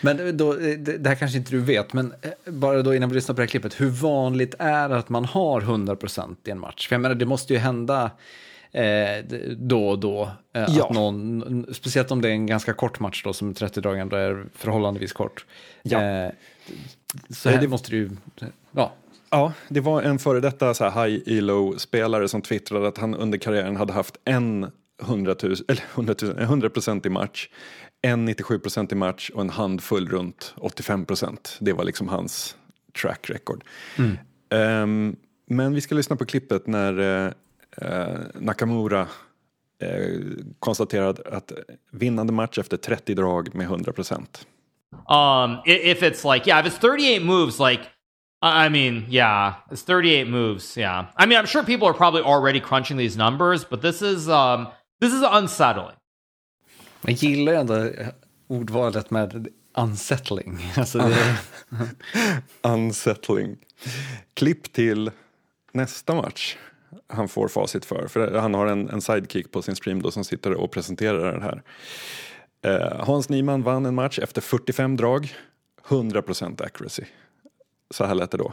Men 0.01 0.37
då, 0.37 0.53
eh, 0.53 0.79
det 0.79 1.09
här 1.09 1.15
kanske 1.15 1.39
inte 1.39 1.51
du 1.51 1.61
vet, 1.61 1.93
men 1.93 2.15
eh, 2.23 2.53
bara 2.53 2.83
då 2.83 2.95
innan 2.95 3.09
vi 3.09 3.15
lyssnar 3.15 3.35
på 3.35 3.41
det 3.41 3.43
här 3.43 3.49
klippet, 3.49 3.81
hur 3.81 3.89
vanligt 3.89 4.55
är 4.59 4.89
det 4.89 4.97
att 4.97 5.09
man 5.09 5.25
har 5.25 5.61
100 5.61 5.97
procent 5.97 6.49
i 6.49 6.51
en 6.51 6.61
match? 6.61 6.89
För 6.89 6.95
jag 6.95 7.01
menar, 7.01 7.15
det 7.15 7.27
måste 7.27 7.53
ju 7.53 7.59
hända 7.59 8.11
eh, 8.75 9.25
då 9.57 9.89
och 9.89 9.99
då. 9.99 10.31
Eh, 10.53 10.65
ja. 10.69 10.85
att 10.85 10.95
någon, 10.95 11.67
speciellt 11.73 12.11
om 12.11 12.23
det 12.23 12.29
är 12.29 12.33
en 12.33 12.47
ganska 12.47 12.73
kort 12.73 13.01
match 13.01 13.23
då, 13.25 13.33
som 13.33 13.55
30 13.55 13.81
dagar 13.81 14.01
ändå 14.01 14.17
är 14.17 14.47
förhållandevis 14.55 15.13
kort. 15.13 15.45
Ja. 15.83 16.03
Eh, 16.03 16.31
så 17.31 17.49
här 17.49 17.61
det 17.61 17.69
måste 17.69 17.91
du 17.91 17.97
ju, 17.97 18.11
ja. 18.73 18.93
Ja, 19.31 19.53
det 19.69 19.81
var 19.81 20.03
en 20.03 20.19
före 20.19 20.41
detta 20.41 20.75
så 20.75 20.85
high 20.85 21.23
elo 21.27 21.79
spelare 21.79 22.29
som 22.29 22.43
twittrade 22.43 22.89
att 22.89 22.99
han 22.99 23.15
under 23.15 23.39
karriären 23.39 23.77
hade 23.77 23.93
haft 23.93 24.17
en 24.25 24.71
100, 25.03 25.35
000, 25.43 25.55
eller 25.69 25.85
100, 25.95 26.15
000, 26.23 26.39
100 26.39 26.71
i 27.05 27.09
match, 27.09 27.49
en 28.03 28.29
97% 28.29 28.93
i 28.93 28.95
match 28.95 29.31
och 29.31 29.41
en 29.41 29.51
handfull 29.51 30.09
runt 30.09 30.55
85% 30.57 31.57
Det 31.61 31.73
var 31.73 31.85
liksom 31.85 32.09
hans 32.09 32.57
track 33.03 33.31
record. 33.31 33.65
Mm. 33.99 34.19
Um, 34.83 35.17
men 35.47 35.75
vi 35.75 35.81
ska 35.81 35.95
lyssna 35.95 36.17
på 36.17 36.25
klippet 36.25 36.67
när 36.67 36.99
Eh, 36.99 37.33
Nakamura 38.35 39.07
eh, 39.79 40.21
konstaterade 40.59 41.23
att 41.37 41.53
vinnande 41.91 42.33
match 42.33 42.59
efter 42.59 42.77
30 42.77 43.15
drag 43.15 43.55
med 43.55 43.65
100 43.65 43.93
procent. 43.93 44.47
Um, 45.09 45.59
if 45.67 46.03
it's 46.03 46.25
like, 46.25 46.47
yeah, 46.47 46.61
if 46.61 46.67
it's 46.67 46.79
38 46.79 47.23
moves, 47.23 47.59
like, 47.59 47.83
I 48.43 48.69
mean, 48.69 49.07
yeah, 49.09 49.55
it's 49.71 49.83
38 49.83 50.29
moves. 50.29 50.77
Yeah, 50.77 51.07
I 51.17 51.27
mean, 51.27 51.39
I'm 51.39 51.47
sure 51.47 51.65
people 51.65 51.89
are 51.89 51.95
probably 51.95 52.23
already 52.23 52.61
crunching 52.61 52.97
these 52.97 53.17
numbers, 53.17 53.65
but 53.65 53.83
this 53.83 54.03
is 54.03 54.29
um, 54.29 54.69
this 55.01 55.13
is 55.13 55.23
unsettling. 55.23 55.97
Jag 57.03 57.13
gillar 57.13 57.53
ändå 57.53 57.91
ordvalet 58.49 59.11
med 59.11 59.49
unsettling. 59.77 60.59
Alltså 60.77 60.99
det... 60.99 61.37
unsettling. 62.63 63.57
Klipp 64.35 64.73
till 64.73 65.11
nästa 65.73 66.15
match 66.15 66.57
han 67.09 67.29
får 67.29 67.49
facit 67.49 67.85
för. 67.85 68.07
För 68.09 68.39
han 68.39 68.55
har 68.55 68.67
en, 68.67 68.91
en 68.91 69.01
sidekick 69.01 69.53
på 69.53 69.63
sin 69.63 69.77
stream 69.77 70.03
då 70.03 70.11
som 70.11 70.25
sitter 70.25 70.55
och 70.55 70.71
presenterar 70.71 71.33
det 71.33 71.43
här. 71.43 71.63
Eh, 72.65 73.07
Hans 73.07 73.29
Niemann 73.29 73.63
vann 73.63 73.87
en 73.87 73.95
match 73.95 74.19
efter 74.19 74.41
45 74.41 74.97
drag, 74.97 75.35
100% 75.89 76.65
accuracy. 76.65 77.05
Så 77.91 78.05
här 78.05 78.15
lät 78.15 78.31
det 78.31 78.39
då. 78.39 78.53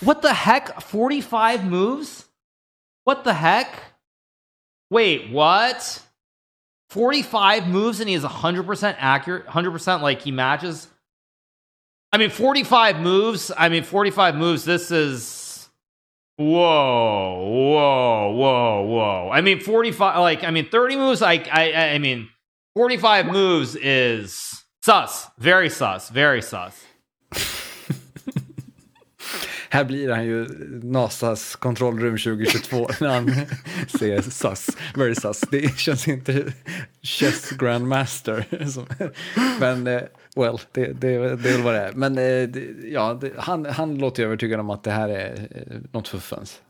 What 0.00 0.22
the 0.22 0.28
heck? 0.28 0.82
45 0.82 1.70
moves? 1.70 2.24
What 3.04 3.24
the 3.24 3.32
heck? 3.32 3.68
Wait, 4.90 5.32
what? 5.32 6.02
45 6.90 7.72
moves 7.72 8.00
and 8.00 8.08
he 8.08 8.14
is 8.14 8.24
100% 8.24 8.94
accurate, 8.98 9.46
100% 9.46 10.02
like 10.02 10.22
he 10.22 10.32
matches. 10.32 10.88
I 12.12 12.18
mean, 12.18 12.30
45 12.30 13.00
moves. 13.00 13.50
I 13.56 13.68
mean, 13.68 13.82
45 13.82 14.36
moves. 14.36 14.64
This 14.64 14.90
is 14.90 15.43
Whoa, 16.36 17.46
whoa, 17.46 18.32
whoa, 18.32 18.82
whoa. 18.82 19.30
I 19.32 19.40
mean, 19.40 19.60
45, 19.60 20.18
like, 20.18 20.42
I 20.42 20.50
mean, 20.50 20.68
30 20.68 20.96
moves, 20.96 21.20
like, 21.20 21.48
I, 21.52 21.94
I 21.94 21.98
mean, 21.98 22.28
45 22.74 23.26
moves 23.26 23.76
is 23.76 24.64
sus. 24.82 25.28
Very 25.38 25.70
sus. 25.70 26.08
Very 26.08 26.42
sus. 26.42 26.84
Här 29.74 29.84
blir 29.84 30.10
han 30.10 30.24
ju 30.24 30.46
NASAs 30.82 31.56
kontrollrum 31.56 32.18
2022 32.18 32.88
när 33.00 33.08
han 33.08 33.30
säger 33.98 34.22
sus, 34.22 34.76
very 34.94 35.14
sus. 35.14 35.40
Det 35.40 35.78
känns 35.78 36.08
inte 36.08 36.52
chess 37.02 37.50
grandmaster. 37.50 38.46
Men 39.60 39.86
eh, 39.86 40.02
well, 40.36 40.58
det, 40.72 40.86
det, 40.86 41.18
det 41.18 41.50
är 41.50 41.52
väl 41.52 41.62
vad 41.62 41.74
det 41.74 41.80
är. 41.80 41.92
Men 41.92 42.18
eh, 42.18 42.62
ja, 42.92 43.14
det, 43.14 43.32
han, 43.36 43.66
han 43.66 43.98
låter 43.98 44.22
ju 44.22 44.26
övertygad 44.26 44.60
om 44.60 44.70
att 44.70 44.82
det 44.82 44.90
här 44.90 45.08
är 45.08 45.48
eh, 45.50 45.76
något 45.92 46.08
fuffens. 46.08 46.62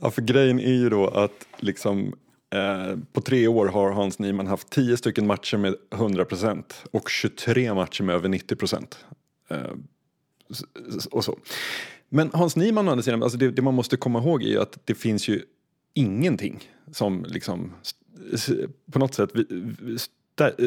Ja, 0.00 0.10
för 0.10 0.22
grejen 0.22 0.60
är 0.60 0.74
ju 0.74 0.88
då 0.88 1.08
att 1.08 1.46
liksom 1.56 2.14
eh, 2.54 2.96
på 3.12 3.20
tre 3.20 3.48
år 3.48 3.66
har 3.66 3.90
Hans 3.90 4.18
Niemann 4.18 4.46
haft 4.46 4.70
10 4.70 4.96
stycken 4.96 5.26
matcher 5.26 5.56
med 5.56 5.74
100% 5.90 6.64
och 6.90 7.10
23 7.10 7.74
matcher 7.74 8.02
med 8.02 8.14
över 8.14 8.28
90%. 8.28 8.94
Eh, 9.50 9.58
och 11.10 11.24
så. 11.24 11.38
Men 12.14 12.30
Hans 12.32 12.56
Niemann 12.56 12.88
å 12.88 12.92
andra 12.92 13.02
sidan, 13.02 13.22
alltså 13.22 13.38
det, 13.38 13.50
det, 13.50 13.62
man 13.62 13.74
måste 13.74 13.96
komma 13.96 14.18
ihåg 14.18 14.42
är 14.42 14.48
ju 14.48 14.60
att 14.60 14.78
det 14.84 14.94
finns 14.94 15.28
ju 15.28 15.42
ingenting 15.94 16.68
som 16.92 17.24
liksom 17.28 17.72
på 18.92 18.98
något 18.98 19.14
sätt 19.14 19.30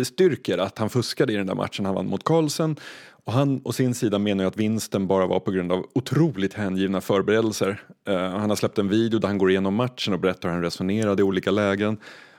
styrker 0.04 0.58
att 0.58 0.78
han 0.78 0.90
fuskade 0.90 1.34
i 1.34 1.36
den 1.36 1.48
där 1.48 1.56
matchen 1.56 1.86
han 1.86 1.96
vann 1.96 2.08
mot 2.08 2.24
Carlsen. 2.24 2.76
Och 3.26 3.34
han 3.34 3.62
å 3.64 3.72
sin 3.72 3.96
sida 3.96 4.20
menar 4.20 4.44
ju 4.44 4.48
att 4.48 4.58
vinsten 4.58 5.08
bara 5.08 5.28
var 5.28 5.40
på 5.40 5.52
grund 5.52 5.72
av 5.72 5.86
otroligt 5.94 6.54
hängivna 6.54 7.02
förberedelser. 7.02 7.82
Uh, 8.10 8.16
han 8.16 8.50
har 8.50 8.56
släppt 8.56 8.78
en 8.78 8.90
video 8.90 9.20
där 9.20 9.28
han 9.28 9.38
går 9.38 9.50
igenom 9.50 9.76
matchen 9.76 10.14
och 10.14 10.20
berättar 10.20 10.50
hur 10.50 10.54
han 10.54 10.64
resonerade 10.64 11.22
i 11.22 11.24
olika 11.24 11.52
lägen. 11.52 11.98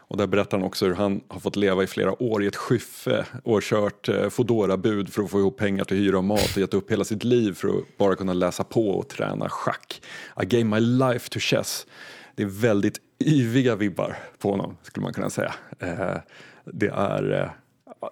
Och 0.08 0.16
där 0.16 0.26
berättar 0.26 0.58
han 0.58 0.66
också 0.66 0.86
hur 0.86 0.94
han 0.94 1.20
har 1.28 1.40
fått 1.40 1.56
leva 1.56 1.82
i 1.82 1.86
flera 1.86 2.22
år 2.22 2.44
i 2.44 2.46
ett 2.46 2.56
skyffe 2.56 3.26
och 3.44 3.62
kört 3.62 4.08
eh, 4.08 4.28
Foodora-bud 4.28 5.12
för 5.12 5.22
att 5.22 5.30
få 5.30 5.38
ihop 5.38 5.56
pengar 5.56 5.84
till 5.84 5.96
hyra 5.96 6.18
och 6.18 6.24
mat 6.24 6.54
och 6.54 6.58
gett 6.58 6.74
upp 6.74 6.90
hela 6.90 7.04
sitt 7.04 7.24
liv 7.24 7.54
för 7.54 7.68
att 7.68 7.98
bara 7.98 8.16
kunna 8.16 8.32
läsa 8.32 8.64
på 8.64 8.90
och 8.90 9.08
träna 9.08 9.48
schack. 9.48 10.02
I 10.42 10.46
gave 10.46 10.64
my 10.64 10.80
life 10.80 11.28
to 11.28 11.38
chess. 11.38 11.86
Det 12.34 12.42
är 12.42 12.46
väldigt 12.46 13.00
yviga 13.24 13.76
vibbar 13.76 14.16
på 14.38 14.50
honom 14.50 14.76
skulle 14.82 15.02
man 15.04 15.12
kunna 15.12 15.30
säga. 15.30 15.54
Eh, 15.78 16.16
det 16.64 16.88
är, 16.88 17.32
eh, 17.32 17.50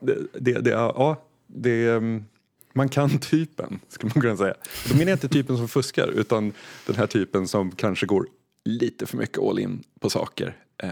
det, 0.00 0.16
det, 0.32 0.60
det, 0.60 0.70
är, 0.70 0.76
ja, 0.76 1.24
det 1.46 1.70
är, 1.70 1.96
mm, 1.96 2.24
man 2.72 2.88
kan 2.88 3.18
typen 3.18 3.80
skulle 3.88 4.12
man 4.14 4.22
kunna 4.22 4.36
säga. 4.36 4.54
Då 4.88 4.96
menar 4.96 5.10
jag 5.10 5.16
inte 5.16 5.28
typen 5.28 5.56
som 5.56 5.68
fuskar 5.68 6.08
utan 6.08 6.52
den 6.86 6.96
här 6.96 7.06
typen 7.06 7.48
som 7.48 7.70
kanske 7.70 8.06
går 8.06 8.26
lite 8.64 9.06
för 9.06 9.16
mycket 9.16 9.38
all 9.38 9.58
in 9.58 9.82
på 10.00 10.10
saker. 10.10 10.56
Eh, 10.82 10.90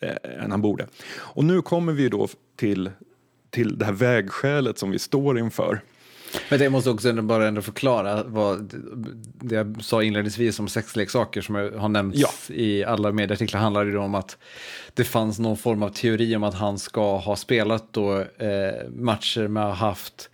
Eh, 0.00 0.44
än 0.44 0.50
han 0.50 0.62
borde. 0.62 0.86
Och 1.16 1.44
nu 1.44 1.62
kommer 1.62 1.92
vi 1.92 2.08
då 2.08 2.28
till, 2.56 2.90
till 3.50 3.78
det 3.78 3.84
här 3.84 3.92
vägskälet 3.92 4.78
som 4.78 4.90
vi 4.90 4.98
står 4.98 5.38
inför. 5.38 5.80
Men 6.50 6.58
det 6.58 6.70
måste 6.70 6.90
också 6.90 7.08
ändå 7.08 7.22
bara 7.22 7.48
ändå 7.48 7.62
förklara 7.62 8.22
vad 8.22 8.74
det 9.40 9.54
jag 9.54 9.84
sa 9.84 10.02
inledningsvis 10.02 10.60
om 10.60 10.68
sexleksaker 10.68 11.40
som 11.40 11.54
har 11.54 11.88
nämnts 11.88 12.18
ja. 12.18 12.54
i 12.54 12.84
alla 12.84 13.12
medieartiklar 13.12 13.60
handlar 13.60 13.84
ju 13.84 13.98
om 13.98 14.14
att 14.14 14.38
det 14.94 15.04
fanns 15.04 15.38
någon 15.38 15.56
form 15.56 15.82
av 15.82 15.88
teori 15.88 16.36
om 16.36 16.42
att 16.42 16.54
han 16.54 16.78
ska 16.78 17.16
ha 17.16 17.36
spelat 17.36 17.92
då 17.92 18.18
eh, 18.18 18.88
matcher 18.96 19.48
med 19.48 19.76
haft 19.76 20.30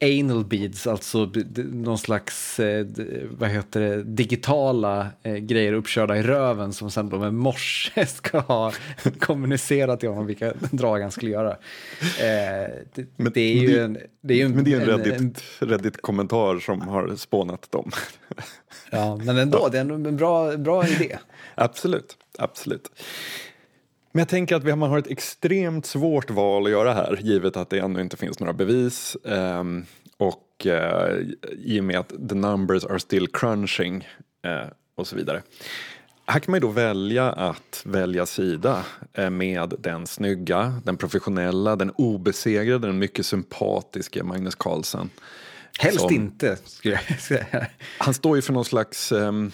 anal 0.00 0.44
beads, 0.44 0.86
alltså 0.86 1.30
någon 1.56 1.98
slags 1.98 2.60
eh, 2.60 2.86
vad 3.30 3.48
heter 3.48 3.80
det, 3.80 4.02
digitala 4.02 5.08
eh, 5.22 5.34
grejer 5.34 5.72
uppkörda 5.72 6.16
i 6.16 6.22
röven 6.22 6.72
som 6.72 6.90
sen 6.90 7.08
då 7.08 7.18
med 7.18 7.34
morse 7.34 8.06
ska 8.06 8.38
ha 8.38 8.72
kommunicerat 9.20 10.00
till 10.00 10.08
honom 10.08 10.26
vilka 10.26 10.52
drag 10.70 11.00
han 11.00 11.10
skulle 11.10 11.30
göra. 11.30 11.50
Eh, 12.00 12.70
det, 12.94 13.06
men, 13.16 13.32
det, 13.32 13.40
är 13.40 13.54
ju 13.54 13.80
en, 13.80 13.98
det 14.20 14.34
är 14.34 14.38
ju 14.38 14.44
en, 14.44 14.52
men 14.52 14.64
det 14.64 14.72
är 14.72 14.80
en, 14.80 14.90
en 14.90 15.04
Reddit, 15.04 15.42
Reddit-kommentar 15.58 16.58
som 16.58 16.80
har 16.80 17.16
spånat 17.16 17.70
dem. 17.70 17.90
ja, 18.90 19.16
men 19.16 19.38
ändå, 19.38 19.68
det 19.68 19.78
är 19.78 19.92
en 19.92 20.16
bra, 20.16 20.56
bra 20.56 20.86
idé. 20.86 21.18
absolut, 21.54 22.16
absolut. 22.38 22.90
Men 24.16 24.20
jag 24.20 24.28
tänker 24.28 24.56
att 24.56 24.64
vi, 24.64 24.76
man 24.76 24.90
har 24.90 24.98
ett 24.98 25.06
extremt 25.06 25.86
svårt 25.86 26.30
val 26.30 26.64
att 26.64 26.70
göra 26.70 26.92
här 26.92 27.18
givet 27.22 27.56
att 27.56 27.70
det 27.70 27.78
ännu 27.78 28.00
inte 28.00 28.16
finns 28.16 28.40
några 28.40 28.52
bevis 28.52 29.16
um, 29.22 29.86
och 30.16 30.66
uh, 30.66 30.72
i 31.58 31.80
och 31.80 31.84
med 31.84 31.98
att 31.98 32.08
the 32.28 32.34
numbers 32.34 32.84
are 32.84 33.00
still 33.00 33.28
crunching 33.28 34.08
uh, 34.46 34.70
och 34.94 35.06
så 35.06 35.16
vidare. 35.16 35.42
Här 36.26 36.40
kan 36.40 36.50
man 36.52 36.60
ju 36.60 36.60
då 36.60 36.68
välja 36.68 37.32
att 37.32 37.82
välja 37.84 38.26
sida 38.26 38.84
uh, 39.18 39.30
med 39.30 39.74
den 39.78 40.06
snygga, 40.06 40.80
den 40.84 40.96
professionella, 40.96 41.76
den 41.76 41.90
obesegrade, 41.90 42.86
den 42.86 42.98
mycket 42.98 43.26
sympatiska 43.26 44.24
Magnus 44.24 44.54
Carlsen. 44.54 45.10
Helst 45.78 46.00
som, 46.00 46.14
inte, 46.14 46.56
skulle 46.64 47.00
jag 47.08 47.20
säga. 47.20 47.66
Han 47.98 48.14
står 48.14 48.36
ju 48.36 48.42
för 48.42 48.52
någon 48.52 48.64
slags 48.64 49.12
um, 49.12 49.52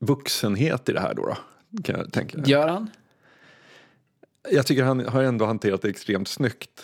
vuxenhet 0.00 0.88
i 0.88 0.92
det 0.92 1.00
här 1.00 1.14
då. 1.14 1.36
då 1.70 1.82
kan 1.82 1.98
jag 1.98 2.12
tänka. 2.12 2.38
Gör 2.44 2.68
han? 2.68 2.90
Jag 4.50 4.66
tycker 4.66 4.82
han 4.82 5.06
har 5.06 5.22
ändå 5.22 5.44
hanterat 5.44 5.82
det 5.82 5.88
extremt 5.88 6.28
snyggt 6.28 6.82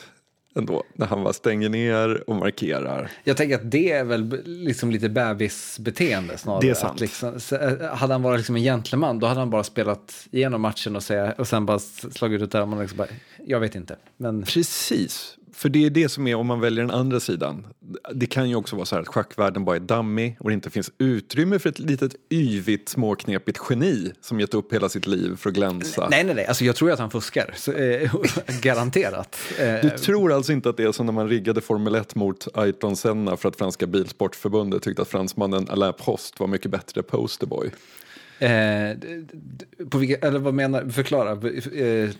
ändå, 0.59 0.85
när 0.95 1.07
han 1.07 1.25
bara 1.25 1.33
stänger 1.33 1.69
ner 1.69 2.31
och 2.31 2.37
markerar. 2.37 3.11
Jag 3.25 3.37
tänker 3.37 3.55
att 3.55 3.71
det 3.71 3.93
är 3.93 4.05
väl 4.05 4.43
liksom 4.45 4.91
lite 4.91 5.09
bebisbeteende 5.09 6.39
snarare. 6.39 6.61
Det 6.61 6.71
är 6.71 6.75
sant. 6.75 7.01
Liksom, 7.01 7.39
eh, 7.53 7.95
hade 7.95 8.15
han 8.15 8.23
varit 8.23 8.39
liksom 8.39 8.57
en 8.57 8.63
gentleman, 8.63 9.19
då 9.19 9.27
hade 9.27 9.41
han 9.41 9.51
bara 9.51 9.65
spelat 9.65 10.27
igenom 10.31 10.61
matchen 10.61 10.97
och, 10.97 11.03
säga, 11.03 11.33
och 11.33 11.49
sen 11.49 11.67
bara 11.67 11.79
slagit 11.79 12.43
ut 12.43 12.51
där. 12.51 12.67
Man 12.67 12.81
liksom 12.81 12.99
bara, 12.99 13.09
jag 13.47 13.61
vet 13.61 13.75
inte. 13.75 13.97
Men... 14.17 14.43
Precis, 14.43 15.38
för 15.59 15.69
det 15.69 15.87
är 15.87 15.91
det 15.91 16.09
som 16.09 16.27
är 16.27 16.35
om 16.35 16.47
man 16.47 16.61
väljer 16.61 16.85
den 16.85 16.95
andra 16.95 17.21
sidan. 17.21 17.67
Det 18.15 18.27
kan 18.27 18.49
ju 18.49 18.57
också 18.57 18.77
vara 18.77 18.87
så 18.87 18.95
här 18.95 19.03
att 19.03 19.09
schackvärlden 19.09 19.65
bara 19.65 19.77
är 19.77 19.81
dammig 19.81 20.37
och 20.41 20.51
det 20.51 20.55
inte 20.55 20.71
finns 20.71 20.91
utrymme 20.99 21.59
för 21.59 21.69
ett 21.69 21.79
litet 21.79 22.15
yvigt 22.31 22.89
småknepigt 22.89 23.61
geni 23.71 24.13
som 24.21 24.41
gett 24.41 24.55
upp 24.55 24.73
hela 24.73 24.89
sitt 24.89 25.07
liv 25.07 25.37
för 25.37 25.51
att 25.51 25.55
glänsa. 25.55 26.09
Nej, 26.11 26.25
nej, 26.25 26.35
nej. 26.35 26.47
Alltså, 26.47 26.65
jag 26.65 26.77
tror 26.77 26.91
att 26.91 26.99
han 26.99 27.11
fuskar. 27.11 27.55
Så, 27.57 27.73
eh, 27.73 28.13
garanterat. 28.63 29.37
Du 29.83 29.91
tror 29.91 30.33
alltså 30.33 30.53
inte 30.53 30.69
att 30.69 30.77
det 30.77 30.85
är 30.85 30.93
som 30.93 31.07
när 31.07 31.13
man 31.13 31.29
riggade 31.29 31.61
Formel 31.61 31.95
1 31.95 32.15
mot 32.15 32.49
Ayrton 32.55 32.97
Senna 32.97 33.37
för 33.37 33.49
att 33.49 33.57
franska 33.57 33.87
bilsportförbundet 33.87 34.83
tyckte 34.83 35.03
att 35.03 35.09
fransmannen 35.09 35.69
Alain 35.69 35.93
Prost 35.93 36.41
var 36.41 36.47
mycket 36.47 36.71
bättre 36.71 37.03
posterboy? 37.03 37.71
Eh, 38.39 38.97
på 39.91 39.99
vilka, 39.99 40.27
eller 40.27 40.39
vad 40.39 40.55
menar 40.55 40.89
Förklara. 40.89 41.31
Eh, 41.33 42.11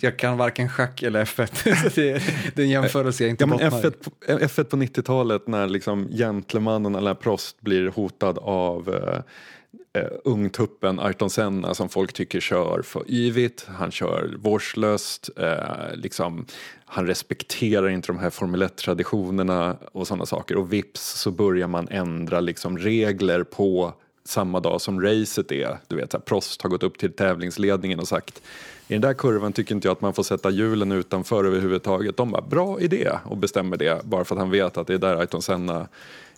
jag 0.00 0.18
kan 0.18 0.36
varken 0.36 0.68
schack 0.68 1.02
eller 1.02 1.24
F1. 1.24 1.92
det, 1.94 2.10
är, 2.10 2.22
det 2.54 2.62
är 2.62 2.64
en 2.64 2.70
jämförelse 2.70 3.24
jag 3.24 3.30
inte 3.30 3.42
ja, 3.42 3.46
men 3.46 3.58
F1 3.58 3.90
på, 3.90 4.10
F1 4.26 4.64
på 4.64 4.76
90-talet 4.76 5.48
när 5.48 5.68
liksom 5.68 6.08
gentlemannen 6.08 6.96
Alain 6.96 7.16
Prost 7.16 7.60
blir 7.60 7.88
hotad 7.88 8.38
av 8.38 8.94
eh, 8.94 10.02
eh, 10.02 10.08
ungtuppen 10.24 11.00
Ayrton 11.00 11.30
Senna 11.30 11.74
som 11.74 11.88
folk 11.88 12.12
tycker 12.12 12.40
kör 12.40 12.82
för 12.82 13.10
yvigt, 13.10 13.66
han 13.68 13.90
kör 13.90 14.36
vårdslöst, 14.38 15.30
eh, 15.36 15.94
liksom, 15.94 16.46
han 16.84 17.06
respekterar 17.06 17.88
inte 17.88 18.06
de 18.06 18.18
här 18.18 18.30
Formel 18.30 18.62
1-traditionerna 18.62 19.76
och 19.92 20.06
sådana 20.06 20.26
saker. 20.26 20.56
Och 20.56 20.72
vips 20.72 21.20
så 21.20 21.30
börjar 21.30 21.68
man 21.68 21.88
ändra 21.88 22.40
liksom 22.40 22.78
regler 22.78 23.42
på 23.42 23.94
samma 24.24 24.60
dag 24.60 24.80
som 24.80 25.02
racet 25.02 25.52
är. 25.52 25.78
Du 25.88 25.96
vet, 25.96 26.12
här, 26.12 26.20
Prost 26.20 26.62
har 26.62 26.70
gått 26.70 26.82
upp 26.82 26.98
till 26.98 27.12
tävlingsledningen 27.12 28.00
och 28.00 28.08
sagt 28.08 28.42
i 28.88 28.92
den 28.92 29.00
där 29.02 29.14
kurvan 29.14 29.52
tycker 29.52 29.74
inte 29.74 29.88
jag 29.88 29.92
att 29.92 30.00
man 30.00 30.14
får 30.14 30.22
sätta 30.22 30.50
hjulen 30.50 30.92
utanför 30.92 31.44
överhuvudtaget. 31.44 32.16
De 32.16 32.30
bara, 32.30 32.42
bra 32.42 32.80
idé 32.80 33.10
och 33.24 33.36
bestämmer 33.36 33.76
det 33.76 34.04
bara 34.04 34.24
för 34.24 34.34
att 34.34 34.40
han 34.40 34.50
vet 34.50 34.76
att 34.76 34.86
det 34.86 34.94
är 34.94 34.98
där 34.98 35.16
Ayrton 35.16 35.42
Senna 35.42 35.88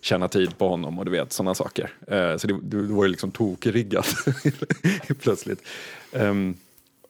tjänar 0.00 0.28
tid 0.28 0.58
på 0.58 0.68
honom 0.68 0.98
och 0.98 1.04
du 1.04 1.10
vet 1.10 1.32
sådana 1.32 1.54
saker. 1.54 1.90
Eh, 2.06 2.36
så 2.36 2.46
det, 2.46 2.58
det 2.62 2.76
var 2.76 3.04
ju 3.04 3.10
liksom 3.10 3.30
tokriggat 3.30 4.14
plötsligt. 5.20 5.62
Um, 6.12 6.56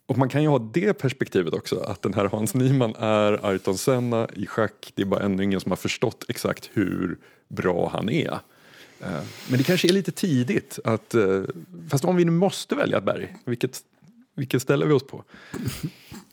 och 0.06 0.18
man 0.18 0.28
kan 0.28 0.42
ju 0.42 0.48
ha 0.48 0.58
det 0.58 0.92
perspektivet 0.92 1.54
också, 1.54 1.80
att 1.80 2.02
den 2.02 2.14
här 2.14 2.24
Hans 2.24 2.54
Niemann 2.54 2.94
är 2.98 3.46
Ayrton 3.46 3.78
Senna 3.78 4.28
i 4.34 4.46
schack. 4.46 4.92
Det 4.94 5.02
är 5.02 5.06
bara 5.06 5.20
ännu 5.20 5.44
ingen 5.44 5.60
som 5.60 5.72
har 5.72 5.76
förstått 5.76 6.24
exakt 6.28 6.70
hur 6.72 7.18
bra 7.48 7.90
han 7.92 8.10
är. 8.10 8.38
Eh, 9.02 9.22
men 9.48 9.58
det 9.58 9.64
kanske 9.64 9.88
är 9.88 9.92
lite 9.92 10.12
tidigt 10.12 10.78
att, 10.84 11.14
eh, 11.14 11.42
fast 11.90 12.04
om 12.04 12.16
vi 12.16 12.24
nu 12.24 12.30
måste 12.30 12.74
välja 12.74 12.98
ett 12.98 13.04
berg, 13.04 13.36
vilket 13.44 13.82
vilket 14.34 14.62
ställer 14.62 14.86
vi 14.86 14.92
oss 14.92 15.06
på? 15.06 15.24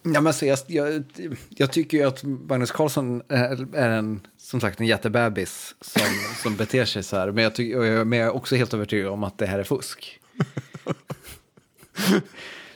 Ja, 0.03 0.21
men 0.21 0.33
så 0.33 0.45
jag, 0.45 0.59
jag, 0.67 1.03
jag 1.49 1.71
tycker 1.71 1.97
ju 1.97 2.03
att 2.03 2.23
Magnus 2.23 2.71
Carlsson 2.71 3.21
är, 3.27 3.75
är 3.75 3.89
en, 3.89 4.27
som 4.37 4.61
sagt, 4.61 4.79
en 4.79 4.85
jättebebis 4.85 5.75
som, 5.81 6.01
som 6.43 6.55
beter 6.55 6.85
sig 6.85 7.03
så 7.03 7.15
här. 7.17 7.31
Men 7.31 7.43
jag, 7.43 7.55
tycker, 7.55 8.03
men 8.03 8.19
jag 8.19 8.27
är 8.27 8.35
också 8.35 8.55
helt 8.55 8.73
övertygad 8.73 9.11
om 9.11 9.23
att 9.23 9.37
det 9.37 9.45
här 9.45 9.59
är 9.59 9.63
fusk. 9.63 10.19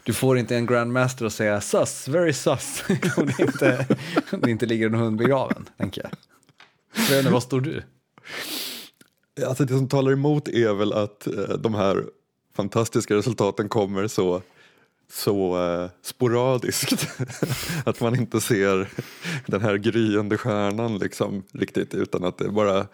Du 0.04 0.14
får 0.14 0.38
inte 0.38 0.56
en 0.56 0.66
grandmaster 0.66 1.26
att 1.26 1.34
säga 1.34 1.62
sus, 1.62 2.08
very 2.08 2.34
sus, 2.34 2.84
om 3.18 3.26
det 3.26 3.44
inte, 3.44 3.88
om 4.32 4.42
det 4.42 4.52
inte 4.52 4.66
ligger 4.66 4.86
en 4.86 4.94
hund 4.94 5.18
begraven, 5.18 5.70
tänker 5.78 6.02
jag. 6.02 6.12
Så 7.06 7.14
jag 7.14 7.24
vad 7.24 7.44
står 7.44 7.62
du? 7.62 7.84
Alltså 9.48 9.66
det 9.66 9.78
som 9.78 9.90
talar 9.90 10.12
emot 10.12 10.48
är 10.48 10.74
väl 10.74 10.94
att 10.94 11.28
eh, 11.28 11.58
de 11.60 11.74
här 11.76 12.04
fantastiska 12.56 13.16
resultaten 13.16 13.70
kommer 13.70 14.08
så 14.08 14.42
så 15.12 15.66
eh, 15.66 15.90
sporadiskt 16.02 17.08
att 17.86 18.02
man 18.02 18.16
inte 18.16 18.42
ser 18.42 18.90
den 19.46 19.62
här 19.62 19.78
gryende 19.78 20.38
stjärnan 20.38 20.98
liksom 20.98 21.44
riktigt 21.52 21.94
utan 21.94 22.24
att 22.24 22.38
det 22.38 22.50
bara 22.50 22.88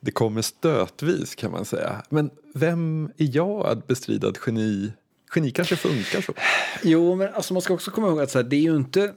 det 0.00 0.10
kommer 0.10 0.42
stötvis 0.42 1.34
kan 1.34 1.50
man 1.50 1.64
säga. 1.64 2.02
Men 2.08 2.30
vem 2.54 3.10
är 3.16 3.36
jag 3.36 3.66
att 3.66 3.86
bestrida 3.86 4.28
att 4.28 4.40
geni, 4.46 4.92
geni 5.34 5.50
kanske 5.50 5.76
funkar 5.76 6.20
så? 6.20 6.32
Jo, 6.82 7.14
men 7.14 7.34
alltså 7.34 7.52
man 7.52 7.62
ska 7.62 7.74
också 7.74 7.90
komma 7.90 8.08
ihåg 8.08 8.20
att 8.20 8.30
så 8.30 8.38
här, 8.38 8.44
det 8.44 8.56
är 8.56 8.60
ju 8.60 8.76
inte 8.76 9.12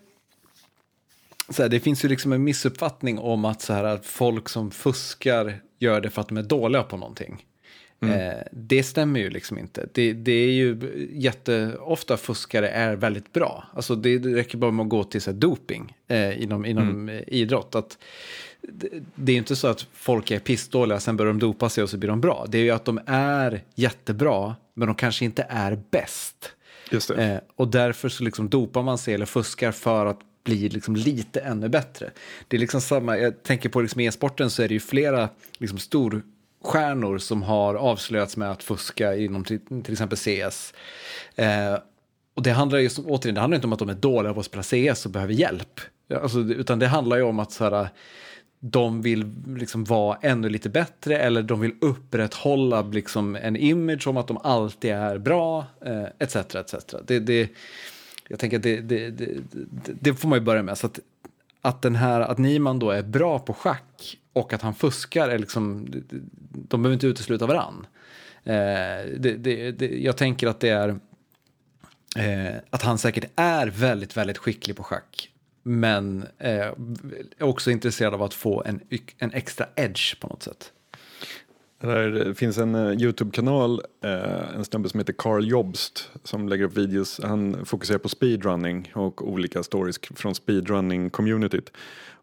så 1.50 1.62
här, 1.62 1.70
det 1.70 1.80
finns 1.80 2.06
ju 2.06 2.10
liksom 2.10 2.34
en 2.34 2.43
missuppfattning 2.43 3.20
om 3.20 3.45
att, 3.45 3.62
så 3.62 3.74
här, 3.74 3.84
att 3.84 4.06
folk 4.06 4.50
som 4.50 4.72
fuskar 4.72 5.60
gör 5.80 6.02
det 6.02 6.10
för 6.10 6.22
att 6.22 6.28
de 6.28 6.38
är 6.38 6.43
dåliga 6.43 6.84
på 6.84 6.98
någonting. 6.98 7.43
Mm. 8.00 8.20
Eh, 8.20 8.43
det 8.52 8.84
stämmer 8.84 9.20
ju 9.20 9.30
liksom 9.30 9.58
inte. 9.58 9.89
Det, 9.93 10.14
det, 10.14 10.32
är 10.32 10.52
ju 10.52 10.78
jätteofta 11.12 12.18
fuskare 12.18 12.70
är 12.70 12.95
väldigt 12.95 13.34
bra. 13.34 13.64
Alltså 13.74 13.95
det, 13.95 14.18
det 14.18 14.36
räcker 14.36 14.58
bara 14.58 14.72
med 14.72 14.84
att 14.84 14.89
gå 14.89 15.04
till 15.04 15.22
så 15.22 15.32
här, 15.32 15.38
doping 15.38 15.93
eh, 16.08 16.43
inom, 16.43 16.66
inom 16.66 16.89
mm. 16.89 17.24
idrott. 17.28 17.76
Att, 17.76 17.98
det, 18.62 18.89
det 19.16 19.32
är 19.32 19.38
inte 19.38 19.56
så 19.56 19.68
att 19.68 19.88
folk 19.93 20.32
är 20.32 20.39
pissdåliga, 20.39 21.00
sen 21.00 21.18
börjar 21.18 21.34
de 21.34 21.39
dopa 21.39 21.70
sig 21.70 21.84
och 21.84 21.89
så 21.89 21.98
blir 21.98 22.10
de 22.10 22.22
bra. 22.22 22.45
Det 22.50 22.58
är 22.58 22.64
ju 22.64 22.72
att 22.72 22.86
de 22.86 23.00
är 23.06 23.64
jättebra, 23.76 24.56
men 24.74 24.88
de 24.88 24.95
kanske 24.95 25.26
inte 25.26 25.45
är 25.50 25.80
bäst. 25.91 26.52
Just 26.91 27.10
eh, 27.10 27.38
och 27.56 27.68
därför 27.68 28.10
så 28.10 28.24
liksom 28.24 28.50
dopar 28.50 28.84
man 28.84 28.98
sig 28.98 29.14
eller 29.14 29.26
fuskar 29.26 29.72
för 29.72 30.06
att 30.06 30.20
blir 30.48 30.70
liksom 30.70 30.95
lite 30.95 31.39
ännu 31.39 31.70
bättre. 31.70 32.12
Det 32.48 32.58
är 32.58 32.60
liksom 32.60 32.82
samma, 32.82 33.18
jag 33.18 33.43
tänker 33.43 33.70
på 33.70 33.82
liksom 33.82 34.02
e-sporten 34.02 34.50
så 34.50 34.64
är 34.64 34.68
det 34.68 34.74
ju 34.74 34.80
flera 34.80 35.30
liksom 35.58 35.78
storstjärnor 35.78 37.18
som 37.18 37.43
har 37.43 37.76
avslöjats 37.76 38.38
med 38.38 38.52
att 38.52 38.64
fuska 38.64 39.16
inom 39.16 39.43
till, 39.43 39.60
till 39.60 39.91
exempel 39.91 40.18
CS. 40.18 40.74
Eh, 41.36 41.78
och 42.36 42.43
det 42.43 42.52
handlar 42.52 42.80
ju 42.80 42.89
återigen, 43.06 43.36
det 43.36 43.41
handlar 43.41 43.56
inte 43.56 43.68
om 43.68 43.74
att 43.74 43.80
de 43.80 43.89
är 43.89 43.93
dåliga 43.93 44.34
på 44.34 44.39
att 44.39 44.45
spela 44.45 44.64
CS 44.64 45.06
och 45.06 45.12
behöver 45.12 45.34
hjälp. 45.34 45.80
Alltså, 46.22 46.39
utan 46.39 46.80
det 46.80 46.88
handlar 46.88 47.18
ju 47.18 47.24
om 47.24 47.39
att 47.39 47.52
så 47.52 47.64
här, 47.64 47.89
de 48.60 49.02
vill 49.02 49.34
liksom 49.58 49.84
vara 49.84 50.18
ännu 50.22 50.50
lite 50.50 50.70
bättre 50.70 51.18
eller 51.18 51.41
de 51.41 51.60
vill 51.60 51.74
upprätthålla 51.82 52.82
liksom 52.82 53.36
en 53.36 53.56
image 53.56 54.08
om 54.08 54.18
att 54.18 54.28
de 54.28 54.38
alltid 54.38 54.91
är 54.91 55.18
bra, 55.18 55.66
eh, 55.86 56.06
etc. 56.20 56.36
etc. 56.36 56.76
Det, 57.08 57.20
det, 57.20 57.50
jag 58.30 58.39
tänker 58.39 58.57
att 58.57 58.63
det, 58.63 58.82
det, 58.82 59.09
det, 59.09 59.43
det, 60.01 60.13
får 60.13 60.30
man 60.30 60.39
ju 60.39 60.45
börja 60.45 60.63
med. 60.63 60.78
Så 60.78 60.88
att, 60.88 60.99
att, 61.61 61.82
den 61.82 61.95
här, 61.95 62.21
att 62.21 62.38
Niemann 62.38 62.80
då 62.80 62.91
är 62.91 63.03
bra 63.03 63.39
på 63.39 63.53
schack 63.53 64.17
och 64.34 64.53
att 64.53 64.61
han 64.61 64.75
fuskar, 64.75 65.30
är 65.30 65.39
liksom, 65.39 65.88
de 66.51 66.82
behöver 66.82 66.93
inte 66.93 67.07
utesluta 67.07 67.45
varann. 67.45 67.88
Eh, 68.43 69.05
det, 69.17 69.38
det, 69.38 69.71
det, 69.71 69.99
jag 69.99 70.17
tänker 70.17 70.47
att 70.47 70.59
det 70.59 70.69
är 70.69 70.89
eh, 72.17 72.55
att 72.69 72.82
han 72.82 72.97
säkert 72.97 73.32
är 73.36 73.67
väldigt, 73.67 74.17
väldigt 74.17 74.38
skicklig 74.38 74.75
på 74.75 74.84
schack. 74.84 75.30
Men 75.63 76.28
eh, 76.38 76.67
är 77.38 77.43
också 77.43 77.71
intresserad 77.71 78.13
av 78.13 78.23
att 78.23 78.34
få 78.34 78.63
en, 78.63 78.82
en 79.17 79.34
extra 79.34 79.67
edge 79.75 80.19
på 80.19 80.28
något 80.28 80.43
sätt. 80.43 80.71
Det 81.80 82.38
finns 82.38 82.57
en 82.57 82.75
uh, 82.75 83.01
Youtube-kanal, 83.01 83.82
uh, 84.05 84.55
en 84.55 84.65
snubbe 84.65 84.89
som 84.89 84.99
heter 84.99 85.13
Carl 85.13 85.47
Jobst 85.47 86.11
som 86.23 86.49
lägger 86.49 86.65
upp 86.65 86.78
videos. 86.78 87.19
Han 87.23 87.65
fokuserar 87.65 87.97
på 87.97 88.09
speedrunning 88.09 88.91
och 88.95 89.28
olika 89.30 89.63
stories 89.63 89.99
från 90.15 90.34
speedrunning-communityt. 90.34 91.71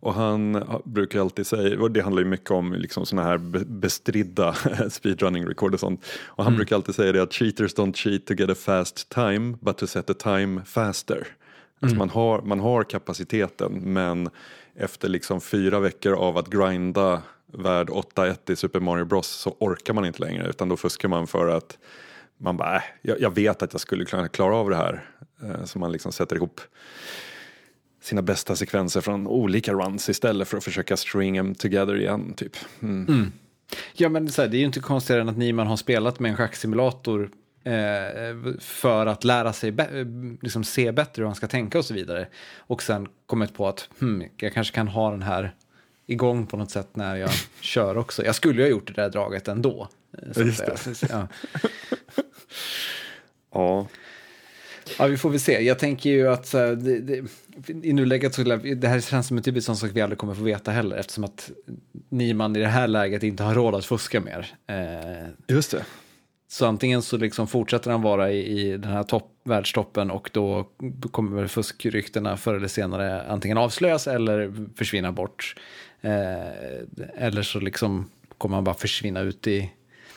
Och 0.01 0.15
han 0.15 0.57
uh, 0.57 0.79
brukar 0.85 1.21
alltid 1.21 1.47
säga, 1.47 1.81
och 1.81 1.91
det 1.91 2.01
handlar 2.01 2.23
ju 2.23 2.29
mycket 2.29 2.51
om 2.51 2.73
liksom 2.73 3.07
sådana 3.07 3.29
här 3.29 3.39
bestridda 3.65 4.53
speedrunning-rekord 4.91 5.75
och 5.75 5.81
sånt. 5.81 6.05
Och 6.27 6.45
han 6.45 6.53
mm. 6.53 6.57
brukar 6.57 6.77
alltid 6.77 6.95
säga 6.95 7.13
det 7.13 7.23
att 7.23 7.33
cheaters 7.33 7.75
don't 7.75 7.97
cheat 7.97 8.27
to 8.27 8.35
get 8.35 8.51
a 8.51 8.55
fast 8.55 9.09
time 9.09 9.57
but 9.61 9.79
to 9.79 9.87
set 9.87 10.11
a 10.11 10.15
time 10.15 10.63
faster. 10.65 11.27
Alltså 11.81 11.95
mm. 11.95 11.99
man, 11.99 12.11
har, 12.11 12.43
man 12.43 12.61
har 12.61 12.85
kapaciteten 12.85 13.73
men 13.73 14.31
efter 14.77 15.09
liksom 15.09 15.41
fyra 15.41 15.81
veckor 15.81 16.13
av 16.13 16.39
att 16.39 16.49
grinda 16.49 17.23
värd 17.59 17.89
8-1 17.89 18.51
i 18.51 18.57
Super 18.57 18.81
Mario 18.81 19.05
Bros 19.05 19.29
så 19.29 19.57
orkar 19.59 19.95
man 19.95 20.05
inte 20.05 20.21
längre 20.21 20.49
utan 20.49 20.69
då 20.69 20.77
fuskar 20.77 21.09
man 21.09 21.27
för 21.27 21.49
att 21.49 21.79
man 22.39 22.57
bara, 22.57 22.77
äh, 22.77 22.83
jag, 23.03 23.35
vet 23.35 23.63
att 23.63 23.73
jag 23.73 23.81
skulle 23.81 24.05
kunna 24.05 24.29
klara 24.29 24.57
av 24.57 24.71
det 24.71 24.77
här. 24.77 25.09
Eh, 25.43 25.65
så 25.65 25.79
man 25.79 25.93
liksom 25.93 26.13
sätter 26.13 26.37
ihop 26.37 26.61
sina 28.03 28.23
bästa 28.23 28.57
sekvenser 28.57 29.01
från 29.01 29.27
olika 29.27 29.73
runs 29.73 30.09
istället 30.09 30.49
för 30.49 30.57
att 30.57 30.65
försöka 30.65 30.97
string 30.97 31.35
them 31.35 31.55
together 31.55 31.97
igen. 31.97 32.35
Typ. 32.35 32.57
Mm. 32.83 33.07
Mm. 33.09 33.33
Ja 33.93 34.09
men 34.09 34.29
så 34.29 34.43
här, 34.43 34.49
det 34.49 34.57
är 34.57 34.59
ju 34.59 34.67
inte 34.67 34.81
konstigare 34.81 35.23
än 35.23 35.29
att 35.29 35.37
Niman 35.37 35.67
har 35.67 35.77
spelat 35.77 36.21
med 36.21 36.31
en 36.31 36.37
schacksimulator 36.37 37.31
eh, 37.65 38.53
för 38.61 39.07
att 39.07 39.25
lära 39.25 39.53
sig 39.53 39.75
liksom 40.43 40.65
se 40.65 40.93
bättre 40.93 41.21
hur 41.21 41.27
han 41.27 41.35
ska 41.35 41.47
tänka 41.47 41.79
och 41.79 41.85
så 41.85 41.95
vidare. 41.95 42.27
Och 42.59 42.83
sen 42.83 43.09
kommit 43.27 43.55
på 43.55 43.69
att 43.69 43.89
hmm, 44.01 44.25
jag 44.37 44.53
kanske 44.53 44.75
kan 44.75 44.89
ha 44.89 45.11
den 45.11 45.23
här 45.23 45.55
igång 46.07 46.47
på 46.47 46.57
något 46.57 46.71
sätt 46.71 46.89
när 46.97 47.17
jag 47.17 47.31
kör 47.61 47.97
också. 47.97 48.25
Jag 48.25 48.35
skulle 48.35 48.63
ju 48.63 48.63
ha 48.63 48.71
gjort 48.71 48.87
det 48.87 49.03
där 49.03 49.11
draget 49.11 49.49
ändå. 49.49 49.89
Eh, 50.37 50.47
Just 50.47 50.67
det. 50.67 51.09
Ja. 51.11 51.29
ja. 53.53 53.87
Ja, 54.99 55.07
vi 55.07 55.17
får 55.17 55.31
väl 55.31 55.41
se. 55.41 55.61
Jag 55.61 55.79
tänker 55.79 56.11
ju 56.11 56.29
att 56.29 56.53
det, 56.53 57.01
det, 57.01 57.25
i 57.83 57.93
nuläget 57.93 58.35
så 58.35 58.43
det 58.43 58.89
här 58.89 59.01
känns 59.01 59.27
som 59.27 59.37
en 59.37 59.43
typisk 59.43 59.67
sån 59.67 59.77
sak 59.77 59.91
vi 59.95 60.01
aldrig 60.01 60.19
kommer 60.19 60.35
få 60.35 60.43
veta 60.43 60.71
heller 60.71 60.97
eftersom 60.97 61.25
att 61.25 61.51
Niman 62.09 62.57
i 62.57 62.61
det 62.61 62.67
här 62.67 62.89
läget 62.89 63.23
inte 63.23 63.43
har 63.43 63.55
råd 63.55 63.75
att 63.75 63.85
fuska 63.85 64.21
mer. 64.21 64.55
Eh, 64.67 65.29
Just 65.49 65.71
det. 65.71 65.85
Så 66.55 66.67
antingen 66.67 67.03
så 67.03 67.17
liksom 67.17 67.47
fortsätter 67.47 67.91
han 67.91 68.03
vara 68.03 68.33
i, 68.33 68.61
i 68.61 68.77
den 68.77 68.93
här 68.93 69.03
topp, 69.03 69.41
världstoppen 69.45 70.11
och 70.11 70.31
då 70.33 70.69
kommer 71.11 71.47
fuskryktena 71.47 72.37
förr 72.37 72.55
eller 72.55 72.69
senare 72.69 73.23
antingen 73.23 73.59
avslöjas 73.59 74.07
eller 74.07 74.67
försvinna 74.77 75.13
bort. 75.13 75.55
Eh, 76.01 76.13
eller 77.15 77.43
så 77.43 77.61
liksom 77.61 78.11
kommer 78.39 78.57
han 78.57 78.65
bara 78.65 78.75
försvinna 78.75 79.21
ut 79.21 79.47
i, 79.47 79.73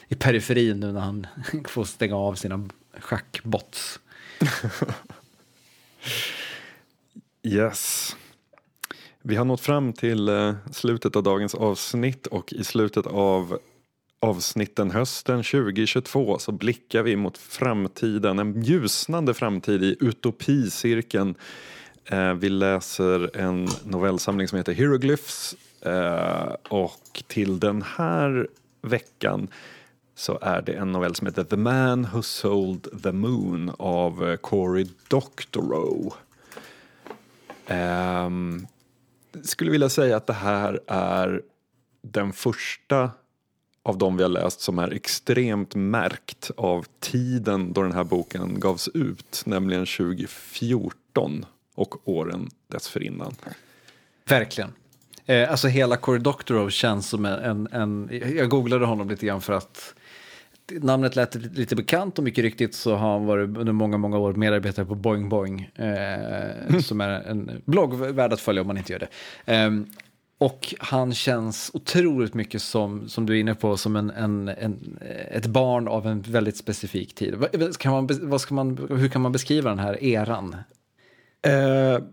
i 0.07 0.15
periferin 0.15 0.79
nu 0.79 0.91
när 0.91 1.01
han 1.01 1.27
får 1.67 1.83
stänga 1.83 2.15
av 2.15 2.35
sina 2.35 2.69
schackbots. 2.99 3.99
yes. 7.43 8.15
Vi 9.21 9.35
har 9.35 9.45
nått 9.45 9.61
fram 9.61 9.93
till 9.93 10.29
eh, 10.29 10.55
slutet 10.71 11.15
av 11.15 11.23
dagens 11.23 11.55
avsnitt 11.55 12.27
och 12.27 12.53
i 12.53 12.63
slutet 12.63 13.07
av 13.07 13.59
avsnitten 14.19 14.91
hösten 14.91 15.43
2022 15.43 16.39
så 16.39 16.51
blickar 16.51 17.03
vi 17.03 17.15
mot 17.15 17.37
framtiden, 17.37 18.39
en 18.39 18.61
ljusnande 18.61 19.33
framtid 19.33 19.83
i 19.83 19.97
utopicirkeln. 19.99 21.35
Eh, 22.05 22.33
vi 22.33 22.49
läser 22.49 23.37
en 23.37 23.67
novellsamling 23.83 24.47
som 24.47 24.57
heter 24.57 24.73
Hieroglyphs 24.73 25.55
Eh, 25.81 26.55
och 26.69 27.23
till 27.27 27.59
den 27.59 27.81
här 27.81 28.47
veckan 28.81 29.47
så 30.15 30.39
är 30.41 30.61
det 30.61 30.73
en 30.73 30.91
novell 30.91 31.15
som 31.15 31.27
heter 31.27 31.43
The 31.43 31.57
Man 31.57 32.07
Who 32.13 32.21
Sold 32.21 33.03
the 33.03 33.11
Moon 33.11 33.71
av 33.79 34.29
eh, 34.29 34.35
Cory 34.35 34.87
Doctorow. 35.07 36.13
Eh, 37.67 38.29
skulle 39.43 39.71
vilja 39.71 39.89
säga 39.89 40.17
att 40.17 40.27
det 40.27 40.33
här 40.33 40.79
är 40.87 41.41
den 42.01 42.33
första 42.33 43.11
av 43.87 43.97
de 43.97 44.17
vi 44.17 44.23
har 44.23 44.29
läst 44.29 44.59
som 44.59 44.79
är 44.79 44.93
extremt 44.93 45.75
märkt 45.75 46.51
av 46.57 46.85
tiden 46.99 47.73
då 47.73 47.81
den 47.81 47.91
här 47.91 48.03
boken 48.03 48.59
gavs 48.59 48.87
ut, 48.93 49.43
nämligen 49.45 49.85
2014 49.85 51.45
och 51.75 52.09
åren 52.09 52.49
dessförinnan. 52.67 53.35
Verkligen. 54.25 54.73
Eh, 55.25 55.51
alltså 55.51 55.67
hela 55.67 55.97
Cory 55.97 56.19
Doctorow 56.19 56.69
känns 56.69 57.09
som 57.09 57.25
en, 57.25 57.67
en, 57.71 58.09
jag 58.35 58.49
googlade 58.49 58.85
honom 58.85 59.09
lite 59.09 59.25
grann 59.25 59.41
för 59.41 59.53
att 59.53 59.93
namnet 60.71 61.15
lät 61.15 61.35
lite 61.35 61.75
bekant 61.75 62.17
och 62.17 62.23
mycket 62.23 62.43
riktigt 62.43 62.75
så 62.75 62.95
har 62.95 63.11
han 63.11 63.25
varit 63.25 63.57
under 63.57 63.73
många, 63.73 63.97
många 63.97 64.17
år 64.17 64.33
medarbetare 64.33 64.85
på 64.85 64.95
Boing 64.95 65.29
Boing. 65.29 65.69
Eh, 65.75 66.79
som 66.83 67.01
är 67.01 67.09
en 67.09 67.61
blogg 67.65 67.93
värd 67.93 68.33
att 68.33 68.41
följa 68.41 68.61
om 68.61 68.67
man 68.67 68.77
inte 68.77 68.93
gör 68.93 68.99
det. 68.99 69.53
Eh, 69.53 69.71
och 70.37 70.75
han 70.79 71.13
känns 71.13 71.71
otroligt 71.73 72.33
mycket 72.33 72.61
som, 72.61 73.09
som 73.09 73.25
du 73.25 73.35
är 73.35 73.39
inne 73.39 73.55
på, 73.55 73.77
som 73.77 73.95
en, 73.95 74.09
en, 74.09 74.47
en 74.47 74.99
ett 75.31 75.45
barn 75.45 75.87
av 75.87 76.07
en 76.07 76.21
väldigt 76.21 76.57
specifik 76.57 77.15
tid. 77.15 77.35
Kan 77.79 77.91
man, 77.91 78.09
vad 78.21 78.41
ska 78.41 78.53
man, 78.53 78.87
hur 78.89 79.09
kan 79.09 79.21
man 79.21 79.31
beskriva 79.31 79.69
den 79.69 79.79
här 79.79 80.03
eran? 80.03 80.55
Uh 81.47 82.07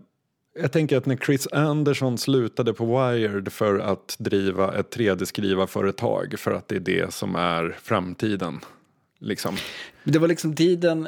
jag 0.59 0.71
tänker 0.71 0.97
att 0.97 1.05
när 1.05 1.17
Chris 1.17 1.47
Anderson 1.47 2.17
slutade 2.17 2.73
på 2.73 2.85
Wired 2.85 3.53
för 3.53 3.79
att 3.79 4.15
driva 4.19 4.73
ett 4.73 4.97
3D-skrivarföretag 4.97 6.39
för 6.39 6.51
att 6.51 6.67
det 6.67 6.75
är 6.75 6.79
det 6.79 7.13
som 7.13 7.35
är 7.35 7.75
framtiden. 7.81 8.59
Liksom. 9.19 9.55
Det 10.03 10.19
var 10.19 10.27
liksom 10.27 10.55
tiden 10.55 11.07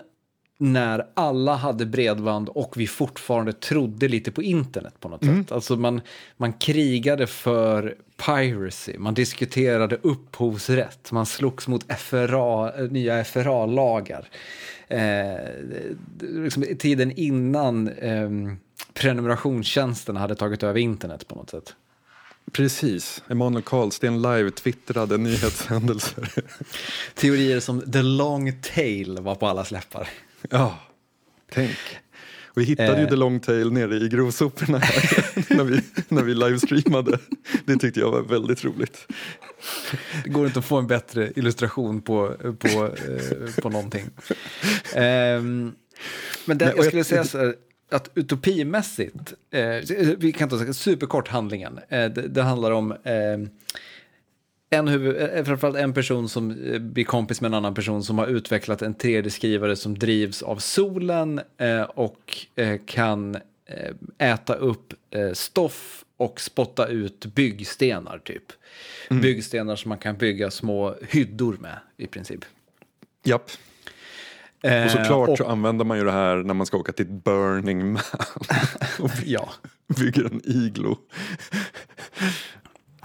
när 0.57 1.07
alla 1.13 1.55
hade 1.55 1.85
bredband 1.85 2.49
och 2.49 2.73
vi 2.77 2.87
fortfarande 2.87 3.53
trodde 3.53 4.07
lite 4.07 4.31
på 4.31 4.43
internet 4.43 4.93
på 4.99 5.09
något 5.09 5.25
sätt. 5.25 5.51
Alltså 5.51 5.75
man, 5.75 6.01
man 6.37 6.53
krigade 6.53 7.27
för 7.27 7.95
piracy, 8.25 8.97
man 8.97 9.13
diskuterade 9.13 9.97
upphovsrätt, 10.01 11.11
man 11.11 11.25
slogs 11.25 11.67
mot 11.67 11.99
FRA, 11.99 12.71
nya 12.89 13.23
FRA-lagar. 13.23 14.29
Eh, 14.87 15.35
liksom 16.19 16.65
tiden 16.79 17.11
innan 17.11 17.87
eh, 17.87 18.29
prenumerationstjänsten 18.93 20.17
hade 20.17 20.35
tagit 20.35 20.63
över 20.63 20.79
internet 20.79 21.27
på 21.27 21.35
något 21.35 21.49
sätt. 21.49 21.75
Precis, 22.51 23.23
Emanuel 23.29 23.63
Karlsten 23.63 24.21
live 24.21 24.51
twittrade 24.51 25.17
nyhetshändelser. 25.17 26.29
Teorier 27.15 27.59
som 27.59 27.91
the 27.91 28.01
long 28.01 28.61
tail 28.75 29.19
var 29.21 29.35
på 29.35 29.47
alla 29.47 29.65
släppar. 29.65 30.09
Ja, 30.49 30.79
tänk. 31.51 31.77
Vi 32.55 32.63
hittade 32.63 32.93
Eh. 32.93 32.99
ju 33.01 33.07
The 33.07 33.15
Long 33.15 33.39
Tail 33.39 33.71
nere 33.71 33.95
i 33.95 34.09
grovsoporna 34.09 34.77
när, 35.49 35.63
vi, 35.63 35.81
när 36.09 36.23
vi 36.23 36.33
livestreamade. 36.33 37.19
Det 37.65 37.77
tyckte 37.77 37.99
jag 37.99 38.11
var 38.11 38.21
väldigt 38.21 38.63
roligt. 38.65 39.07
Det 40.23 40.29
går 40.29 40.45
inte 40.47 40.59
att 40.59 40.65
få 40.65 40.77
en 40.77 40.87
bättre 40.87 41.31
illustration 41.35 42.01
på, 42.01 42.35
på, 42.59 42.67
eh, 42.85 43.61
på 43.61 43.69
någonting. 43.69 44.05
Ehm, 44.95 45.71
men 46.45 46.57
det, 46.57 46.65
Nej, 46.65 46.73
jag 46.77 46.85
skulle 46.85 46.99
jag- 46.99 47.05
säga 47.05 47.23
så 47.23 47.37
här, 47.37 47.55
att 47.91 48.11
utopimässigt, 48.15 49.33
eh, 49.51 50.15
vi 50.17 50.31
kan 50.37 50.49
ta 50.49 50.73
superkort 50.73 51.27
handlingen, 51.27 51.79
eh, 51.89 52.05
det, 52.05 52.27
det 52.27 52.41
handlar 52.43 52.71
om 52.71 52.91
eh, 52.91 52.97
en 54.69 54.87
huvud, 54.87 55.15
eh, 55.37 55.43
framförallt 55.43 55.77
en 55.77 55.93
person 55.93 56.29
som 56.29 56.51
eh, 56.65 56.79
blir 56.79 57.03
kompis 57.03 57.41
med 57.41 57.49
en 57.49 57.53
annan 57.53 57.73
person 57.73 58.03
som 58.03 58.17
har 58.17 58.27
utvecklat 58.27 58.81
en 58.81 58.95
3D-skrivare 58.95 59.75
som 59.75 59.99
drivs 59.99 60.41
av 60.43 60.57
solen 60.57 61.41
eh, 61.57 61.81
och 61.81 62.37
eh, 62.55 62.79
kan 62.85 63.35
eh, 63.65 63.93
äta 64.33 64.53
upp 64.55 64.93
eh, 65.11 65.31
stoff 65.33 66.03
och 66.17 66.41
spotta 66.41 66.87
ut 66.87 67.25
byggstenar 67.25 68.19
typ. 68.19 68.43
Byggstenar 69.09 69.75
som 69.75 69.89
man 69.89 69.97
kan 69.97 70.17
bygga 70.17 70.51
små 70.51 70.95
hyddor 71.09 71.57
med 71.59 71.79
i 71.97 72.07
princip. 72.07 72.45
Japp. 73.23 73.51
Eh, 74.63 74.85
Och 74.85 74.91
såklart 74.91 75.29
och- 75.29 75.37
så 75.37 75.45
använder 75.45 75.85
man 75.85 75.97
ju 75.97 76.03
det 76.03 76.11
här 76.11 76.35
när 76.35 76.53
man 76.53 76.65
ska 76.65 76.77
åka 76.77 76.91
till 76.91 77.05
Burning 77.07 77.91
Man 77.93 78.01
och 78.99 79.11
Ja, 79.25 79.49
bygger 79.99 80.25
en 80.25 80.41
iglo. 80.45 80.97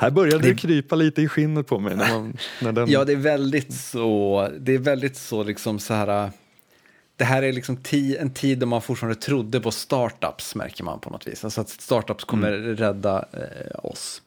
Här 0.02 0.10
började 0.10 0.48
det 0.48 0.54
krypa 0.54 0.96
lite 0.96 1.22
i 1.22 1.28
skinnet 1.28 1.66
på 1.66 1.78
mig 1.78 1.96
när, 1.96 2.08
man, 2.08 2.36
när 2.62 2.72
den... 2.72 2.90
ja, 2.90 3.04
det 3.04 3.12
är 3.12 3.16
väldigt 3.16 3.74
så, 3.74 4.48
det 4.60 4.74
är 4.74 4.78
väldigt 4.78 5.16
så 5.16 5.42
liksom 5.42 5.78
så 5.78 5.94
här, 5.94 6.30
det 7.16 7.24
här 7.24 7.42
är 7.42 7.52
liksom 7.52 7.76
ti, 7.76 8.16
en 8.16 8.30
tid 8.30 8.58
då 8.58 8.66
man 8.66 8.82
fortfarande 8.82 9.20
trodde 9.20 9.60
på 9.60 9.70
startups 9.70 10.54
märker 10.54 10.84
man 10.84 11.00
på 11.00 11.10
något 11.10 11.26
vis. 11.26 11.44
Alltså 11.44 11.60
att 11.60 11.68
startups 11.68 12.24
kommer 12.24 12.52
rädda 12.52 13.24
eh, 13.32 13.84
oss. 13.84 14.22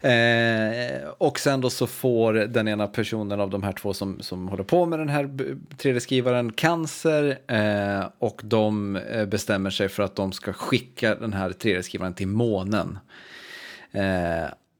Eh, 0.00 1.08
och 1.18 1.40
sen 1.40 1.60
då 1.60 1.70
så 1.70 1.86
får 1.86 2.32
den 2.32 2.68
ena 2.68 2.86
personen 2.86 3.40
av 3.40 3.50
de 3.50 3.62
här 3.62 3.72
två 3.72 3.94
som, 3.94 4.20
som 4.20 4.48
håller 4.48 4.64
på 4.64 4.86
med 4.86 4.98
den 4.98 5.08
här 5.08 5.24
b- 5.24 5.44
3D-skrivaren 5.78 6.52
cancer 6.52 7.38
eh, 7.46 8.06
och 8.18 8.40
de 8.44 8.96
eh, 8.96 9.26
bestämmer 9.26 9.70
sig 9.70 9.88
för 9.88 10.02
att 10.02 10.16
de 10.16 10.32
ska 10.32 10.52
skicka 10.52 11.14
den 11.14 11.32
här 11.32 11.50
3D-skrivaren 11.50 12.14
till 12.14 12.28
månen. 12.28 12.98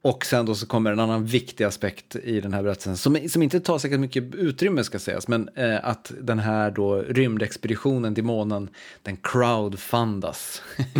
Och 0.03 0.27
sen 0.27 0.47
då 0.47 0.55
så 0.55 0.67
kommer 0.67 0.93
en 0.93 1.01
annan 1.01 1.27
viktig 1.27 1.65
aspekt 1.65 2.17
i 2.17 2.41
den 2.41 2.53
här 2.53 2.63
berättelsen 2.63 2.97
som, 2.97 3.29
som 3.29 3.43
inte 3.43 3.61
tar 3.61 3.79
säkert 3.79 4.01
mycket 4.01 4.35
utrymme 4.35 4.85
ska 4.85 4.99
sägas, 4.99 5.29
men 5.29 5.49
eh, 5.49 5.85
att 5.85 6.13
den 6.21 6.39
här 6.39 6.71
då 6.71 7.03
rymdexpeditionen 7.03 8.15
till 8.15 8.25
månen, 8.25 8.69
den 9.03 9.17
crowdfundas. 9.17 10.63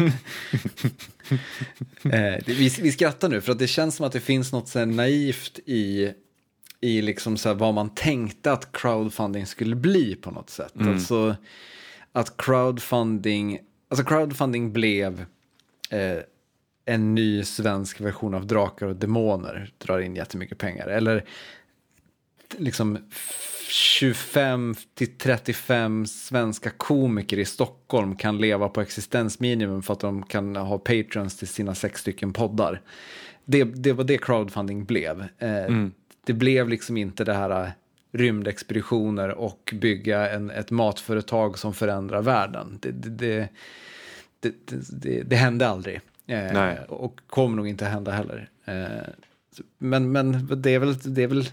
eh, 2.05 2.45
vi, 2.47 2.69
vi 2.83 2.93
skrattar 2.93 3.29
nu 3.29 3.41
för 3.41 3.53
att 3.53 3.59
det 3.59 3.67
känns 3.67 3.97
som 3.97 4.07
att 4.07 4.13
det 4.13 4.21
finns 4.21 4.53
något 4.53 4.69
så 4.69 4.85
naivt 4.85 5.59
i 5.67 6.13
i 6.81 7.03
liksom 7.03 7.37
så 7.37 7.55
vad 7.55 7.75
man 7.75 7.91
tänkte 7.91 8.53
att 8.53 8.73
crowdfunding 8.73 9.47
skulle 9.47 9.77
bli 9.77 10.15
på 10.15 10.31
något 10.31 10.51
sätt. 10.51 10.73
Alltså 10.79 11.37
att 12.13 12.37
crowdfunding, 12.37 13.59
alltså 13.89 14.05
crowdfunding 14.05 14.73
blev 14.73 15.25
eh, 15.91 16.19
en 16.91 17.15
ny 17.15 17.45
svensk 17.45 18.01
version 18.01 18.35
av 18.35 18.47
Drakar 18.47 18.87
och 18.87 18.97
Demoner 18.97 19.71
drar 19.79 20.01
in 20.01 20.17
jättemycket 20.17 20.59
pengar. 20.59 20.87
Eller 20.87 21.25
liksom 22.57 22.99
25 23.69 24.75
till 24.95 25.19
35 25.19 26.07
svenska 26.07 26.71
komiker 26.71 27.39
i 27.39 27.45
Stockholm 27.45 28.17
kan 28.17 28.39
leva 28.39 28.69
på 28.69 28.81
existensminimum 28.81 29.83
för 29.83 29.93
att 29.93 30.01
de 30.01 30.23
kan 30.23 30.57
ha 30.57 30.79
patrons 30.79 31.39
till 31.39 31.49
sina 31.49 31.75
sex 31.75 32.01
stycken 32.01 32.33
poddar. 32.33 32.81
Det, 33.45 33.65
det 33.65 33.93
var 33.93 34.05
det 34.05 34.19
crowdfunding 34.19 34.85
blev. 34.85 35.21
Eh, 35.39 35.65
Det 36.27 36.33
blev 36.33 36.69
liksom 36.69 36.97
inte 36.97 37.25
det 37.25 37.35
här 37.35 37.65
eh, 37.65 37.71
rymdexpeditioner 38.13 39.29
och 39.29 39.75
bygga 39.81 40.31
en, 40.31 40.51
ett 40.51 40.71
matföretag 40.71 41.59
som 41.59 41.75
förändrar 41.75 42.23
världen. 42.23 42.79
Det, 42.83 42.91
det, 42.91 43.49
det, 44.41 45.23
det 45.23 45.37
hände 45.37 45.69
aldrig. 45.69 46.01
Eh, 46.31 46.53
Nej. 46.53 46.79
och 46.89 47.21
kommer 47.27 47.57
nog 47.57 47.69
inte 47.69 47.85
hända 47.85 48.11
heller. 48.11 48.51
Eh, 48.65 48.75
men, 49.79 50.13
men 50.13 50.49
det 50.63 50.75
är 50.75 50.79
väl, 50.79 50.99
det 50.99 51.23
är 51.23 51.27
väl 51.27 51.49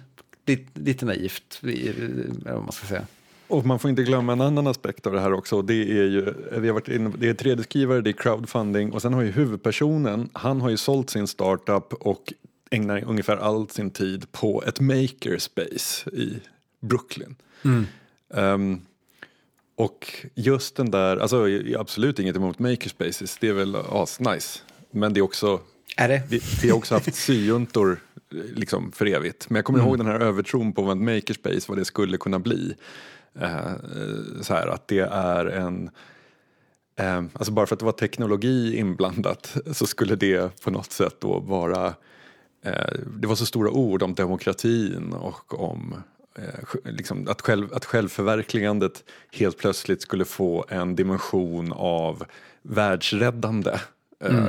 lite, 0.46 0.80
lite 0.80 1.06
naivt, 1.06 1.62
vad 2.46 2.64
man 2.64 2.72
ska 2.72 2.88
säga. 2.88 3.06
Och 3.48 3.66
man 3.66 3.80
får 3.80 3.90
inte 3.90 4.04
glömma 4.04 4.34
en 4.34 4.42
annan 4.42 4.68
aspekt 4.68 5.08
av 5.08 5.14
det 5.14 5.20
här 5.20 5.34
också. 5.34 5.62
Det 5.62 5.74
är 5.74 6.04
ju, 6.04 6.34
vi 6.52 6.68
har 6.68 6.74
varit 6.74 6.88
inne, 6.88 7.12
det 7.18 7.30
är 7.30 7.34
3D-skrivare, 7.34 8.02
det 8.02 8.10
är 8.10 8.14
crowdfunding 8.14 8.92
och 8.92 9.02
sen 9.02 9.14
har 9.14 9.22
ju 9.22 9.32
huvudpersonen, 9.32 10.30
han 10.34 10.62
har 10.62 10.70
ju 10.70 10.78
sålt 10.78 11.10
sin 11.10 11.28
startup 11.28 11.94
och 11.94 12.34
ägnar 12.72 13.04
ungefär 13.04 13.38
all 13.38 13.70
sin 13.70 13.92
tid 13.92 14.32
på 14.32 14.64
ett 14.68 14.80
makerspace 14.80 16.10
i 16.10 16.40
Brooklyn. 16.80 17.36
Ehm, 18.34 18.82
och 19.78 20.26
just 20.36 20.76
den 20.76 20.92
där, 20.92 21.18
alltså 21.18 21.48
absolut 21.78 22.20
inget 22.20 22.36
emot 22.36 22.60
makerspaces, 22.60 23.38
det 23.38 23.48
är 23.48 23.54
väl 23.54 23.76
asnice. 23.76 24.60
Men 24.92 25.14
det 25.14 25.20
är 25.20 25.22
också 25.22 25.60
Är 25.98 26.08
det? 26.08 26.24
vi, 26.30 26.42
vi 26.62 26.70
har 26.70 26.78
också 26.78 26.94
haft 26.94 27.16
syjuntor 27.26 28.00
liksom 28.32 28.92
för 28.92 29.06
evigt. 29.06 29.50
Men 29.50 29.56
jag 29.56 29.66
kommer 29.66 29.80
ihåg 29.80 29.98
den 29.98 30.08
här 30.08 30.20
övertron 30.20 30.74
på 30.74 30.82
vad 30.82 30.98
en 30.98 31.06
makerspace, 31.06 31.66
vad 31.68 31.78
det 31.78 31.86
skulle 31.86 32.18
kunna 32.18 32.40
bli. 32.40 32.76
Eh, 33.40 33.72
så 34.42 34.54
här 34.54 34.68
att 34.68 34.88
det 34.88 35.00
är 35.12 35.46
en... 35.46 35.90
Eh, 36.96 37.24
alltså 37.34 37.52
bara 37.52 37.66
för 37.66 37.76
att 37.76 37.80
det 37.80 37.86
var 37.86 37.92
teknologi 37.92 38.78
inblandat 38.78 39.58
så 39.72 39.88
skulle 39.88 40.16
det 40.16 40.62
på 40.62 40.72
något 40.72 40.92
sätt 40.92 41.16
då 41.20 41.40
vara... 41.40 41.94
Eh, 42.66 43.00
det 43.20 43.28
var 43.28 43.36
så 43.36 43.46
stora 43.46 43.72
ord 43.72 44.04
om 44.04 44.14
demokratin 44.14 45.14
och 45.14 45.60
om 45.60 45.96
liksom 46.84 47.28
att, 47.28 47.42
själv, 47.42 47.74
att 47.74 47.86
självförverkligandet 47.86 49.04
helt 49.32 49.58
plötsligt 49.58 50.02
skulle 50.02 50.26
få 50.26 50.66
en 50.70 50.96
dimension 50.96 51.74
av 51.74 52.24
världsräddande. 52.62 53.80
Eh, 54.20 54.48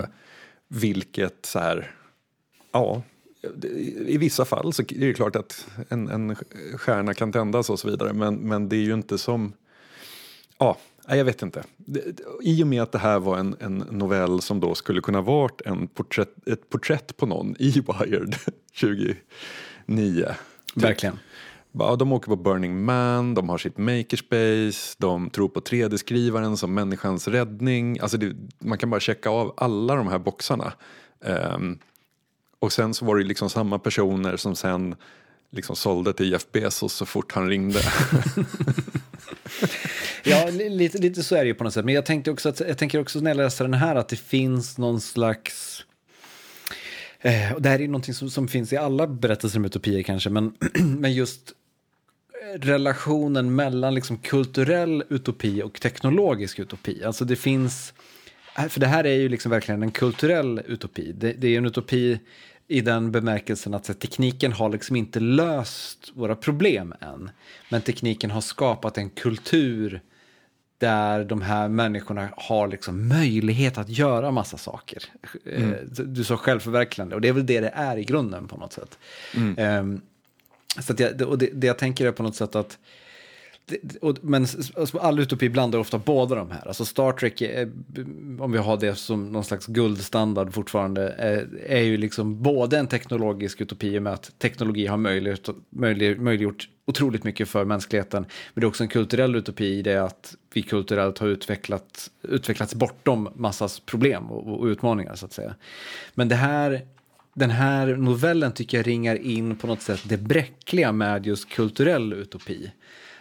vilket 0.68 1.47
så 1.47 1.59
här, 1.59 1.95
ja, 2.72 3.03
i 4.07 4.18
vissa 4.18 4.45
fall 4.45 4.72
så 4.72 4.82
är 4.82 5.07
det 5.07 5.14
klart 5.14 5.36
att 5.36 5.66
en, 5.89 6.09
en 6.09 6.36
stjärna 6.76 7.14
kan 7.14 7.32
tändas 7.32 7.70
och 7.70 7.80
så 7.80 7.91
vidare. 7.91 8.12
Men, 8.12 8.34
men 8.34 8.68
det 8.68 8.76
är 8.76 8.82
ju 8.82 8.95
inte 8.95 9.18
som, 9.18 9.53
ja, 10.59 10.78
jag 11.09 11.24
vet 11.24 11.43
inte. 11.43 11.64
I 12.43 12.62
och 12.62 12.66
med 12.66 12.82
att 12.82 12.93
det 12.93 12.99
här 12.99 13.18
var 13.18 13.39
en, 13.39 13.57
en 13.61 13.78
novell 13.78 14.41
som 14.41 14.61
då 14.61 14.74
skulle 14.74 15.01
kunna 15.01 15.20
varit 15.20 15.61
en 15.61 15.89
porträtt, 15.89 16.49
ett 16.49 16.68
porträtt 16.68 17.16
på 17.16 17.26
någon 17.26 17.57
i 17.59 17.70
Wired 17.70 18.36
2009. 19.86 20.26
Verkligen. 20.74 21.18
Ja, 21.72 21.96
de 21.96 22.12
åker 22.12 22.28
på 22.28 22.36
Burning 22.36 22.84
Man, 22.84 23.34
de 23.34 23.48
har 23.48 23.58
sitt 23.58 23.78
makerspace, 23.78 24.96
de 24.98 25.30
tror 25.30 25.48
på 25.48 25.60
3D-skrivaren 25.60 26.56
som 26.56 26.74
människans 26.74 27.28
räddning. 27.28 27.98
Alltså 28.00 28.16
det, 28.16 28.36
man 28.58 28.78
kan 28.78 28.90
bara 28.90 29.00
checka 29.00 29.30
av 29.30 29.54
alla 29.56 29.94
de 29.94 30.08
här 30.08 30.18
boxarna. 30.18 30.72
Um, 31.20 31.78
och 32.58 32.72
sen 32.72 32.94
så 32.94 33.04
var 33.04 33.16
det 33.16 33.24
liksom 33.24 33.50
samma 33.50 33.78
personer 33.78 34.36
som 34.36 34.56
sen 34.56 34.94
liksom 35.50 35.76
sålde 35.76 36.12
till 36.12 36.32
Jeff 36.32 36.46
Bezos 36.52 36.92
så 36.92 37.06
fort 37.06 37.32
han 37.32 37.48
ringde. 37.48 37.80
Ja, 40.22 40.50
lite, 40.50 40.98
lite 40.98 41.22
så 41.22 41.34
är 41.34 41.40
det 41.40 41.46
ju 41.46 41.54
på 41.54 41.64
något 41.64 41.74
sätt. 41.74 41.84
Men 41.84 41.94
jag, 41.94 42.06
tänkte 42.06 42.30
också 42.30 42.48
att, 42.48 42.60
jag 42.60 42.78
tänker 42.78 43.00
också 43.00 43.20
när 43.20 43.30
jag 43.30 43.36
läser 43.36 43.64
den 43.64 43.74
här 43.74 43.96
att 43.96 44.08
det 44.08 44.16
finns 44.16 44.78
någon 44.78 45.00
slags... 45.00 45.84
Eh, 47.20 47.52
och 47.52 47.62
det 47.62 47.68
här 47.68 47.80
är 47.80 47.86
någonting 47.86 48.14
som, 48.14 48.30
som 48.30 48.48
finns 48.48 48.72
i 48.72 48.76
alla 48.76 49.06
berättelser 49.06 49.58
om 49.58 49.64
utopier 49.64 50.02
kanske, 50.02 50.30
men, 50.30 50.52
men 50.98 51.12
just 51.12 51.52
eh, 52.42 52.60
relationen 52.60 53.54
mellan 53.54 53.94
liksom 53.94 54.18
kulturell 54.18 55.04
utopi 55.08 55.62
och 55.62 55.80
teknologisk 55.80 56.58
utopi. 56.58 57.04
Alltså 57.04 57.24
det 57.24 57.36
finns... 57.36 57.94
Eh, 58.58 58.68
för 58.68 58.80
det 58.80 58.86
här 58.86 59.06
är 59.06 59.14
ju 59.14 59.28
liksom 59.28 59.50
verkligen 59.50 59.82
en 59.82 59.90
kulturell 59.90 60.60
utopi. 60.66 61.12
Det, 61.12 61.32
det 61.32 61.48
är 61.48 61.58
en 61.58 61.66
utopi 61.66 62.18
i 62.68 62.80
den 62.80 63.12
bemärkelsen 63.12 63.74
att 63.74 63.88
här, 63.88 63.94
tekniken 63.94 64.52
har 64.52 64.68
liksom 64.68 64.96
inte 64.96 65.20
löst 65.20 66.12
våra 66.14 66.36
problem 66.36 66.94
än. 67.00 67.30
Men 67.68 67.82
tekniken 67.82 68.30
har 68.30 68.40
skapat 68.40 68.98
en 68.98 69.10
kultur 69.10 70.00
där 70.79 71.24
de 71.24 71.43
här 71.43 71.68
människorna 71.68 72.29
har 72.37 72.68
liksom 72.68 73.09
möjlighet 73.09 73.79
att 73.79 73.89
göra 73.89 74.31
massa 74.31 74.57
saker. 74.57 75.03
Mm. 75.47 75.74
Du 75.89 76.24
sa 76.24 76.37
självförverkligande 76.37 77.14
och 77.14 77.20
det 77.20 77.29
är 77.29 77.33
väl 77.33 77.47
det 77.47 77.61
det 77.61 77.72
är 77.74 77.97
i 77.97 78.05
grunden 78.05 78.49
på 78.49 78.57
något 78.57 78.72
sätt. 78.72 78.99
Mm. 79.37 79.81
Um, 79.81 80.01
så 80.83 80.95
jag, 80.99 81.22
och 81.22 81.39
det, 81.39 81.51
det, 81.53 81.66
jag 81.66 81.79
tänker 81.79 82.07
är 82.07 82.12
på 82.12 82.22
något 82.22 82.37
sätt 82.37 82.55
att 82.55 82.79
men 84.20 84.46
alltså, 84.76 84.98
all 84.98 85.18
utopi 85.18 85.48
blandar 85.48 85.78
ofta 85.78 85.98
båda 85.98 86.34
de 86.34 86.50
här. 86.50 86.68
Alltså 86.68 86.84
Star 86.84 87.12
Trek, 87.12 87.40
är, 87.40 87.62
eh, 87.62 88.42
om 88.42 88.52
vi 88.52 88.58
har 88.58 88.76
det 88.76 88.94
som 88.94 89.32
någon 89.32 89.44
slags 89.44 89.66
guldstandard 89.66 90.54
fortfarande, 90.54 91.08
är, 91.08 91.48
är 91.66 91.82
ju 91.82 91.96
liksom 91.96 92.42
både 92.42 92.78
en 92.78 92.86
teknologisk 92.86 93.60
utopi 93.60 94.00
med 94.00 94.12
att 94.12 94.38
teknologi 94.38 94.86
har 94.86 94.96
möjliggjort, 94.96 95.48
möjlig, 95.70 96.20
möjliggjort 96.20 96.68
otroligt 96.86 97.24
mycket 97.24 97.48
för 97.48 97.64
mänskligheten. 97.64 98.26
Men 98.54 98.60
det 98.60 98.64
är 98.64 98.68
också 98.68 98.82
en 98.82 98.88
kulturell 98.88 99.36
utopi 99.36 99.66
i 99.66 99.82
det 99.82 100.04
att 100.04 100.34
vi 100.54 100.62
kulturellt 100.62 101.18
har 101.18 101.28
utvecklat, 101.28 102.10
utvecklats 102.22 102.74
bortom 102.74 103.28
massas 103.34 103.80
problem 103.80 104.30
och, 104.30 104.60
och 104.60 104.66
utmaningar 104.66 105.14
så 105.14 105.26
att 105.26 105.32
säga. 105.32 105.54
Men 106.14 106.28
det 106.28 106.34
här 106.34 106.82
den 107.38 107.50
här 107.50 107.86
novellen 107.96 108.52
tycker 108.52 108.76
jag 108.76 108.86
ringar 108.86 109.16
in 109.16 109.56
på 109.56 109.66
något 109.66 109.82
sätt 109.82 110.00
det 110.04 110.16
bräckliga 110.16 110.92
med 110.92 111.26
just 111.26 111.48
kulturell 111.48 112.12
utopi 112.12 112.70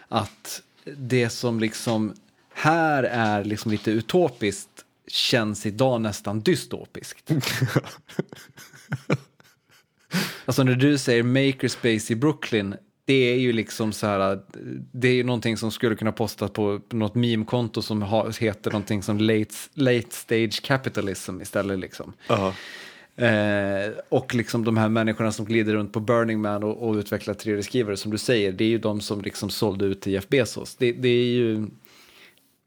att 0.08 0.62
det 0.96 1.30
som 1.30 1.60
liksom 1.60 2.14
här 2.54 3.02
är 3.02 3.44
liksom 3.44 3.70
lite 3.70 3.90
utopiskt 3.90 4.84
känns 5.06 5.66
idag 5.66 6.00
nästan 6.00 6.40
dystopiskt. 6.40 7.30
alltså 10.44 10.62
när 10.62 10.74
du 10.74 10.98
säger 10.98 11.22
makerspace 11.22 12.12
i 12.12 12.16
Brooklyn, 12.16 12.76
det 13.04 13.32
är 13.32 13.36
ju 13.36 13.52
liksom 13.52 13.92
så 13.92 14.06
här, 14.06 14.40
det 14.92 15.08
är 15.08 15.12
ju 15.12 15.24
någonting 15.24 15.56
som 15.56 15.70
skulle 15.70 15.96
kunna 15.96 16.12
postas 16.12 16.50
på 16.50 16.80
något 16.90 17.14
meme-konto 17.14 17.82
som 17.82 18.02
heter 18.40 18.70
någonting 18.70 19.02
som 19.02 19.18
late, 19.18 19.54
late 19.74 20.10
stage 20.10 20.62
capitalism 20.62 21.40
istället 21.40 21.78
liksom. 21.78 22.12
Uh 22.30 22.36
-huh. 22.36 22.52
Eh, 23.18 23.92
och 24.08 24.34
liksom 24.34 24.64
de 24.64 24.76
här 24.76 24.88
människorna 24.88 25.32
som 25.32 25.44
glider 25.44 25.74
runt 25.74 25.92
på 25.92 26.00
Burning 26.00 26.40
Man 26.40 26.62
och, 26.62 26.88
och 26.88 26.94
utvecklar 26.94 27.34
3D-skrivare 27.34 27.96
som 27.96 28.10
du 28.10 28.18
säger, 28.18 28.52
det 28.52 28.64
är 28.64 28.68
ju 28.68 28.78
de 28.78 29.00
som 29.00 29.20
liksom 29.20 29.50
sålde 29.50 29.84
ut 29.84 30.00
till 30.00 30.12
Jeff 30.12 30.28
Bezos. 30.28 30.76
Det, 30.76 30.92
det 30.92 31.08
är 31.08 31.24
ju, 31.24 31.66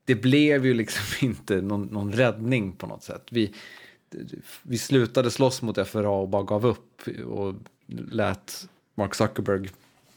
det 0.05 0.15
blev 0.15 0.65
ju 0.65 0.73
liksom 0.73 1.03
inte 1.27 1.61
någon, 1.61 1.85
någon 1.85 2.13
räddning 2.13 2.71
på 2.71 2.87
något 2.87 3.03
sätt. 3.03 3.27
Vi, 3.31 3.53
vi 4.63 4.77
slutade 4.77 5.31
slåss 5.31 5.61
mot 5.61 5.87
FRA 5.87 6.09
och 6.09 6.29
bara 6.29 6.43
gav 6.43 6.65
upp 6.65 7.01
och 7.25 7.55
lät 7.87 8.67
Mark 8.95 9.15
Zuckerberg 9.15 9.69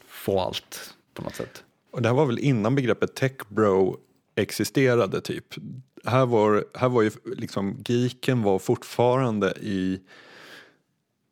få 0.07 0.39
allt 0.39 0.95
på 1.13 1.21
något 1.21 1.35
sätt. 1.35 1.63
Och 1.91 2.01
det 2.01 2.07
här 2.07 2.15
var 2.15 2.25
väl 2.25 2.39
innan 2.39 2.75
begreppet 2.75 3.15
tech 3.15 3.37
bro 3.49 3.97
existerade 4.35 5.21
typ. 5.21 5.45
Här 6.05 6.25
var, 6.25 6.65
här 6.73 6.89
var 6.89 7.01
ju 7.01 7.11
liksom 7.25 7.83
geeken 7.87 8.41
var 8.41 8.59
fortfarande 8.59 9.53
i 9.61 9.99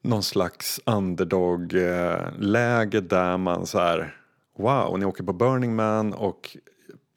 någon 0.04 0.24
slags 0.24 0.80
underdog-läge 0.86 3.02
där 3.02 3.38
man 3.38 3.68
så 3.68 3.80
här 3.80 4.16
wow, 4.58 5.00
ni 5.00 5.06
åker 5.06 5.24
på 5.24 5.34
Burning 5.34 5.76
Man 5.76 6.14
och 6.14 6.58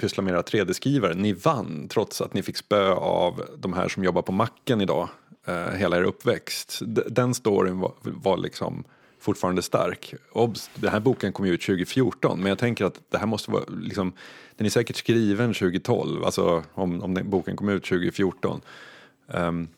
pysslar 0.00 0.24
med 0.24 0.32
era 0.32 0.42
3D-skrivare. 0.42 1.14
Ni 1.14 1.32
vann 1.32 1.88
trots 1.88 2.20
att 2.20 2.34
ni 2.34 2.42
fick 2.42 2.56
spö 2.56 2.92
av 2.92 3.42
de 3.58 3.72
här 3.72 3.88
som 3.88 4.04
jobbar 4.04 4.22
på 4.22 4.32
macken 4.32 4.80
idag 4.80 5.08
eh, 5.46 5.70
hela 5.70 5.96
er 5.96 6.02
uppväxt. 6.02 6.78
Den 7.06 7.34
storyn 7.34 7.78
var, 7.78 7.92
var 8.02 8.36
liksom 8.36 8.84
fortfarande 9.20 9.62
stark. 9.62 10.14
Obs, 10.32 10.70
den 10.74 10.90
här 10.90 11.00
boken 11.00 11.32
kom 11.32 11.46
ju 11.46 11.52
ut 11.52 11.62
2014 11.62 12.40
men 12.40 12.48
jag 12.48 12.58
tänker 12.58 12.84
att 12.84 13.00
det 13.10 13.18
här 13.18 13.26
måste 13.26 13.50
vara 13.50 13.64
liksom, 13.80 14.12
den 14.56 14.66
är 14.66 14.70
säkert 14.70 14.96
skriven 14.96 15.54
2012, 15.54 16.24
alltså 16.24 16.64
om, 16.74 17.02
om 17.02 17.14
den, 17.14 17.30
boken 17.30 17.56
kom 17.56 17.68
ut 17.68 17.84
2014. 17.84 18.60
Um, 19.26 19.36
ehm, 19.36 19.68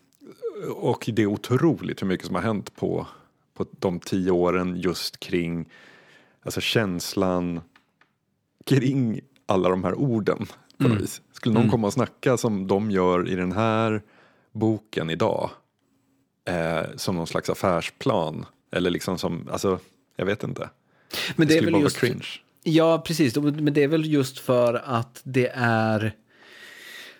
och 0.66 1.10
det 1.12 1.22
är 1.22 1.26
otroligt 1.26 2.02
hur 2.02 2.06
mycket 2.06 2.26
som 2.26 2.34
har 2.34 2.42
hänt 2.42 2.76
på, 2.76 3.06
på 3.54 3.66
de 3.70 4.00
tio 4.00 4.30
åren 4.30 4.76
just 4.76 5.20
kring 5.20 5.68
alltså 6.42 6.60
känslan 6.60 7.60
kring 8.66 9.20
alla 9.46 9.68
de 9.68 9.84
här 9.84 9.94
orden. 9.94 10.46
På 10.78 10.86
mm. 10.86 10.98
vis. 10.98 11.22
Skulle 11.32 11.54
någon 11.54 11.62
mm. 11.62 11.70
komma 11.70 11.86
och 11.86 11.92
snacka 11.92 12.36
som 12.36 12.66
de 12.66 12.90
gör 12.90 13.28
i 13.28 13.34
den 13.34 13.52
här 13.52 14.02
boken 14.52 15.10
idag 15.10 15.50
eh, 16.44 16.82
som 16.96 17.16
någon 17.16 17.26
slags 17.26 17.50
affärsplan 17.50 18.46
eller 18.70 18.90
liksom 18.90 19.18
som, 19.18 19.48
alltså 19.52 19.78
jag 20.16 20.26
vet 20.26 20.42
inte. 20.42 20.70
Men 21.36 21.48
det, 21.48 21.54
det 21.54 21.58
är 21.58 21.64
väl 21.64 21.80
just, 21.80 21.96
cringe. 21.96 22.26
Ja, 22.62 23.02
precis, 23.06 23.36
men 23.36 23.72
det 23.72 23.82
är 23.82 23.88
väl 23.88 24.12
just 24.12 24.38
för 24.38 24.74
att 24.74 25.20
det 25.24 25.50
är 25.54 26.14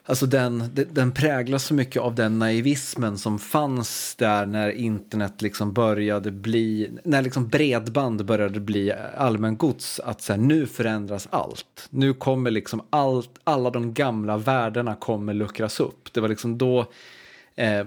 Alltså 0.09 0.26
den, 0.26 0.70
den 0.90 1.12
präglas 1.12 1.64
så 1.64 1.74
mycket 1.74 2.02
av 2.02 2.14
den 2.14 2.38
naivismen 2.38 3.18
som 3.18 3.38
fanns 3.38 4.14
där 4.14 4.46
när 4.46 4.70
internet 4.70 5.42
liksom 5.42 5.72
började 5.72 6.30
bli, 6.30 6.90
när 7.04 7.22
liksom 7.22 7.48
bredband 7.48 8.24
började 8.24 8.61
bli 8.61 8.92
allmängods, 9.16 10.00
att 10.00 10.22
så 10.22 10.32
här, 10.32 10.40
nu 10.40 10.66
förändras 10.66 11.28
allt. 11.30 11.86
Nu 11.90 12.14
kommer 12.14 12.50
liksom 12.50 12.82
allt, 12.90 13.30
alla 13.44 13.70
de 13.70 13.94
gamla 13.94 14.36
värdena 14.36 14.94
kommer 14.94 15.34
luckras 15.34 15.80
upp. 15.80 16.12
Det 16.12 16.20
var 16.20 16.28
liksom 16.28 16.59
då 16.59 16.86
eh, 17.54 17.86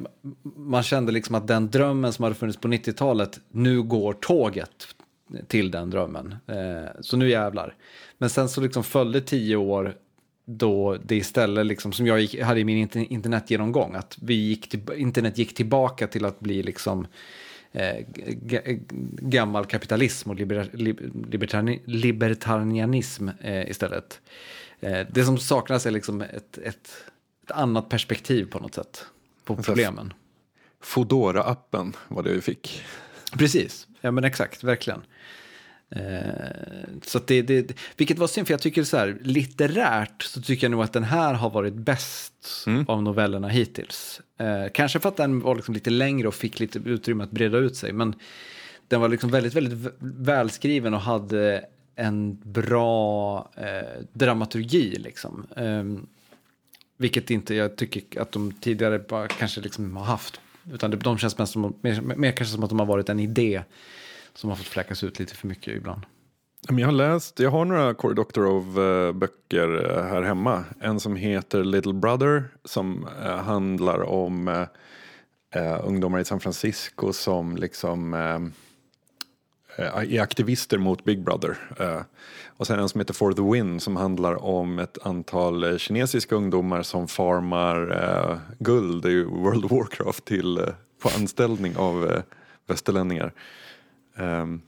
man 0.55 0.83
kände 0.83 1.11
liksom 1.11 1.35
att 1.35 1.47
den 1.47 1.69
drömmen 1.69 2.13
som 2.13 2.23
hade 2.23 2.35
funnits 2.35 2.59
på 2.59 2.67
90-talet, 2.67 3.39
nu 3.51 3.81
går 3.81 4.13
tåget 4.13 4.87
till 5.47 5.71
den 5.71 5.89
drömmen. 5.89 6.35
Eh, 6.47 6.91
så 7.01 7.17
nu 7.17 7.29
jävlar. 7.29 7.75
Men 8.17 8.29
sen 8.29 8.49
så 8.49 8.61
liksom 8.61 8.83
följde 8.83 9.21
tio 9.21 9.55
år 9.55 9.95
då 10.45 10.97
det 11.05 11.15
istället, 11.15 11.65
liksom, 11.65 11.93
som 11.93 12.07
jag 12.07 12.19
gick, 12.19 12.41
hade 12.41 12.59
i 12.59 12.63
min 12.63 12.89
internetgenomgång, 12.93 13.95
att 13.95 14.17
vi 14.21 14.33
gick 14.33 14.69
till, 14.69 14.81
internet 14.95 15.37
gick 15.37 15.55
tillbaka 15.55 16.07
till 16.07 16.25
att 16.25 16.39
bli 16.39 16.63
liksom 16.63 17.07
eh, 17.71 18.05
gammal 19.21 19.65
kapitalism 19.65 20.29
och 20.29 20.35
liber, 20.35 20.69
libertari, 21.31 21.81
libertarianism 21.85 23.29
eh, 23.41 23.69
istället. 23.69 24.21
Eh, 24.79 25.07
det 25.11 25.25
som 25.25 25.37
saknas 25.37 25.85
är 25.85 25.91
liksom 25.91 26.21
ett, 26.21 26.57
ett, 26.57 26.57
ett, 26.57 26.91
annat 27.47 27.89
perspektiv 27.89 28.45
på 28.45 28.59
något 28.59 28.75
sätt 28.75 29.05
på 29.45 29.55
problemen. 29.55 30.13
Fodora-appen 30.83 31.93
var 32.07 32.23
det 32.23 32.33
vi 32.33 32.41
fick. 32.41 32.83
Precis, 33.37 33.87
ja 34.01 34.11
men 34.11 34.23
exakt, 34.23 34.63
verkligen. 34.63 35.01
Eh, 35.95 37.01
så 37.03 37.19
det, 37.25 37.41
det, 37.41 37.73
vilket 37.97 38.19
var 38.19 38.27
synd, 38.27 38.47
för 38.47 38.53
jag 38.53 38.61
tycker 38.61 38.83
så 38.83 38.97
här, 38.97 39.17
litterärt 39.21 40.23
så 40.23 40.41
tycker 40.41 40.67
jag 40.67 40.71
nog 40.71 40.83
att 40.83 40.93
den 40.93 41.03
här 41.03 41.33
har 41.33 41.49
varit 41.49 41.73
bäst 41.73 42.63
mm. 42.67 42.85
av 42.87 43.03
novellerna 43.03 43.47
hittills. 43.47 44.21
Eh, 44.37 44.65
kanske 44.73 44.99
för 44.99 45.09
att 45.09 45.17
den 45.17 45.39
var 45.39 45.55
liksom 45.55 45.73
lite 45.73 45.89
längre 45.89 46.27
och 46.27 46.35
fick 46.35 46.59
lite 46.59 46.79
utrymme 46.79 47.23
att 47.23 47.31
breda 47.31 47.57
ut 47.57 47.75
sig, 47.75 47.93
men 47.93 48.15
den 48.87 49.01
var 49.01 49.09
liksom 49.09 49.29
väldigt, 49.29 49.53
väldigt 49.53 49.93
välskriven 49.99 50.93
och 50.93 51.01
hade 51.01 51.65
en 51.95 52.37
bra 52.43 53.37
eh, 53.57 54.03
dramaturgi. 54.13 54.95
Liksom. 54.95 55.47
Eh, 55.55 55.83
vilket 56.97 57.29
inte 57.29 57.55
jag 57.55 57.75
tycker 57.75 58.21
att 58.21 58.31
de 58.31 58.51
tidigare 58.51 58.99
bara 58.99 59.27
kanske 59.27 59.61
liksom 59.61 59.97
har 59.97 60.03
haft. 60.03 60.41
Utan 60.73 60.99
de 60.99 61.17
känns 61.17 61.37
mest 61.37 61.53
som, 61.53 61.75
mer, 61.81 62.01
mer 62.01 62.31
kanske 62.31 62.53
som 62.53 62.63
att 62.63 62.69
de 62.69 62.79
har 62.79 62.85
varit 62.85 63.09
en 63.09 63.19
idé 63.19 63.63
som 64.33 64.49
har 64.49 64.57
fått 64.57 64.67
fläckas 64.67 65.03
ut 65.03 65.19
lite 65.19 65.35
för 65.35 65.47
mycket 65.47 65.75
ibland. 65.75 66.01
Jag 66.69 66.87
har 66.87 66.91
läst, 66.91 67.39
jag 67.39 67.51
har 67.51 67.65
några 67.65 67.93
Cory 67.93 68.15
Doctorow 68.15 68.79
eh, 68.79 69.11
böcker 69.13 69.97
eh, 69.97 70.03
här 70.03 70.21
hemma. 70.21 70.63
En 70.79 70.99
som 70.99 71.15
heter 71.15 71.63
Little 71.63 71.93
Brother 71.93 72.43
som 72.65 73.07
eh, 73.23 73.35
handlar 73.35 74.01
om 74.01 74.65
ungdomar 75.83 76.19
i 76.19 76.25
San 76.25 76.39
Francisco 76.39 77.13
som 77.13 77.55
liksom 77.57 78.13
är 79.77 80.21
aktivister 80.21 80.77
mot 80.77 81.03
Big 81.03 81.23
Brother. 81.23 81.57
Och 82.47 82.67
sen 82.67 82.79
en 82.79 82.89
som 82.89 82.99
heter 82.99 83.13
For 83.13 83.33
the 83.33 83.41
Win 83.41 83.79
som 83.79 83.95
handlar 83.95 84.43
om 84.43 84.79
ett 84.79 84.97
antal 85.05 85.79
kinesiska 85.79 86.35
ungdomar 86.35 86.83
som 86.83 87.07
farmar 87.07 88.39
guld 88.59 89.05
i 89.05 89.23
World 89.23 89.65
of 89.65 89.71
Warcraft 89.71 90.25
till, 90.25 90.59
på 91.01 91.09
anställning 91.09 91.77
av 91.77 92.21
västerlänningar. 92.67 93.33
Um, 94.21 94.61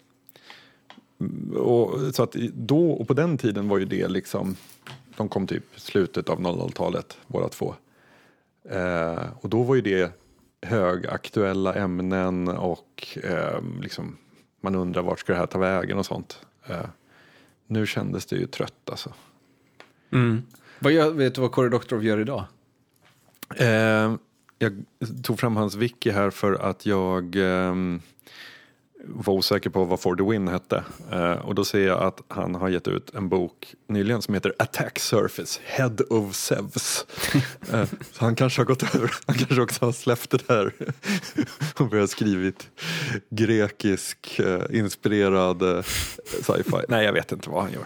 och, 1.57 2.15
så 2.15 2.23
att 2.23 2.31
då 2.53 2.91
och 2.91 3.07
på 3.07 3.13
den 3.13 3.37
tiden 3.37 3.67
var 3.67 3.77
ju 3.77 3.85
det 3.85 4.07
liksom, 4.07 4.55
de 5.17 5.29
kom 5.29 5.47
typ 5.47 5.63
slutet 5.75 6.29
av 6.29 6.39
00-talet 6.39 7.17
båda 7.27 7.49
två. 7.49 7.75
Uh, 8.71 9.25
och 9.41 9.49
då 9.49 9.63
var 9.63 9.75
ju 9.75 9.81
det 9.81 10.11
högaktuella 10.61 11.73
ämnen 11.73 12.47
och 12.47 13.17
uh, 13.23 13.81
liksom, 13.81 14.17
man 14.61 14.75
undrar 14.75 15.01
vart 15.01 15.19
ska 15.19 15.33
det 15.33 15.39
här 15.39 15.45
ta 15.45 15.59
vägen 15.59 15.97
och 15.97 16.05
sånt. 16.05 16.45
Uh, 16.69 16.85
nu 17.67 17.87
kändes 17.87 18.25
det 18.25 18.35
ju 18.35 18.45
trött 18.45 18.89
alltså. 18.89 19.13
Mm. 20.11 20.43
Vad 20.79 20.91
gör, 20.91 21.11
vet 21.11 21.35
du 21.35 21.41
vad 21.41 21.51
Cory 21.51 21.69
Doctorow 21.69 22.03
gör 22.03 22.19
idag? 22.19 22.43
jag 24.59 24.83
tog 25.23 25.39
fram 25.39 25.55
hans 25.55 25.75
wiki 25.75 26.11
här 26.11 26.29
för 26.29 26.53
att 26.53 26.85
jag 26.85 27.35
var 29.03 29.33
osäker 29.33 29.69
på 29.69 29.83
vad 29.83 29.99
For 29.99 30.15
the 30.15 30.23
Win 30.23 30.47
hette. 30.47 30.83
Eh, 31.11 31.31
och 31.31 31.55
då 31.55 31.65
ser 31.65 31.87
jag 31.87 32.03
att 32.03 32.21
han 32.27 32.55
har 32.55 32.69
gett 32.69 32.87
ut 32.87 33.15
en 33.15 33.29
bok 33.29 33.75
nyligen 33.87 34.21
som 34.21 34.33
heter 34.33 34.53
Attack 34.59 34.99
Surface, 34.99 35.59
Head 35.63 35.95
of 36.09 36.35
Zeus. 36.35 37.05
eh, 37.73 37.85
så 38.11 38.25
han 38.25 38.35
kanske 38.35 38.61
har 38.61 38.65
gått 38.65 38.95
över, 38.95 39.11
han 39.25 39.35
kanske 39.35 39.61
också 39.61 39.85
har 39.85 39.91
släppt 39.91 40.29
det 40.29 40.47
där 40.47 40.73
och 41.79 41.89
börjat 41.89 42.09
skrivit 42.09 42.69
grekisk 43.29 44.39
eh, 44.39 44.77
inspirerad 44.77 45.61
eh, 45.61 45.81
sci-fi. 46.41 46.85
Nej, 46.87 47.05
jag 47.05 47.13
vet 47.13 47.31
inte 47.31 47.49
vad 47.49 47.63
han 47.63 47.71
gör. 47.71 47.85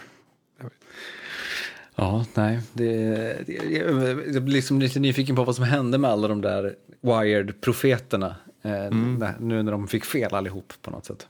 Ja, 2.00 2.24
nej. 2.34 2.60
Det, 2.72 2.96
det, 3.46 3.52
jag 4.32 4.42
blir 4.42 4.54
liksom 4.54 4.80
lite 4.80 5.00
nyfiken 5.00 5.36
på 5.36 5.44
vad 5.44 5.56
som 5.56 5.64
hände 5.64 5.98
med 5.98 6.10
alla 6.10 6.28
de 6.28 6.40
där 6.40 6.74
Wired-profeterna. 7.00 8.34
Eh, 8.62 8.86
Mm. 8.86 9.24
Nu 9.40 9.62
när 9.62 9.72
de 9.72 9.88
fick 9.88 10.04
fel 10.04 10.34
allihop 10.34 10.72
på 10.82 10.90
något 10.90 11.04
sätt. 11.06 11.28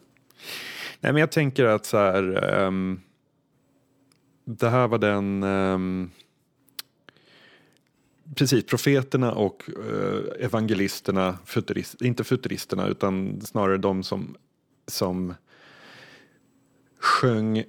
Nej, 1.00 1.12
men 1.12 1.20
jag 1.20 1.32
tänker 1.32 1.64
att 1.64 1.86
så 1.86 1.96
här. 1.96 2.44
ehm, 2.54 3.00
det 4.44 4.68
här 4.68 4.88
var 4.88 4.98
den. 4.98 5.42
ehm, 5.42 6.10
precis, 8.34 8.64
profeterna 8.66 9.32
och 9.32 9.70
eh, 9.90 10.44
evangelisterna, 10.44 11.38
futurist, 11.44 12.02
inte 12.02 12.24
futuristerna 12.24 12.86
utan 12.86 13.40
snarare 13.40 13.78
de 13.78 14.02
som, 14.02 14.36
som 14.86 15.34
sjöng 16.98 17.64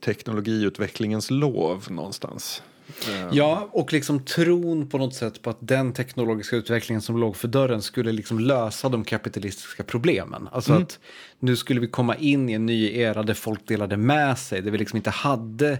teknologiutvecklingens 0.00 1.30
lov 1.30 1.86
någonstans. 1.90 2.62
Eh, 3.08 3.28
Ja, 3.32 3.68
och 3.72 3.92
liksom 3.92 4.20
tron 4.24 4.88
på 4.88 4.98
något 4.98 5.14
sätt 5.14 5.42
på 5.42 5.50
att 5.50 5.56
den 5.60 5.92
teknologiska 5.92 6.56
utvecklingen 6.56 7.02
som 7.02 7.18
låg 7.18 7.36
för 7.36 7.48
dörren 7.48 7.82
skulle 7.82 8.12
liksom 8.12 8.38
lösa 8.38 8.88
de 8.88 9.04
kapitalistiska 9.04 9.82
problemen. 9.84 10.48
Alltså 10.52 10.72
att 10.82 10.98
nu 11.38 11.56
skulle 11.56 11.80
vi 11.80 11.86
komma 11.86 12.16
in 12.16 12.48
i 12.48 12.52
en 12.52 12.66
ny 12.66 12.92
era 12.98 13.22
där 13.22 13.34
folk 13.34 13.66
delade 13.68 13.96
med 13.96 14.38
sig, 14.38 14.62
där 14.62 14.70
vi 14.70 14.78
liksom 14.78 14.96
inte 14.96 15.10
hade 15.10 15.78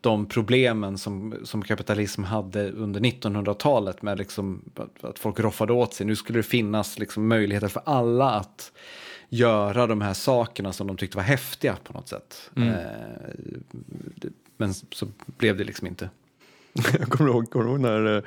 de 0.00 0.26
problemen 0.26 0.98
som, 0.98 1.34
som 1.44 1.62
kapitalism 1.62 2.22
hade 2.24 2.70
under 2.70 3.00
1900-talet 3.00 4.02
med 4.02 4.18
liksom 4.18 4.62
att, 4.76 5.04
att 5.04 5.18
folk 5.18 5.40
roffade 5.40 5.72
åt 5.72 5.94
sig. 5.94 6.06
Nu 6.06 6.16
skulle 6.16 6.38
det 6.38 6.42
finnas 6.42 6.98
liksom 6.98 7.28
möjligheter 7.28 7.68
för 7.68 7.82
alla 7.86 8.30
att 8.30 8.72
göra 9.28 9.86
de 9.86 10.00
här 10.00 10.14
sakerna 10.14 10.72
som 10.72 10.86
de 10.86 10.96
tyckte 10.96 11.16
var 11.16 11.24
häftiga 11.24 11.76
på 11.84 11.92
något 11.92 12.08
sätt. 12.08 12.50
Eh, 12.56 12.62
det- 14.14 14.32
men 14.56 14.74
så 14.74 15.08
blev 15.26 15.56
det 15.56 15.64
liksom 15.64 15.86
inte. 15.86 16.10
Jag 16.98 17.08
kommer 17.08 17.30
ihåg, 17.30 17.50
kommer 17.50 17.66
ihåg 17.70 17.80
när 17.80 18.16
eh, 18.16 18.22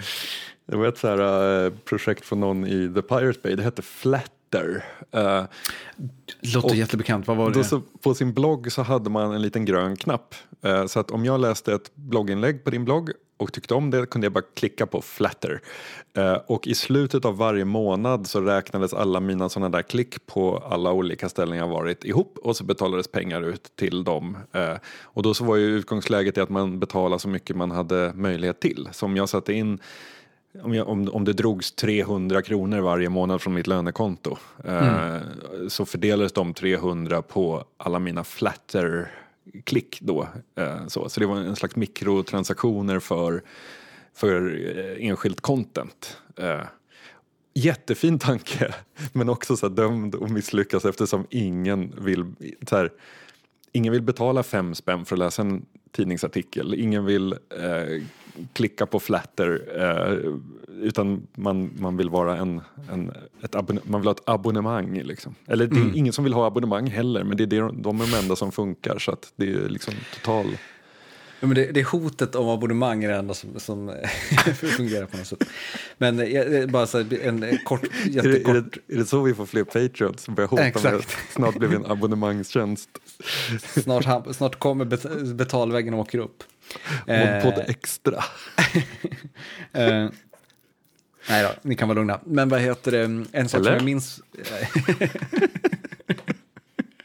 det 0.65 0.75
var 0.75 0.87
ett 0.87 0.97
så 0.97 1.07
här, 1.07 1.65
eh, 1.65 1.71
projekt 1.85 2.25
från 2.25 2.39
någon 2.39 2.67
i 2.67 2.93
The 2.95 3.01
Pirate 3.01 3.39
Bay, 3.43 3.55
det 3.55 3.63
hette 3.63 3.81
Flatter. 3.81 4.83
Det 6.41 6.53
låter 6.53 6.75
jättebekant, 6.75 7.27
vad 7.27 7.37
var 7.37 7.49
det? 7.49 7.53
Då 7.59 7.63
så, 7.63 7.81
på 8.01 8.13
sin 8.13 8.33
blogg 8.33 8.71
så 8.71 8.81
hade 8.81 9.09
man 9.09 9.33
en 9.33 9.41
liten 9.41 9.65
grön 9.65 9.95
knapp. 9.95 10.35
Eh, 10.61 10.85
så 10.85 10.99
att 10.99 11.11
om 11.11 11.25
jag 11.25 11.39
läste 11.39 11.73
ett 11.73 11.95
blogginlägg 11.95 12.63
på 12.63 12.69
din 12.69 12.85
blogg 12.85 13.11
och 13.37 13.53
tyckte 13.53 13.73
om 13.73 13.91
det 13.91 14.05
kunde 14.05 14.25
jag 14.25 14.33
bara 14.33 14.43
klicka 14.53 14.85
på 14.85 15.01
flatter. 15.01 15.61
Eh, 16.13 16.37
och 16.47 16.67
i 16.67 16.75
slutet 16.75 17.25
av 17.25 17.37
varje 17.37 17.65
månad 17.65 18.27
så 18.27 18.41
räknades 18.41 18.93
alla 18.93 19.19
mina 19.19 19.49
sådana 19.49 19.77
där 19.77 19.81
klick 19.81 20.25
på 20.25 20.57
alla 20.57 20.91
olika 20.91 21.29
ställen 21.29 21.57
jag 21.57 21.67
varit 21.67 22.05
ihop 22.05 22.37
och 22.37 22.55
så 22.55 22.63
betalades 22.63 23.07
pengar 23.07 23.41
ut 23.41 23.71
till 23.75 24.03
dem. 24.03 24.37
Eh, 24.51 24.75
och 25.01 25.23
då 25.23 25.33
så 25.33 25.43
var 25.43 25.55
ju 25.55 25.65
utgångsläget 25.65 26.37
att 26.37 26.49
man 26.49 26.79
betalade 26.79 27.19
så 27.19 27.29
mycket 27.29 27.55
man 27.55 27.71
hade 27.71 28.13
möjlighet 28.15 28.59
till. 28.59 28.89
Så 28.91 29.05
om 29.05 29.17
jag 29.17 29.29
satte 29.29 29.53
in 29.53 29.79
om, 30.63 30.73
jag, 30.73 30.87
om, 30.87 31.09
om 31.13 31.25
det 31.25 31.33
drogs 31.33 31.71
300 31.71 32.41
kronor 32.41 32.79
varje 32.79 33.09
månad 33.09 33.41
från 33.41 33.53
mitt 33.53 33.67
lönekonto 33.67 34.37
eh, 34.63 35.17
så 35.67 35.85
fördelades 35.85 36.31
de 36.31 36.53
300 36.53 37.21
på 37.21 37.63
alla 37.77 37.99
mina 37.99 38.23
klick 39.63 39.99
då. 40.01 40.27
Eh, 40.55 40.87
så. 40.87 41.09
så 41.09 41.19
det 41.19 41.25
var 41.25 41.37
en 41.37 41.55
slags 41.55 41.75
mikrotransaktioner 41.75 42.99
för, 42.99 43.43
för 44.13 44.59
eh, 44.77 45.07
enskilt 45.07 45.41
content. 45.41 46.17
Eh, 46.35 46.61
jättefin 47.53 48.19
tanke, 48.19 48.73
men 49.13 49.29
också 49.29 49.57
så 49.57 49.67
här 49.67 49.75
dömd 49.75 50.15
och 50.15 50.31
misslyckas 50.31 50.85
eftersom 50.85 51.27
ingen 51.29 51.93
vill, 52.03 52.25
så 52.69 52.77
här, 52.77 52.91
ingen 53.71 53.93
vill 53.93 54.01
betala 54.01 54.43
fem 54.43 54.75
spänn 54.75 55.05
för 55.05 55.15
att 55.15 55.19
läsa 55.19 55.41
en 55.41 55.65
tidningsartikel. 55.91 56.73
Ingen 56.73 57.05
vill 57.05 57.33
eh, 57.33 58.03
klicka 58.53 58.85
på 58.85 58.99
flatter 58.99 59.61
eh, 59.77 60.31
utan 60.81 61.27
man, 61.35 61.69
man 61.79 61.97
vill 61.97 62.09
vara 62.09 62.37
en, 62.37 62.61
en, 62.91 63.11
ett 63.43 63.53
man 63.83 64.01
vill 64.01 64.07
ha 64.07 64.11
ett 64.11 64.29
abonnemang. 64.29 65.01
Liksom. 65.03 65.35
Eller 65.47 65.67
det 65.67 65.79
är 65.79 65.95
ingen 65.97 66.13
som 66.13 66.23
vill 66.23 66.33
ha 66.33 66.47
abonnemang 66.47 66.87
heller 66.87 67.23
men 67.23 67.37
det 67.37 67.43
är 67.43 67.47
det, 67.47 67.57
de 67.73 68.01
är 68.01 68.11
de 68.11 68.17
enda 68.17 68.35
som 68.35 68.51
funkar 68.51 68.99
så 68.99 69.11
att 69.11 69.33
det 69.35 69.51
är 69.53 69.69
liksom 69.69 69.93
total 70.13 70.45
Ja, 71.39 71.47
men 71.47 71.55
det, 71.55 71.71
det 71.71 71.83
hotet 71.87 72.35
om 72.35 72.47
abonnemang 72.49 73.03
är 73.03 73.09
det 73.09 73.15
enda 73.15 73.33
som, 73.33 73.59
som 73.59 73.87
fungerar 74.55 75.05
på 75.05 75.17
något 75.17 75.27
sätt. 75.27 75.43
Men 75.97 76.19
eh, 76.19 76.25
jag- 76.25 76.53
jag- 76.53 76.69
bara 76.71 76.87
så 76.87 76.97
här, 76.97 77.19
en 77.23 77.43
eh, 77.43 77.57
kort, 77.65 77.81
jättekort. 78.09 78.55
är, 78.55 78.61
det, 78.61 78.93
är 78.93 78.97
det 78.97 79.05
så 79.05 79.21
vi 79.21 79.33
får 79.33 79.45
fler 79.45 79.63
patreons 79.63 80.21
som 80.23 80.35
börjar 80.35 80.47
hota 80.47 80.61
med 80.63 80.69
Exakt. 80.75 80.95
att 80.95 81.15
snart 81.33 81.55
blir 81.55 81.69
vi 81.69 81.75
en 81.75 81.85
abonnemangstjänst? 81.85 82.89
Snart, 83.83 84.35
snart 84.35 84.59
kommer 84.59 84.85
bet- 84.85 85.33
betalväggen 85.35 85.93
och 85.93 85.99
åker 85.99 86.19
upp. 86.19 86.43
Eh, 87.07 87.43
Podd 87.43 87.63
extra. 87.67 88.15
eh, 89.73 90.09
nej 91.29 91.43
då, 91.43 91.49
ni 91.61 91.75
kan 91.75 91.87
vara 91.87 91.99
lugna. 91.99 92.19
Men 92.25 92.49
vad 92.49 92.61
heter 92.61 92.91
det, 92.91 93.25
en 93.31 93.49
sak 93.49 93.49
som 93.49 93.59
Eller? 93.59 93.73
jag 93.73 93.83
minns... 93.83 94.21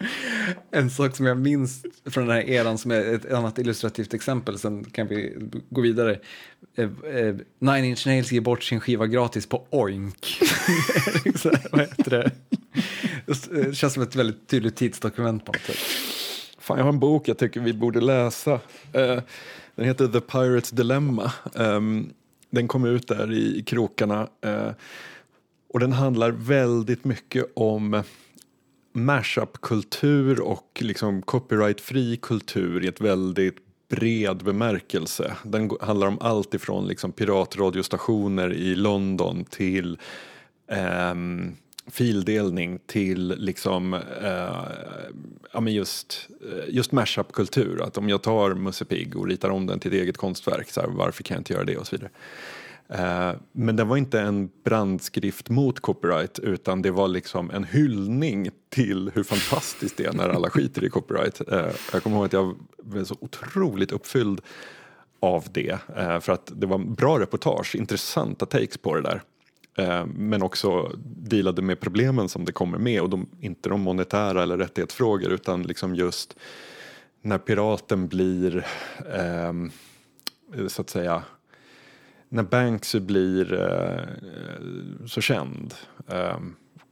en 0.70 0.90
sak 0.90 1.16
som 1.16 1.26
jag 1.26 1.36
minns 1.36 1.86
från 2.04 2.26
den 2.26 2.36
här 2.36 2.42
eran 2.42 2.78
som 2.78 2.90
är 2.90 3.14
ett 3.14 3.32
annat 3.32 3.58
illustrativt 3.58 4.14
exempel, 4.14 4.58
sen 4.58 4.84
kan 4.84 5.08
vi 5.08 5.36
gå 5.70 5.80
vidare. 5.80 6.18
Eh, 6.76 6.90
eh, 7.16 7.34
Nine 7.58 7.84
Inch 7.84 8.06
Nails 8.06 8.32
ger 8.32 8.40
bort 8.40 8.62
sin 8.62 8.80
skiva 8.80 9.06
gratis 9.06 9.46
på 9.46 9.66
Oink. 9.70 10.26
Så 11.34 11.50
här, 11.50 11.66
vad 11.72 11.80
heter 11.80 12.10
det? 12.10 12.30
Det 13.50 13.74
känns 13.74 13.92
som 13.92 14.02
ett 14.02 14.16
väldigt 14.16 14.48
tydligt 14.48 14.76
tidsdokument 14.76 15.44
på 15.44 15.52
något 15.52 15.62
sätt. 15.62 15.76
Fan, 16.62 16.78
jag 16.78 16.84
har 16.84 16.92
en 16.92 16.98
bok 16.98 17.28
jag 17.28 17.38
tycker 17.38 17.60
vi 17.60 17.72
borde 17.72 18.00
läsa. 18.00 18.52
Eh, 18.92 19.20
den 19.74 19.84
heter 19.86 20.06
The 20.06 20.18
Pirate's 20.18 20.74
Dilemma. 20.74 21.32
Ehm, 21.54 22.12
den 22.50 22.68
kom 22.68 22.84
ut 22.84 23.08
där 23.08 23.32
i, 23.32 23.58
i 23.58 23.62
krokarna. 23.62 24.28
Eh, 24.40 24.70
och 25.72 25.80
den 25.80 25.92
handlar 25.92 26.30
väldigt 26.30 27.04
mycket 27.04 27.46
om 27.54 28.02
mashup-kultur 28.92 30.40
och 30.40 30.78
liksom 30.80 31.22
copyright-fri 31.22 32.16
kultur 32.16 32.84
i 32.84 32.88
ett 32.88 33.00
väldigt 33.00 33.56
bred 33.88 34.36
bemärkelse. 34.36 35.36
Den 35.44 35.70
handlar 35.80 36.06
om 36.06 36.18
allt 36.20 36.54
ifrån 36.54 36.86
liksom 36.86 37.12
piratradiostationer 37.12 38.52
i 38.52 38.74
London 38.74 39.44
till 39.44 39.98
Um, 41.12 41.56
fildelning 41.86 42.78
till 42.86 43.28
liksom, 43.38 43.94
eh, 43.94 44.00
ja, 45.52 45.60
men 45.60 45.72
just, 45.72 46.28
eh, 46.52 46.74
just 46.74 46.92
mashup-kultur. 46.92 47.82
Att 47.82 47.98
om 47.98 48.08
jag 48.08 48.22
tar 48.22 48.54
Musse 48.54 48.84
Pigg 48.84 49.16
och 49.16 49.26
ritar 49.26 49.50
om 49.50 49.66
den 49.66 49.80
till 49.80 49.92
ett 49.94 50.02
eget 50.02 50.16
konstverk, 50.16 50.70
så 50.70 50.80
här, 50.80 50.88
varför 50.88 51.22
kan 51.22 51.34
jag 51.34 51.40
inte 51.40 51.52
göra 51.52 51.64
det 51.64 51.76
och 51.76 51.86
så 51.86 51.96
vidare. 51.96 52.10
Eh, 52.88 53.32
men 53.52 53.76
det 53.76 53.84
var 53.84 53.96
inte 53.96 54.20
en 54.20 54.50
brandskrift 54.64 55.48
mot 55.50 55.80
copyright 55.80 56.38
utan 56.38 56.82
det 56.82 56.90
var 56.90 57.08
liksom 57.08 57.50
en 57.50 57.64
hyllning 57.64 58.50
till 58.68 59.10
hur 59.14 59.22
fantastiskt 59.22 59.96
det 59.96 60.04
är 60.04 60.12
när 60.12 60.28
alla 60.28 60.50
skiter 60.50 60.84
i 60.84 60.90
copyright. 60.90 61.40
Eh, 61.52 61.66
jag 61.92 62.02
kommer 62.02 62.16
ihåg 62.16 62.26
att 62.26 62.32
jag 62.32 62.56
blev 62.82 63.04
så 63.04 63.16
otroligt 63.20 63.92
uppfylld 63.92 64.40
av 65.20 65.44
det. 65.52 65.78
eh, 65.96 66.20
För 66.20 66.32
att 66.32 66.52
det 66.56 66.66
var 66.66 66.78
bra 66.78 67.18
reportage, 67.18 67.74
intressanta 67.76 68.46
takes 68.46 68.78
på 68.78 68.94
det 68.94 69.02
där. 69.02 69.22
Eh, 69.76 70.06
Men 70.06 70.42
också 70.42 70.92
dealade 71.04 71.62
med 71.62 71.80
problemen 71.80 72.28
som 72.28 72.44
det 72.44 72.52
kommer 72.52 72.78
med 72.78 73.00
och 73.02 73.10
de, 73.10 73.26
inte 73.40 73.68
de 73.68 73.80
monetära 73.80 74.42
eller 74.42 74.58
rättighetsfrågor 74.58 75.32
utan 75.32 75.62
liksom 75.62 75.94
just 75.94 76.36
när 77.22 77.38
piraten 77.38 78.08
blir 78.08 78.66
ehm, 79.14 79.70
så 80.68 80.82
att 80.82 80.90
säga 80.90 81.22
när 82.28 82.42
Banksy 82.42 83.00
blir 83.00 83.52
eh, 83.54 85.06
så 85.06 85.20
känd 85.20 85.74
eh, 86.08 86.36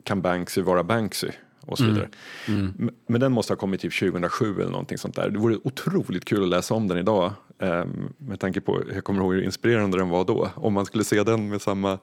kan 0.05 0.23
Banksy 0.23 0.63
vara 0.63 0.85
Banksy 0.85 1.29
och 1.67 1.79
så 1.79 1.85
vidare. 1.85 2.09
M- 2.49 2.91
Men 3.07 3.21
den 3.21 3.33
måste 3.33 3.53
ha 3.53 3.59
kommit 3.59 3.81
typ 3.81 3.99
2007 3.99 4.61
eller 4.61 4.71
någonting 4.71 4.99
sånt 4.99 5.15
där. 5.17 5.31
Det 5.31 5.39
vore 5.39 5.59
otroligt 5.65 6.25
kul 6.25 6.43
att 6.43 6.49
läsa 6.49 6.75
om 6.75 6.89
den 6.89 6.99
idag 6.99 7.33
eh, 7.59 7.85
med 8.19 8.41
tanke 8.41 8.61
på, 8.61 8.83
jag 8.95 9.05
kommer 9.05 9.21
ihåg 9.21 9.35
hur 9.35 9.43
inspirerande 9.43 9.99
den 9.99 10.09
var 10.09 10.25
då. 10.25 10.51
Om 10.55 10.73
man 10.73 10.87
skulle 10.87 11.05
se 11.05 11.23
den 11.23 11.49
med 11.49 11.63
samma 11.63 11.99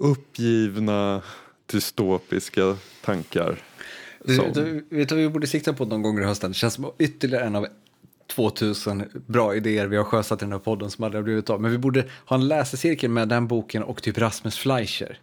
uppgivna 0.00 1.22
dystopiska 1.72 2.76
tankar. 3.04 3.58
Du, 4.24 4.36
som- 4.36 4.52
du, 4.52 4.86
vet 4.90 5.08
du 5.08 5.14
vad 5.14 5.22
vi 5.24 5.28
borde 5.30 5.46
sikta 5.46 5.72
på 5.72 5.84
någon 5.84 6.02
gång 6.02 6.18
i 6.18 6.22
hösten? 6.24 6.50
Det 6.50 6.54
känns 6.54 6.74
som 6.74 6.90
ytterligare 6.98 7.44
en 7.44 7.56
av 7.56 7.66
2000 8.34 9.04
bra 9.26 9.54
idéer 9.54 9.86
vi 9.86 9.96
har 9.96 10.04
sjösatt 10.04 10.42
i 10.42 10.44
den 10.44 10.52
här 10.52 10.58
podden 10.58 10.90
som 10.90 11.04
aldrig 11.04 11.18
har 11.18 11.24
blivit 11.24 11.50
av. 11.50 11.60
Men 11.60 11.70
vi 11.70 11.78
borde 11.78 12.04
ha 12.26 12.36
en 12.36 12.48
läsecirkel 12.48 13.10
med 13.10 13.28
den 13.28 13.46
boken 13.46 13.82
och 13.82 14.02
typ 14.02 14.18
Rasmus 14.18 14.58
Fleischer. 14.58 15.18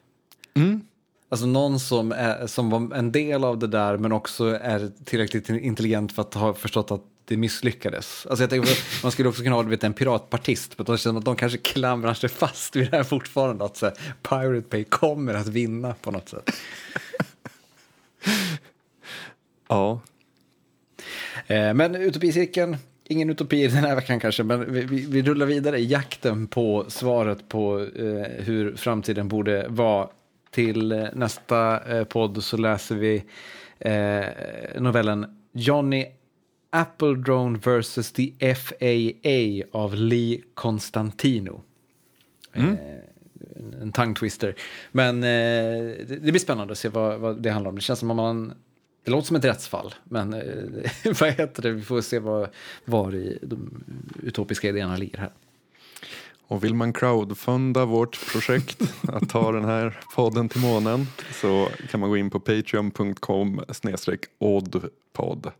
Alltså 1.30 1.46
någon 1.46 1.80
som, 1.80 2.12
är, 2.12 2.48
som 2.48 2.70
var 2.70 2.96
en 2.96 3.12
del 3.12 3.44
av 3.44 3.60
det 3.60 3.68
där 3.68 3.98
men 3.98 4.12
också 4.12 4.46
är 4.46 4.92
tillräckligt 5.06 5.50
intelligent 5.50 6.12
för 6.12 6.22
att 6.22 6.34
ha 6.34 6.54
förstått 6.54 6.92
att 6.92 7.04
det 7.34 7.38
misslyckades. 7.38 8.26
Alltså 8.30 8.44
jag 8.44 8.50
tänker, 8.50 9.04
man 9.04 9.12
skulle 9.12 9.30
också 9.30 9.44
kunna 9.44 9.56
ha 9.56 9.62
vet, 9.62 9.84
en 9.84 9.94
piratpartist, 9.94 10.78
men 10.78 10.86
de, 10.86 11.18
att 11.18 11.26
de 11.26 11.36
kanske 11.36 11.58
klamrar 11.58 12.14
sig 12.14 12.30
fast 12.30 12.76
vid 12.76 12.92
det 12.92 12.98
här 12.98 13.04
fortfarande, 13.04 13.66
att 13.66 13.78
så 13.78 13.86
här, 13.86 13.96
Pirate 14.22 14.68
Bay 14.70 14.84
kommer 14.84 15.34
att 15.34 15.48
vinna 15.48 15.96
på 16.02 16.12
något 16.12 16.30
sätt. 16.30 16.50
ja. 19.68 20.02
Eh, 21.48 21.74
men 21.74 21.96
utopicirkeln, 21.96 22.78
ingen 23.04 23.30
utopi 23.30 23.68
den 23.68 23.84
här 23.84 23.96
veckan 23.96 24.20
kanske, 24.20 24.44
men 24.44 24.74
vi, 24.74 24.82
vi, 24.82 25.06
vi 25.06 25.22
rullar 25.22 25.46
vidare 25.46 25.80
i 25.80 25.86
jakten 25.86 26.48
på 26.48 26.86
svaret 26.88 27.50
på 27.50 27.80
eh, 27.80 28.44
hur 28.44 28.76
framtiden 28.76 29.28
borde 29.28 29.66
vara. 29.70 30.08
Till 30.52 30.92
eh, 30.92 31.06
nästa 31.14 31.80
eh, 31.98 32.04
podd 32.04 32.44
så 32.44 32.58
läser 32.58 32.96
vi 32.96 33.24
eh, 33.80 34.82
novellen 34.82 35.26
Johnny 35.52 36.06
Apple 36.76 37.16
Drone 37.16 37.60
vs. 37.60 38.12
the 38.12 38.56
FAA 38.56 39.80
av 39.80 39.96
Lee 39.96 40.42
Constantino. 40.54 41.62
Mm. 42.54 42.72
Eh, 42.72 43.82
en 43.82 43.92
tongue 43.92 44.16
twister. 44.16 44.56
Men 44.92 45.24
eh, 45.24 45.96
det, 46.08 46.32
blir 46.32 46.40
spännande 46.40 46.72
att 46.72 46.78
se 46.78 46.90
vad, 46.90 47.20
vad, 47.20 47.42
det 47.42 47.50
handlar 47.50 47.70
om. 47.70 47.76
Det 47.76 47.82
känns 47.82 48.00
som 48.00 48.12
om 48.12 48.18
man... 48.18 48.54
Det 49.04 49.12
låter 49.12 49.28
som 49.28 49.36
ett 49.36 49.46
rättsfall, 49.46 49.94
men 50.04 50.34
eh, 50.34 50.42
vad 51.20 51.30
heter 51.30 51.62
det? 51.62 51.72
Vi 51.72 51.82
får 51.82 52.02
se 52.02 52.20
vad, 52.20 52.50
var 52.86 53.16
i 53.16 53.40
de 53.42 53.84
utopiska 54.24 54.70
idéerna 54.70 54.98
ligger 54.98 55.18
här. 55.18 55.32
Och 56.48 56.64
vill 56.64 56.74
man 56.76 56.94
crowdfunda 56.94 57.86
vårt 57.86 58.32
projekt 58.32 58.82
att 59.08 59.30
ta 59.30 59.52
den 59.52 59.66
här 59.66 60.00
podden 60.16 60.50
till 60.50 60.62
månen 60.62 61.08
så 61.42 61.70
kan 61.90 62.00
man 62.00 62.10
gå 62.10 62.18
in 62.18 62.30
på 62.30 62.40
patreon.com 62.40 63.62
snedstreck 63.70 64.22
oddpod. 64.38 65.52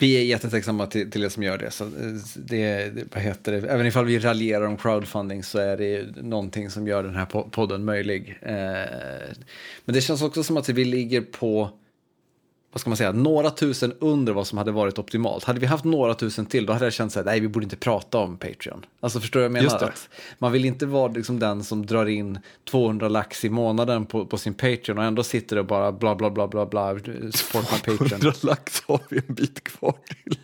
Vi 0.00 0.16
är 0.16 0.22
jättetacksamma 0.22 0.86
till, 0.86 1.10
till 1.10 1.24
er 1.24 1.28
som 1.28 1.42
gör 1.42 1.58
det. 1.58 1.70
Så 1.70 1.84
eh, 1.84 1.90
det, 2.36 2.90
det, 2.90 3.04
vad 3.14 3.22
heter 3.22 3.52
det. 3.52 3.68
Även 3.68 3.86
ifall 3.86 4.04
vi 4.04 4.18
raljerar 4.18 4.66
om 4.66 4.76
crowdfunding 4.76 5.42
så 5.42 5.58
är 5.58 5.76
det 5.76 6.22
någonting 6.22 6.70
som 6.70 6.86
gör 6.86 7.02
den 7.02 7.16
här 7.16 7.26
podden 7.50 7.84
möjlig. 7.84 8.38
Eh, 8.42 8.54
men 9.84 9.94
det 9.94 10.00
känns 10.00 10.22
också 10.22 10.42
som 10.42 10.56
att 10.56 10.68
vi 10.68 10.84
ligger 10.84 11.20
på 11.20 11.70
vad 12.72 12.80
ska 12.80 12.90
man 12.90 12.96
säga, 12.96 13.12
några 13.12 13.50
tusen 13.50 13.92
under 13.98 14.32
vad 14.32 14.46
som 14.46 14.58
hade 14.58 14.72
varit 14.72 14.98
optimalt. 14.98 15.44
Hade 15.44 15.60
vi 15.60 15.66
haft 15.66 15.84
några 15.84 16.14
tusen 16.14 16.46
till, 16.46 16.66
då 16.66 16.72
hade 16.72 16.84
jag 16.84 16.92
känt 16.92 17.12
så 17.12 17.18
här, 17.18 17.26
nej, 17.26 17.40
vi 17.40 17.48
borde 17.48 17.64
inte 17.64 17.76
prata 17.76 18.18
om 18.18 18.36
Patreon. 18.36 18.86
Alltså 19.00 19.20
förstår 19.20 19.40
du 19.40 19.48
vad 19.48 19.56
jag 19.56 19.62
menar? 19.62 19.84
Att 19.84 20.08
man 20.38 20.52
vill 20.52 20.64
inte 20.64 20.86
vara 20.86 21.12
liksom 21.12 21.38
den 21.38 21.64
som 21.64 21.86
drar 21.86 22.06
in 22.06 22.38
200 22.70 23.08
lax 23.08 23.44
i 23.44 23.50
månaden 23.50 24.06
på, 24.06 24.26
på 24.26 24.38
sin 24.38 24.54
Patreon 24.54 24.98
och 24.98 25.04
ändå 25.04 25.22
sitter 25.22 25.56
och 25.56 25.66
bara 25.66 25.92
bla 25.92 26.14
bla 26.14 26.30
bla 26.30 26.48
bla 26.48 26.66
bla, 26.66 26.98
support 27.32 27.72
my 27.72 27.78
Patreon. 27.78 28.08
200 28.20 28.32
lax 28.42 28.82
har 28.86 29.00
vi 29.08 29.22
en 29.28 29.34
bit 29.34 29.64
kvar 29.64 29.94
till. 30.06 30.36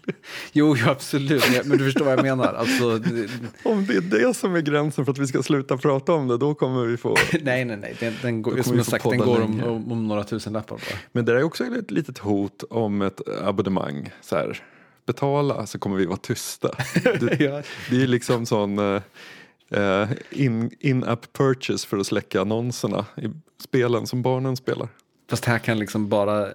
Jo, 0.52 0.76
jo, 0.78 0.90
absolut, 0.90 1.44
men 1.64 1.78
du 1.78 1.84
förstår 1.84 2.04
vad 2.04 2.18
jag 2.18 2.22
menar. 2.22 2.54
Alltså, 2.54 2.84
om 3.62 3.86
det 3.86 3.94
är 3.94 4.00
det 4.00 4.34
som 4.34 4.54
är 4.54 4.60
gränsen 4.60 5.04
för 5.04 5.12
att 5.12 5.18
vi 5.18 5.26
ska 5.26 5.42
sluta 5.42 5.76
prata 5.76 6.12
om 6.12 6.28
det, 6.28 6.38
då 6.38 6.54
kommer 6.54 6.84
vi 6.84 6.96
få... 6.96 7.16
nej, 7.42 7.64
nej, 7.64 7.76
nej, 7.76 7.96
den, 8.00 8.14
den 8.22 8.42
går, 8.42 8.62
som 8.62 8.84
sagt, 8.84 9.10
den 9.10 9.18
går 9.18 9.42
om, 9.42 9.64
om, 9.64 9.92
om, 9.92 10.08
några 10.08 10.24
tusen 10.24 10.52
lappar 10.52 10.76
bara. 10.76 10.98
Men 11.12 11.24
det 11.24 11.32
är 11.32 11.42
också 11.42 11.64
ett 11.64 11.90
litet 11.90 12.15
ett 12.16 12.22
hot 12.22 12.64
om 12.70 13.02
ett 13.02 13.28
abonnemang. 13.42 14.10
Så 14.20 14.36
här, 14.36 14.62
betala 15.06 15.66
så 15.66 15.78
kommer 15.78 15.96
vi 15.96 16.06
vara 16.06 16.16
tysta. 16.16 16.68
Det, 17.20 17.40
ja. 17.40 17.62
det 17.90 18.02
är 18.02 18.06
liksom 18.06 18.46
sån 18.46 18.78
uh, 18.78 20.10
in-app 20.80 21.32
purchase 21.32 21.88
för 21.88 21.96
att 21.96 22.06
släcka 22.06 22.40
annonserna 22.40 23.06
i 23.16 23.30
spelen 23.62 24.06
som 24.06 24.22
barnen 24.22 24.56
spelar. 24.56 24.88
Fast 25.30 25.44
här 25.44 25.58
kan 25.58 25.78
liksom 25.78 26.08
bara, 26.08 26.46
eh, 26.46 26.52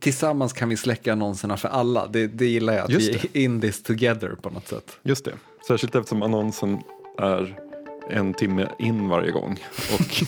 tillsammans 0.00 0.52
kan 0.52 0.68
vi 0.68 0.76
släcka 0.76 1.12
annonserna 1.12 1.56
för 1.56 1.68
alla. 1.68 2.06
Det, 2.06 2.26
det 2.26 2.46
gillar 2.46 2.72
jag, 2.72 2.84
att 2.84 2.90
Just 2.90 3.08
vi 3.08 3.40
är 3.40 3.44
in 3.44 3.60
this 3.60 3.82
together 3.82 4.28
på 4.28 4.50
något 4.50 4.68
sätt. 4.68 4.98
Just 5.02 5.24
det, 5.24 5.32
särskilt 5.68 5.94
eftersom 5.94 6.22
annonsen 6.22 6.82
är 7.18 7.65
en 8.10 8.34
timme 8.34 8.68
in 8.78 9.08
varje 9.08 9.30
gång. 9.30 9.58
Och, 9.94 10.22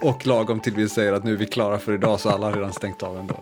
och 0.08 0.26
lagom 0.26 0.60
till 0.60 0.74
vi 0.74 0.88
säger 0.88 1.12
att 1.12 1.24
nu 1.24 1.32
är 1.32 1.36
vi 1.36 1.46
klara 1.46 1.78
för 1.78 1.92
idag 1.92 2.20
så 2.20 2.30
alla 2.30 2.46
har 2.46 2.52
redan 2.52 2.72
stängt 2.72 3.02
av 3.02 3.18
ändå. 3.18 3.34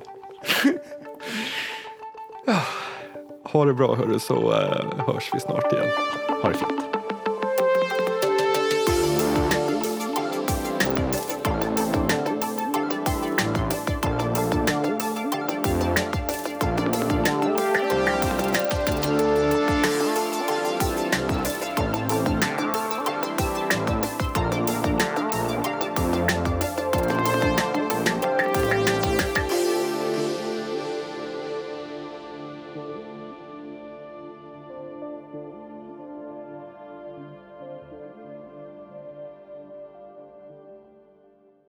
ha 3.45 3.65
det 3.65 3.75
bra 3.75 3.95
hörru 3.95 4.19
så 4.19 4.53
eh, 4.53 5.07
hörs 5.07 5.31
vi 5.35 5.41
snart 5.41 5.73
igen. 5.73 5.89
Ha 6.43 6.49
det 6.49 6.55
fint. 6.55 7.00